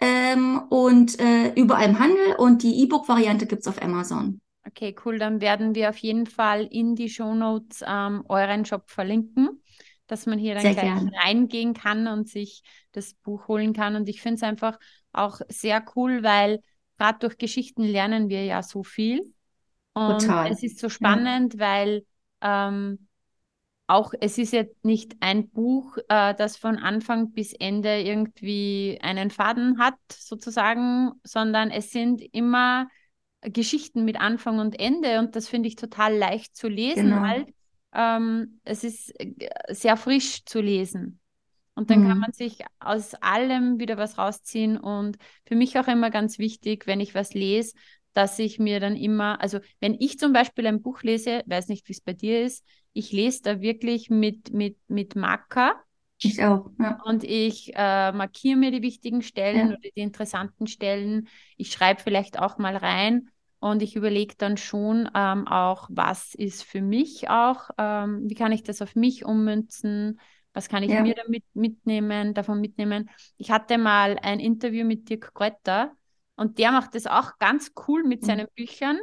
ähm, 0.00 0.62
und 0.70 1.18
äh, 1.20 1.52
überall 1.54 1.88
im 1.88 1.98
Handel 1.98 2.34
und 2.36 2.62
die 2.62 2.82
E-Book-Variante 2.82 3.46
gibt 3.46 3.62
es 3.62 3.68
auf 3.68 3.82
Amazon. 3.82 4.40
Okay, 4.66 4.94
cool. 5.04 5.18
Dann 5.18 5.40
werden 5.40 5.74
wir 5.74 5.90
auf 5.90 5.98
jeden 5.98 6.26
Fall 6.26 6.66
in 6.70 6.94
die 6.94 7.08
Shownotes 7.08 7.84
ähm, 7.86 8.24
euren 8.28 8.64
Shop 8.64 8.88
verlinken, 8.88 9.62
dass 10.06 10.26
man 10.26 10.38
hier 10.38 10.54
dann 10.54 10.62
sehr 10.62 10.74
gleich 10.74 10.84
gern. 10.84 11.12
reingehen 11.22 11.74
kann 11.74 12.06
und 12.06 12.28
sich 12.28 12.62
das 12.92 13.14
Buch 13.14 13.46
holen 13.48 13.72
kann. 13.72 13.94
Und 13.94 14.08
ich 14.08 14.22
finde 14.22 14.36
es 14.36 14.42
einfach 14.42 14.78
auch 15.12 15.40
sehr 15.48 15.84
cool, 15.94 16.22
weil 16.22 16.60
gerade 16.98 17.18
durch 17.20 17.36
Geschichten 17.36 17.82
lernen 17.82 18.28
wir 18.28 18.44
ja 18.44 18.62
so 18.62 18.82
viel. 18.82 19.33
Und 19.94 20.20
Total. 20.20 20.50
es 20.50 20.62
ist 20.62 20.78
so 20.78 20.88
spannend, 20.88 21.54
ja. 21.54 21.60
weil 21.60 22.06
ähm, 22.40 23.08
auch 23.86 24.12
es 24.20 24.38
ist 24.38 24.52
jetzt 24.52 24.84
nicht 24.84 25.16
ein 25.20 25.48
Buch, 25.50 25.96
äh, 26.08 26.34
das 26.34 26.56
von 26.56 26.78
Anfang 26.78 27.32
bis 27.32 27.52
Ende 27.52 28.00
irgendwie 28.00 28.98
einen 29.02 29.30
Faden 29.30 29.78
hat, 29.78 29.94
sozusagen, 30.10 31.12
sondern 31.22 31.70
es 31.70 31.90
sind 31.90 32.22
immer 32.32 32.88
Geschichten 33.42 34.04
mit 34.04 34.20
Anfang 34.20 34.58
und 34.58 34.78
Ende 34.78 35.18
und 35.18 35.36
das 35.36 35.48
finde 35.48 35.68
ich 35.68 35.76
total 35.76 36.16
leicht 36.16 36.56
zu 36.56 36.68
lesen, 36.68 37.10
genau. 37.10 37.22
weil 37.22 37.46
ähm, 37.92 38.60
es 38.64 38.84
ist 38.84 39.12
äh, 39.20 39.48
sehr 39.68 39.96
frisch 39.96 40.44
zu 40.44 40.60
lesen. 40.60 41.20
Und 41.76 41.90
dann 41.90 42.04
mhm. 42.04 42.08
kann 42.08 42.18
man 42.18 42.32
sich 42.32 42.64
aus 42.78 43.14
allem 43.14 43.80
wieder 43.80 43.96
was 43.96 44.16
rausziehen. 44.16 44.78
Und 44.78 45.16
für 45.44 45.56
mich 45.56 45.78
auch 45.78 45.88
immer 45.88 46.10
ganz 46.10 46.38
wichtig, 46.38 46.86
wenn 46.86 47.00
ich 47.00 47.14
was 47.14 47.34
lese, 47.34 47.74
dass 48.14 48.38
ich 48.38 48.58
mir 48.58 48.80
dann 48.80 48.96
immer, 48.96 49.40
also 49.40 49.58
wenn 49.80 49.94
ich 49.98 50.18
zum 50.18 50.32
Beispiel 50.32 50.66
ein 50.66 50.80
Buch 50.80 51.02
lese, 51.02 51.42
weiß 51.46 51.68
nicht, 51.68 51.88
wie 51.88 51.92
es 51.92 52.00
bei 52.00 52.14
dir 52.14 52.42
ist, 52.42 52.64
ich 52.92 53.12
lese 53.12 53.42
da 53.42 53.60
wirklich 53.60 54.08
mit, 54.08 54.52
mit, 54.52 54.78
mit 54.88 55.16
Marker. 55.16 55.74
Ich 56.18 56.42
auch, 56.42 56.70
ja. 56.78 57.00
Und 57.04 57.24
ich 57.24 57.72
äh, 57.74 58.12
markiere 58.12 58.56
mir 58.56 58.70
die 58.70 58.82
wichtigen 58.82 59.20
Stellen 59.20 59.70
ja. 59.70 59.76
oder 59.76 59.78
die 59.78 60.00
interessanten 60.00 60.68
Stellen. 60.68 61.28
Ich 61.56 61.72
schreibe 61.72 62.00
vielleicht 62.00 62.38
auch 62.38 62.56
mal 62.56 62.76
rein 62.76 63.30
und 63.58 63.82
ich 63.82 63.96
überlege 63.96 64.34
dann 64.38 64.56
schon 64.56 65.10
ähm, 65.14 65.48
auch, 65.48 65.88
was 65.90 66.34
ist 66.34 66.62
für 66.62 66.80
mich 66.80 67.28
auch, 67.28 67.70
ähm, 67.78 68.28
wie 68.28 68.34
kann 68.34 68.52
ich 68.52 68.62
das 68.62 68.80
auf 68.80 68.94
mich 68.94 69.24
ummünzen, 69.24 70.20
was 70.52 70.68
kann 70.68 70.84
ich 70.84 70.90
ja. 70.90 71.02
mir 71.02 71.14
damit 71.14 71.44
mitnehmen, 71.52 72.32
davon 72.32 72.60
mitnehmen. 72.60 73.10
Ich 73.38 73.50
hatte 73.50 73.76
mal 73.76 74.18
ein 74.22 74.38
Interview 74.38 74.84
mit 74.84 75.08
Dirk 75.08 75.34
Kräuter 75.34 75.92
und 76.36 76.58
der 76.58 76.72
macht 76.72 76.94
das 76.94 77.06
auch 77.06 77.38
ganz 77.38 77.72
cool 77.86 78.04
mit 78.04 78.22
mhm. 78.22 78.26
seinen 78.26 78.48
Büchern. 78.54 78.98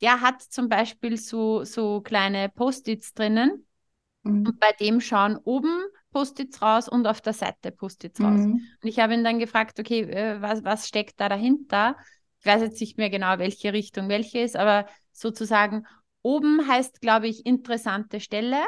Der 0.00 0.20
hat 0.20 0.42
zum 0.42 0.68
Beispiel 0.68 1.16
so, 1.16 1.64
so 1.64 2.00
kleine 2.00 2.48
Post-its 2.48 3.14
drinnen 3.14 3.66
mhm. 4.22 4.46
und 4.46 4.60
bei 4.60 4.72
dem 4.72 5.00
schauen 5.00 5.36
oben 5.36 5.84
Post-its 6.12 6.62
raus 6.62 6.88
und 6.88 7.06
auf 7.06 7.20
der 7.20 7.32
Seite 7.32 7.72
Post-its 7.72 8.20
raus. 8.20 8.40
Mhm. 8.40 8.60
Und 8.82 8.88
ich 8.88 8.98
habe 8.98 9.14
ihn 9.14 9.24
dann 9.24 9.38
gefragt, 9.38 9.78
okay, 9.78 10.02
äh, 10.02 10.40
was, 10.40 10.64
was 10.64 10.88
steckt 10.88 11.20
da 11.20 11.28
dahinter? 11.28 11.96
ich 12.44 12.52
weiß 12.52 12.60
jetzt 12.60 12.80
nicht 12.80 12.98
mehr 12.98 13.08
genau, 13.08 13.38
welche 13.38 13.72
Richtung 13.72 14.10
welche 14.10 14.40
ist, 14.40 14.54
aber 14.54 14.86
sozusagen 15.12 15.86
oben 16.20 16.68
heißt, 16.68 17.00
glaube 17.00 17.26
ich, 17.26 17.46
interessante 17.46 18.20
Stelle. 18.20 18.62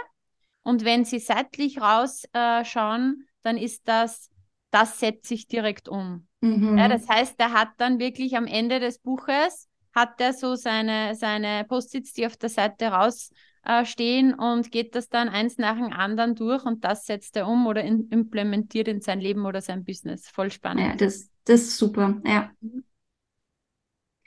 Und 0.62 0.86
wenn 0.86 1.04
Sie 1.04 1.18
seitlich 1.18 1.78
rausschauen, 1.78 3.20
äh, 3.20 3.24
dann 3.42 3.58
ist 3.58 3.86
das, 3.86 4.30
das 4.70 4.98
setzt 4.98 5.26
sich 5.26 5.46
direkt 5.46 5.90
um. 5.90 6.26
Mhm. 6.46 6.78
Ja, 6.78 6.88
das 6.88 7.08
heißt, 7.08 7.34
er 7.38 7.52
hat 7.52 7.68
dann 7.78 7.98
wirklich 7.98 8.36
am 8.36 8.46
Ende 8.46 8.80
des 8.80 8.98
Buches, 8.98 9.68
hat 9.94 10.20
er 10.20 10.32
so 10.32 10.54
seine, 10.54 11.14
seine 11.14 11.64
Post-its, 11.64 12.12
die 12.12 12.26
auf 12.26 12.36
der 12.36 12.48
Seite 12.48 12.88
rausstehen 12.88 14.30
äh, 14.38 14.42
und 14.42 14.70
geht 14.70 14.94
das 14.94 15.08
dann 15.08 15.28
eins 15.28 15.58
nach 15.58 15.76
dem 15.76 15.92
anderen 15.92 16.34
durch 16.34 16.64
und 16.64 16.84
das 16.84 17.06
setzt 17.06 17.36
er 17.36 17.48
um 17.48 17.66
oder 17.66 17.82
in, 17.82 18.08
implementiert 18.10 18.88
in 18.88 19.00
sein 19.00 19.20
Leben 19.20 19.46
oder 19.46 19.60
sein 19.60 19.84
Business. 19.84 20.28
Voll 20.28 20.50
spannend. 20.50 20.86
Ja, 20.86 20.96
das, 20.96 21.30
das 21.44 21.62
ist 21.62 21.78
super, 21.78 22.20
ja. 22.24 22.50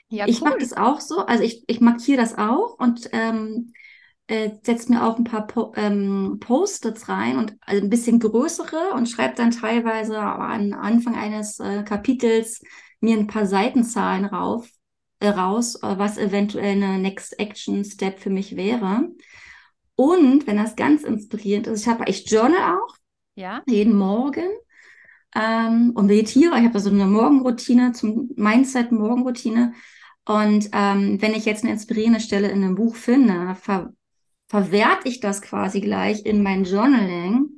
Ja, 0.08 0.26
ich 0.26 0.40
cool. 0.40 0.50
mag 0.50 0.58
das 0.58 0.72
auch 0.72 1.00
so. 1.00 1.24
Also 1.24 1.44
ich, 1.44 1.62
ich 1.68 1.80
markiere 1.80 2.20
das 2.20 2.36
auch 2.36 2.78
und 2.78 3.08
ähm, 3.12 3.72
äh, 4.30 4.52
setze 4.62 4.92
mir 4.92 5.04
auch 5.04 5.18
ein 5.18 5.24
paar 5.24 5.48
po 5.48 5.72
ähm, 5.76 6.38
Post-its 6.38 7.08
rein 7.08 7.36
und 7.36 7.56
also 7.62 7.82
ein 7.82 7.90
bisschen 7.90 8.20
größere 8.20 8.92
und 8.94 9.08
schreibe 9.08 9.34
dann 9.34 9.50
teilweise 9.50 10.18
am 10.20 10.72
Anfang 10.72 11.16
eines 11.16 11.58
äh, 11.58 11.82
Kapitels 11.82 12.62
mir 13.00 13.18
ein 13.18 13.26
paar 13.26 13.46
Seitenzahlen 13.46 14.24
rauf, 14.24 14.68
äh, 15.18 15.28
raus, 15.28 15.82
äh, 15.82 15.98
was 15.98 16.16
eventuell 16.16 16.80
eine 16.80 17.00
Next 17.00 17.40
Action 17.40 17.84
Step 17.84 18.20
für 18.20 18.30
mich 18.30 18.54
wäre. 18.54 19.08
Und 19.96 20.46
wenn 20.46 20.56
das 20.58 20.76
ganz 20.76 21.02
inspirierend 21.02 21.66
ist, 21.66 21.82
ich 21.82 21.88
habe 21.88 22.04
ich 22.06 22.30
journal 22.30 22.78
auch. 22.78 22.94
Ja. 23.34 23.62
Jeden 23.66 23.96
Morgen. 23.96 24.48
Ähm, 25.34 25.90
und 25.94 26.06
meditiere. 26.06 26.56
Ich 26.58 26.64
habe 26.64 26.78
so 26.78 26.90
eine 26.90 27.06
Morgenroutine 27.06 27.92
zum 27.92 28.30
Mindset-Morgenroutine. 28.36 29.74
Und 30.24 30.68
ähm, 30.72 31.20
wenn 31.20 31.34
ich 31.34 31.44
jetzt 31.46 31.64
eine 31.64 31.72
inspirierende 31.72 32.20
Stelle 32.20 32.48
in 32.48 32.62
einem 32.62 32.76
Buch 32.76 32.94
finde, 32.94 33.56
ver 33.56 33.92
verwerte 34.50 35.08
ich 35.08 35.20
das 35.20 35.42
quasi 35.42 35.80
gleich 35.80 36.26
in 36.26 36.42
mein 36.42 36.64
Journaling 36.64 37.56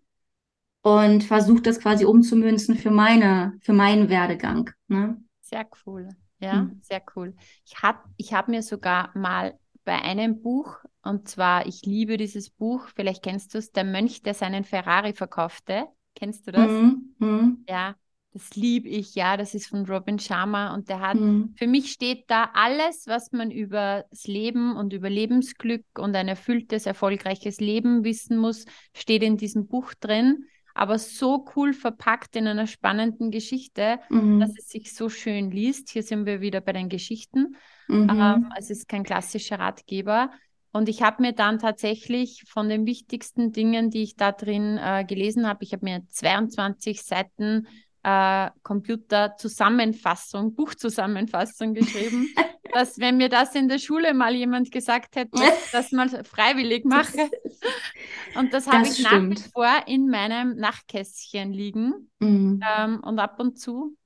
und 0.83 1.25
versuche 1.25 1.63
das 1.63 1.81
quasi 1.81 2.05
umzumünzen 2.05 2.77
für 2.77 2.91
meine, 2.91 3.55
für 3.63 3.73
meinen 3.73 4.11
Werdegang. 4.11 4.69
Ne? 4.89 5.17
Sehr 5.41 5.67
cool. 5.87 6.11
Ja, 6.39 6.65
mhm. 6.65 6.81
sehr 6.83 7.03
cool. 7.17 7.35
Ich 7.65 7.83
habe 7.83 8.01
ich 8.19 8.35
hab 8.35 8.49
mir 8.49 8.63
sogar 8.63 9.11
mal 9.17 9.59
bei 9.85 10.03
einem 10.03 10.43
Buch, 10.43 10.77
und 11.03 11.29
zwar, 11.29 11.67
ich 11.67 11.83
liebe 11.87 12.19
dieses 12.19 12.51
Buch, 12.51 12.87
vielleicht 12.95 13.23
kennst 13.23 13.55
du 13.55 13.59
es, 13.59 13.73
Der 13.73 13.85
Mönch, 13.85 14.23
der 14.23 14.35
seinen 14.35 14.65
Ferrari 14.65 15.15
verkaufte. 15.15 15.87
Kennst 16.15 16.47
du 16.47 16.53
das? 16.53 16.71
Mhm. 16.71 17.15
Mhm. 17.19 17.65
Ja, 17.69 17.95
das 18.33 18.55
liebe 18.57 18.89
ich, 18.89 19.15
ja, 19.15 19.37
das 19.37 19.55
ist 19.55 19.67
von 19.67 19.85
Robin 19.85 20.19
Sharma 20.19 20.75
und 20.75 20.89
der 20.89 21.01
hat, 21.01 21.17
mhm. 21.17 21.55
für 21.57 21.67
mich 21.67 21.93
steht 21.93 22.25
da 22.29 22.51
alles, 22.55 23.07
was 23.07 23.31
man 23.33 23.51
über 23.51 24.07
das 24.11 24.27
Leben 24.27 24.75
und 24.75 24.95
über 24.95 25.11
Lebensglück 25.11 25.85
und 25.99 26.17
ein 26.17 26.29
erfülltes, 26.29 26.87
erfolgreiches 26.87 27.61
Leben 27.61 28.05
wissen 28.05 28.39
muss, 28.39 28.65
steht 28.95 29.23
in 29.23 29.37
diesem 29.37 29.67
Buch 29.67 29.93
drin, 29.95 30.47
aber 30.75 30.99
so 30.99 31.45
cool 31.55 31.75
verpackt 31.75 32.35
in 32.35 32.47
einer 32.47 32.67
spannenden 32.67 33.31
Geschichte, 33.31 33.99
mhm. 34.09 34.41
dass 34.41 34.57
es 34.59 34.69
sich 34.69 34.95
so 34.95 35.11
schön 35.11 35.51
liest. 35.51 35.91
Hier 35.91 36.03
sind 36.03 36.25
wir 36.25 36.41
wieder 36.41 36.63
bei 36.63 36.73
den 36.73 36.89
Geschichten. 36.89 37.57
Mhm. 37.89 38.09
Ähm, 38.11 38.53
es 38.59 38.71
ist 38.71 38.89
kein 38.89 39.03
klassischer 39.03 39.59
Ratgeber. 39.59 40.31
Und 40.73 40.89
ich 40.89 41.03
habe 41.03 41.21
mir 41.21 41.33
dann 41.35 41.59
tatsächlich 41.59 42.45
von 42.49 42.71
den 42.71 42.87
wichtigsten 42.87 43.53
Dingen, 43.53 43.91
die 43.91 44.03
ich 44.03 44.17
da 44.17 44.33
drin 44.33 44.79
äh, 44.83 45.05
gelesen 45.05 45.47
habe, 45.47 45.65
ich 45.65 45.75
habe 45.75 45.85
mir 45.85 46.03
22 46.09 47.03
Seiten 47.03 47.67
äh, 48.03 48.51
Computerzusammenfassung, 48.63 50.55
Buchzusammenfassung 50.55 51.75
geschrieben, 51.75 52.29
dass 52.75 52.99
wenn 52.99 53.17
mir 53.17 53.29
das 53.29 53.55
in 53.55 53.69
der 53.69 53.79
Schule 53.79 54.15
mal 54.15 54.35
jemand 54.35 54.71
gesagt 54.71 55.17
hätte, 55.17 55.39
dass 55.73 55.93
mal 55.93 56.09
freiwillig 56.25 56.85
mache. 56.85 57.31
Und 58.35 58.53
das 58.53 58.67
habe 58.67 58.87
ich 58.87 58.95
stimmt. 58.95 59.11
nach 59.11 59.45
wie 59.45 59.51
vor 59.53 59.87
in 59.87 60.09
meinem 60.09 60.57
Nachtkästchen 60.57 61.53
liegen. 61.53 62.11
Mhm. 62.19 62.61
Ähm, 62.77 63.01
und 63.01 63.19
ab 63.19 63.39
und 63.39 63.59
zu 63.59 63.97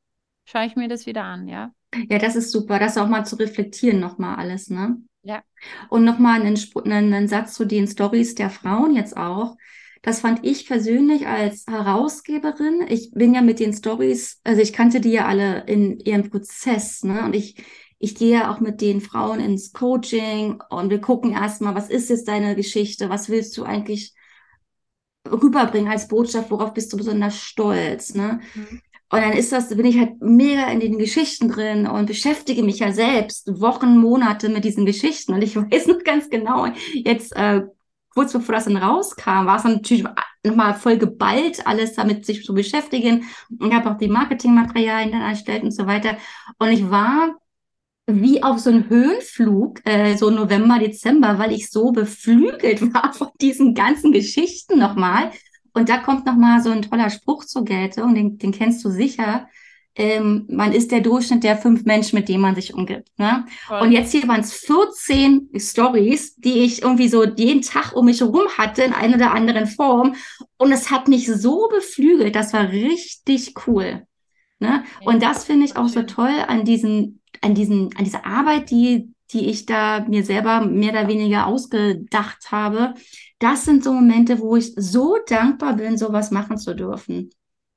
schaue 0.44 0.66
ich 0.66 0.76
mir 0.76 0.88
das 0.88 1.06
wieder 1.06 1.22
an, 1.24 1.48
ja. 1.48 1.72
Ja, 2.08 2.18
das 2.18 2.36
ist 2.36 2.50
super, 2.50 2.78
das 2.78 2.98
auch 2.98 3.08
mal 3.08 3.24
zu 3.24 3.36
reflektieren 3.36 4.00
nochmal 4.00 4.36
alles, 4.36 4.68
ne? 4.68 5.00
Ja. 5.22 5.42
Und 5.88 6.04
nochmal 6.04 6.40
einen, 6.40 6.56
einen 6.92 7.28
Satz 7.28 7.54
zu 7.54 7.64
den 7.64 7.86
Stories 7.86 8.34
der 8.34 8.50
Frauen 8.50 8.94
jetzt 8.94 9.16
auch. 9.16 9.56
Das 10.06 10.20
fand 10.20 10.46
ich 10.46 10.68
persönlich 10.68 11.26
als 11.26 11.66
Herausgeberin. 11.66 12.86
Ich 12.88 13.10
bin 13.10 13.34
ja 13.34 13.42
mit 13.42 13.58
den 13.58 13.72
Stories, 13.72 14.40
also 14.44 14.62
ich 14.62 14.72
kannte 14.72 15.00
die 15.00 15.10
ja 15.10 15.26
alle 15.26 15.64
in 15.66 15.98
ihrem 15.98 16.30
Prozess, 16.30 17.02
ne? 17.02 17.24
Und 17.24 17.34
ich, 17.34 17.56
ich 17.98 18.14
gehe 18.14 18.34
ja 18.34 18.54
auch 18.54 18.60
mit 18.60 18.80
den 18.80 19.00
Frauen 19.00 19.40
ins 19.40 19.72
Coaching 19.72 20.62
und 20.70 20.90
wir 20.90 21.00
gucken 21.00 21.32
erstmal, 21.32 21.74
was 21.74 21.90
ist 21.90 22.08
jetzt 22.08 22.28
deine 22.28 22.54
Geschichte? 22.54 23.10
Was 23.10 23.28
willst 23.30 23.56
du 23.56 23.64
eigentlich 23.64 24.14
rüberbringen 25.28 25.90
als 25.90 26.06
Botschaft? 26.06 26.52
Worauf 26.52 26.72
bist 26.72 26.92
du 26.92 26.96
besonders 26.96 27.36
stolz, 27.40 28.14
ne? 28.14 28.38
Mhm. 28.54 28.80
Und 29.08 29.20
dann 29.22 29.32
ist 29.32 29.50
das, 29.50 29.70
bin 29.70 29.86
ich 29.86 29.98
halt 29.98 30.20
mega 30.20 30.68
in 30.68 30.78
den 30.78 30.98
Geschichten 30.98 31.48
drin 31.48 31.88
und 31.88 32.06
beschäftige 32.06 32.62
mich 32.62 32.78
ja 32.78 32.92
selbst 32.92 33.60
Wochen, 33.60 33.98
Monate 33.98 34.50
mit 34.50 34.64
diesen 34.64 34.86
Geschichten. 34.86 35.34
Und 35.34 35.42
ich 35.42 35.56
weiß 35.56 35.88
noch 35.88 36.04
ganz 36.04 36.30
genau, 36.30 36.68
jetzt 36.92 37.34
äh, 37.34 37.62
kurz 38.16 38.32
bevor 38.32 38.54
das 38.54 38.64
dann 38.64 38.78
rauskam, 38.78 39.44
war 39.44 39.58
es 39.58 39.64
natürlich 39.64 40.04
nochmal 40.42 40.72
voll 40.72 40.96
geballt, 40.96 41.66
alles 41.66 41.92
damit 41.92 42.24
sich 42.24 42.44
zu 42.44 42.54
beschäftigen. 42.54 43.24
Und 43.60 43.74
habe 43.74 43.90
auch 43.90 43.98
die 43.98 44.08
Marketingmaterialien 44.08 45.12
dann 45.12 45.20
erstellt 45.20 45.64
und 45.64 45.70
so 45.70 45.86
weiter. 45.86 46.16
Und 46.58 46.70
ich 46.70 46.90
war 46.90 47.36
wie 48.06 48.42
auf 48.42 48.58
so 48.58 48.70
einen 48.70 48.88
Höhenflug, 48.88 49.84
äh, 49.84 50.16
so 50.16 50.30
November, 50.30 50.78
Dezember, 50.78 51.38
weil 51.38 51.52
ich 51.52 51.70
so 51.70 51.92
beflügelt 51.92 52.80
war 52.94 53.12
von 53.12 53.28
diesen 53.38 53.74
ganzen 53.74 54.12
Geschichten 54.12 54.78
nochmal. 54.78 55.30
Und 55.74 55.90
da 55.90 55.98
kommt 55.98 56.24
nochmal 56.24 56.62
so 56.62 56.70
ein 56.70 56.80
toller 56.80 57.10
Spruch 57.10 57.44
zur 57.44 57.66
Geltung, 57.66 58.14
den, 58.14 58.38
den 58.38 58.52
kennst 58.52 58.82
du 58.82 58.88
sicher. 58.88 59.46
Ähm, 59.98 60.46
man 60.50 60.72
ist 60.72 60.92
der 60.92 61.00
Durchschnitt 61.00 61.42
der 61.42 61.56
fünf 61.56 61.84
Menschen, 61.84 62.18
mit 62.18 62.28
denen 62.28 62.42
man 62.42 62.54
sich 62.54 62.74
umgibt. 62.74 63.08
Ne? 63.18 63.46
Und 63.80 63.92
jetzt 63.92 64.12
hier 64.12 64.28
waren 64.28 64.40
es 64.40 64.52
14 64.52 65.50
Stories, 65.56 66.36
die 66.36 66.64
ich 66.64 66.82
irgendwie 66.82 67.08
so 67.08 67.24
jeden 67.24 67.62
Tag 67.62 67.94
um 67.94 68.04
mich 68.04 68.20
herum 68.20 68.46
hatte 68.58 68.82
in 68.82 68.92
einer 68.92 69.16
oder 69.16 69.32
anderen 69.32 69.66
Form. 69.66 70.14
Und 70.58 70.72
es 70.72 70.90
hat 70.90 71.08
mich 71.08 71.26
so 71.26 71.68
beflügelt, 71.68 72.36
das 72.36 72.52
war 72.52 72.70
richtig 72.70 73.54
cool. 73.66 74.06
Ne? 74.58 74.84
Und 75.04 75.22
das 75.22 75.44
finde 75.44 75.64
ich 75.64 75.76
auch 75.76 75.88
so 75.88 76.02
toll 76.02 76.32
an 76.46 76.64
diesen 76.64 77.20
an 77.42 77.54
diesen, 77.54 77.90
an 77.96 78.04
dieser 78.04 78.24
Arbeit, 78.24 78.70
die, 78.70 79.12
die 79.32 79.48
ich 79.48 79.66
da 79.66 80.04
mir 80.06 80.24
selber 80.24 80.60
mehr 80.60 80.92
oder 80.92 81.08
weniger 81.08 81.46
ausgedacht 81.46 82.50
habe, 82.50 82.94
das 83.38 83.64
sind 83.64 83.84
so 83.84 83.92
Momente, 83.92 84.40
wo 84.40 84.56
ich 84.56 84.72
so 84.76 85.16
dankbar 85.26 85.76
bin, 85.76 85.98
sowas 85.98 86.30
machen 86.30 86.58
zu 86.58 86.74
dürfen. 86.74 87.30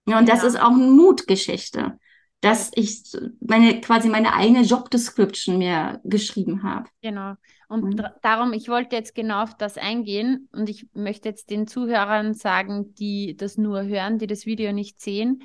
Ja, 0.08 0.20
und 0.20 0.28
ja. 0.28 0.36
das 0.36 0.44
ist 0.44 0.60
auch 0.60 0.72
eine 0.72 0.88
Mutgeschichte, 0.88 1.98
dass 2.42 2.72
ich 2.76 3.04
meine, 3.42 3.82
quasi 3.82 4.08
meine 4.10 4.34
eigene 4.34 4.62
Job 4.62 4.90
Description 4.90 5.58
mir 5.58 6.00
geschrieben 6.04 6.64
habe. 6.64 6.90
Genau. 7.02 7.34
Und 7.68 7.96
mhm. 7.96 8.06
darum, 8.22 8.54
ich 8.54 8.70
wollte 8.70 8.96
jetzt 8.96 9.14
genau 9.14 9.44
auf 9.44 9.56
das 9.56 9.78
eingehen 9.78 10.50
und 10.54 10.70
ich 10.70 10.88
möchte 10.94 11.30
jetzt 11.30 11.50
den 11.50 11.68
Zuhörern 11.68 12.34
sagen, 12.34 12.94
die 12.96 13.36
das 13.36 13.58
nur 13.58 13.84
hören, 13.84 14.18
die 14.18 14.28
das 14.28 14.46
Video 14.46 14.72
nicht 14.72 15.02
sehen 15.02 15.44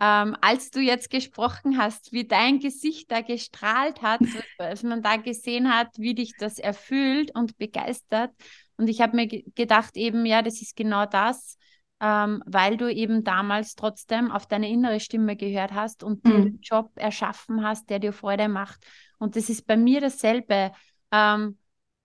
ähm, 0.00 0.36
als 0.40 0.70
du 0.70 0.80
jetzt 0.80 1.10
gesprochen 1.10 1.78
hast, 1.78 2.12
wie 2.12 2.26
dein 2.26 2.58
Gesicht 2.58 3.10
da 3.10 3.20
gestrahlt 3.20 4.02
hat, 4.02 4.20
als 4.58 4.82
man 4.82 5.02
da 5.02 5.16
gesehen 5.16 5.72
hat, 5.72 5.88
wie 5.96 6.14
dich 6.14 6.32
das 6.38 6.58
erfüllt 6.58 7.34
und 7.34 7.56
begeistert. 7.58 8.32
Und 8.76 8.88
ich 8.88 9.00
habe 9.00 9.16
mir 9.16 9.28
gedacht, 9.28 9.96
eben, 9.96 10.26
ja, 10.26 10.42
das 10.42 10.60
ist 10.62 10.76
genau 10.76 11.06
das, 11.06 11.58
ähm, 12.04 12.42
weil 12.44 12.76
du 12.76 12.92
eben 12.92 13.24
damals 13.24 13.76
trotzdem 13.76 14.30
auf 14.30 14.46
deine 14.46 14.68
innere 14.68 15.00
Stimme 15.00 15.36
gehört 15.36 15.72
hast 15.72 16.04
und 16.04 16.22
mhm. 16.26 16.30
den 16.30 16.60
Job 16.60 16.90
erschaffen 16.96 17.64
hast, 17.64 17.88
der 17.88 17.98
dir 17.98 18.12
Freude 18.12 18.48
macht. 18.48 18.84
Und 19.16 19.36
das 19.36 19.48
ist 19.48 19.66
bei 19.66 19.78
mir 19.78 20.02
dasselbe. 20.02 20.72
Ähm, 21.10 21.56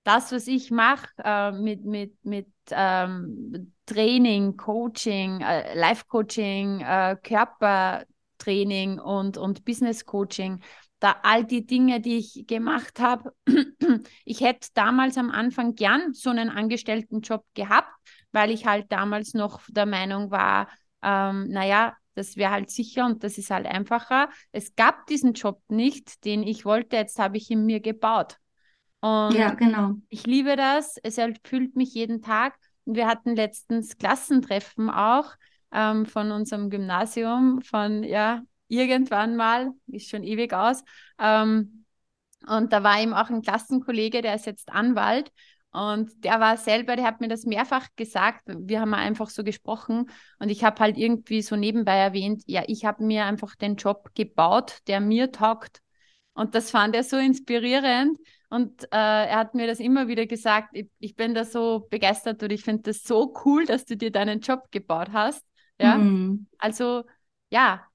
das, 0.06 0.32
was 0.32 0.47
ich 0.47 0.72
mache 0.72 1.10
äh, 1.22 1.52
mit, 1.52 1.84
mit, 1.84 2.14
mit 2.24 2.47
ähm, 2.72 3.74
Training, 3.86 4.56
Coaching, 4.56 5.41
äh, 5.41 5.78
Life-Coaching, 5.78 6.80
äh, 6.80 7.18
Körpertraining 7.22 9.00
und, 9.00 9.38
und 9.38 9.66
Business-Coaching, 9.66 10.62
da 11.02 11.18
all 11.24 11.43
die 11.43 11.66
Dinge, 11.66 12.00
die 12.00 12.20
ich 12.20 12.45
gemacht 12.47 13.02
habe, 13.02 13.34
ich 14.24 14.39
hätte 14.39 14.70
damals 14.74 15.18
am 15.18 15.30
Anfang 15.30 15.76
gern 15.76 16.14
so 16.14 16.30
einen 16.30 16.50
Angestelltenjob 16.50 17.43
gehabt, 17.54 17.91
weil 18.32 18.52
ich 18.52 18.66
halt 18.66 18.92
damals 18.92 19.34
noch 19.34 19.62
der 19.70 19.86
Meinung 19.86 20.32
war, 20.32 20.70
ähm, 21.02 21.48
naja, 21.50 21.96
das 22.16 22.36
wäre 22.36 22.52
halt 22.52 22.70
sicher 22.70 23.06
und 23.06 23.24
das 23.24 23.38
ist 23.38 23.50
halt 23.50 23.66
einfacher. 23.66 24.30
Es 24.52 24.76
gab 24.76 25.06
diesen 25.08 25.34
Job 25.34 25.62
nicht, 25.70 26.26
den 26.26 26.44
ich 26.44 26.66
wollte, 26.66 26.98
jetzt 26.98 27.20
habe 27.20 27.38
ich 27.38 27.50
ihn 27.50 27.66
mir 27.66 27.80
gebaut. 27.80 28.38
Und 29.00 29.34
ja, 29.34 29.54
genau. 29.54 29.94
Ich 30.10 30.28
liebe 30.28 30.58
das, 30.58 30.98
es 31.02 31.18
erfüllt 31.18 31.78
mich 31.78 31.94
jeden 31.94 32.22
Tag 32.22 32.56
wir 32.96 33.08
hatten 33.08 33.36
letztens 33.36 33.98
Klassentreffen 33.98 34.90
auch 34.90 35.34
ähm, 35.72 36.06
von 36.06 36.32
unserem 36.32 36.70
Gymnasium, 36.70 37.62
von 37.62 38.04
ja, 38.04 38.42
irgendwann 38.68 39.36
mal, 39.36 39.72
ist 39.88 40.10
schon 40.10 40.24
ewig 40.24 40.54
aus. 40.54 40.84
Ähm, 41.20 41.86
und 42.48 42.74
da 42.74 42.84
war 42.84 43.00
eben 43.00 43.14
auch 43.14 43.30
ein 43.30 43.42
Klassenkollege, 43.42 44.22
der 44.22 44.36
ist 44.36 44.46
jetzt 44.46 44.72
Anwalt. 44.72 45.32
Und 45.72 46.24
der 46.24 46.39
war 46.39 46.57
selber, 46.57 46.95
der 46.95 47.05
hat 47.05 47.22
mir 47.22 47.28
das 47.28 47.45
mehrfach 47.45 47.88
gesagt. 47.95 48.43
Wir 48.47 48.82
haben 48.82 48.93
einfach 48.93 49.30
so 49.30 49.43
gesprochen 49.43 50.09
und 50.39 50.49
ich 50.49 50.63
habe 50.63 50.80
halt 50.80 50.97
irgendwie 50.97 51.41
so 51.43 51.55
nebenbei 51.55 51.95
erwähnt, 51.95 52.43
ja, 52.47 52.63
ich 52.67 52.86
habe 52.86 53.03
mir 53.03 53.26
einfach 53.26 53.55
den 53.55 53.76
Job 53.76 54.09
gebaut, 54.15 54.80
der 54.88 54.99
mir 54.99 55.32
taugt. 55.32 55.82
Und 56.34 56.55
das 56.55 56.72
fand 56.72 56.95
er 56.95 57.03
so 57.03 57.17
inspirierend, 57.17 58.17
und 58.49 58.84
äh, 58.86 58.88
er 59.28 59.38
hat 59.38 59.53
mir 59.53 59.67
das 59.67 59.80
immer 59.80 60.07
wieder 60.07 60.26
gesagt, 60.26 60.70
ich, 60.74 60.89
ich 60.97 61.15
bin 61.15 61.36
da 61.36 61.45
so 61.45 61.88
begeistert 61.89 62.41
und 62.41 62.51
ich 62.51 62.63
finde 62.63 62.84
das 62.84 63.03
so 63.03 63.34
cool, 63.45 63.65
dass 63.65 63.86
du 63.86 63.95
dir 63.95 64.11
deinen 64.11 64.39
Job 64.39 64.63
gebaut 64.72 65.09
hast. 65.13 65.45
Ja, 65.80 65.97
mhm. 65.97 66.47
also 66.57 67.03
ja. 67.51 67.86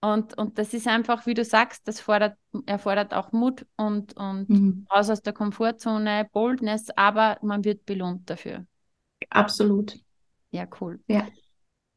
Und, 0.00 0.36
und 0.36 0.58
das 0.58 0.74
ist 0.74 0.86
einfach, 0.86 1.26
wie 1.26 1.34
du 1.34 1.44
sagst, 1.44 1.88
das 1.88 2.00
fordert, 2.00 2.36
erfordert 2.66 3.14
auch 3.14 3.32
Mut 3.32 3.66
und, 3.76 4.16
und 4.16 4.48
mhm. 4.48 4.86
raus 4.94 5.10
aus 5.10 5.22
der 5.22 5.32
Komfortzone, 5.32 6.28
Boldness, 6.32 6.90
aber 6.96 7.38
man 7.42 7.64
wird 7.64 7.86
belohnt 7.86 8.28
dafür. 8.28 8.66
Absolut. 9.30 9.96
Ja, 10.50 10.66
cool. 10.80 11.00
Ja. 11.08 11.26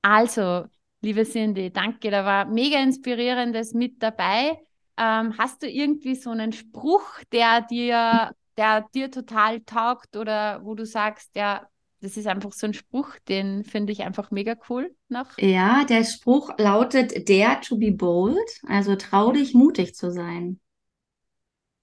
Also, 0.01 0.65
liebe 1.01 1.23
Cindy, 1.25 1.71
danke, 1.71 2.09
da 2.09 2.25
war 2.25 2.45
mega 2.45 2.81
inspirierendes 2.81 3.73
mit 3.73 4.01
dabei. 4.01 4.57
Ähm, 4.97 5.37
hast 5.37 5.63
du 5.63 5.69
irgendwie 5.69 6.15
so 6.15 6.29
einen 6.29 6.53
Spruch, 6.53 7.05
der 7.31 7.61
dir, 7.61 8.33
der 8.57 8.87
dir 8.93 9.11
total 9.11 9.61
taugt 9.61 10.15
oder 10.15 10.63
wo 10.63 10.73
du 10.73 10.85
sagst, 10.85 11.35
ja, 11.35 11.67
das 12.01 12.15
ist 12.15 12.27
einfach 12.27 12.53
so 12.53 12.67
ein 12.67 12.73
Spruch, 12.73 13.17
den 13.27 13.63
finde 13.63 13.91
ich 13.91 14.03
einfach 14.03 14.31
mega 14.31 14.55
cool 14.69 14.95
noch. 15.09 15.37
Ja, 15.37 15.83
der 15.83 16.05
Spruch 16.05 16.51
lautet 16.57 17.29
Dare 17.29 17.59
to 17.61 17.77
be 17.77 17.91
bold, 17.91 18.49
also 18.67 18.95
trau 18.95 19.31
dich, 19.31 19.53
mutig 19.53 19.95
zu 19.95 20.11
sein. 20.11 20.59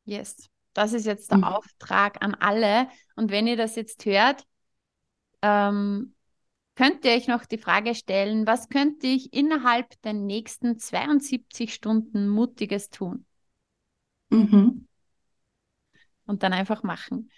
Yes, 0.05 0.49
das 0.73 0.93
ist 0.93 1.05
jetzt 1.05 1.31
der 1.31 1.39
mhm. 1.39 1.45
Auftrag 1.45 2.23
an 2.25 2.35
alle. 2.35 2.89
Und 3.15 3.31
wenn 3.31 3.47
ihr 3.47 3.57
das 3.57 3.77
jetzt 3.77 4.07
hört, 4.07 4.45
ähm, 5.43 6.15
könnt 6.77 7.05
ihr 7.05 7.13
euch 7.13 7.29
noch 7.29 7.45
die 7.45 7.59
Frage 7.59 7.95
stellen, 7.95 8.47
was 8.47 8.69
könnte 8.69 9.07
ich 9.07 9.33
innerhalb 9.35 10.01
der 10.03 10.13
nächsten 10.15 10.79
72 10.79 11.75
Stunden 11.75 12.29
Mutiges 12.29 12.91
tun? 12.91 13.27
Mhm. 14.31 14.87
Und 16.27 16.43
dann 16.43 16.53
einfach 16.53 16.83
machen. 16.83 17.31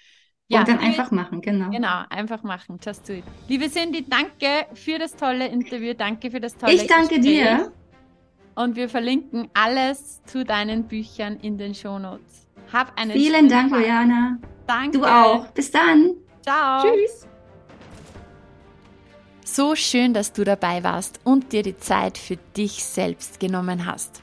Ja, 0.50 0.60
und 0.60 0.68
dann 0.68 0.78
einfach 0.78 1.10
machen, 1.10 1.42
genau. 1.42 1.70
Genau, 1.70 2.04
einfach 2.08 2.42
machen. 2.42 2.78
Just 2.84 3.06
do 3.08 3.12
it. 3.12 3.24
Liebe 3.48 3.70
Cindy, 3.70 4.04
danke 4.08 4.66
für 4.72 4.98
das 4.98 5.14
tolle 5.14 5.46
Interview. 5.46 5.92
Danke 5.92 6.30
für 6.30 6.40
das 6.40 6.56
tolle 6.56 6.72
Ich 6.72 6.86
danke 6.86 7.16
Gespräch. 7.16 7.22
dir. 7.22 7.72
Und 8.54 8.74
wir 8.74 8.88
verlinken 8.88 9.48
alles 9.52 10.22
zu 10.24 10.44
deinen 10.44 10.84
Büchern 10.84 11.36
in 11.40 11.58
den 11.58 11.74
Shownotes. 11.74 12.48
Hab 12.72 12.98
einen 12.98 13.12
Vielen 13.12 13.48
Dank, 13.48 13.70
Tag. 13.70 13.80
Juliana. 13.80 14.38
Danke. 14.66 14.98
Du 14.98 15.04
auch. 15.04 15.46
Bis 15.48 15.70
dann. 15.70 16.14
Ciao. 16.42 16.82
Tschüss. 16.82 17.26
So 19.44 19.74
schön, 19.74 20.12
dass 20.14 20.32
du 20.32 20.44
dabei 20.44 20.82
warst 20.82 21.20
und 21.24 21.52
dir 21.52 21.62
die 21.62 21.76
Zeit 21.76 22.18
für 22.18 22.36
dich 22.56 22.84
selbst 22.84 23.38
genommen 23.38 23.86
hast. 23.86 24.22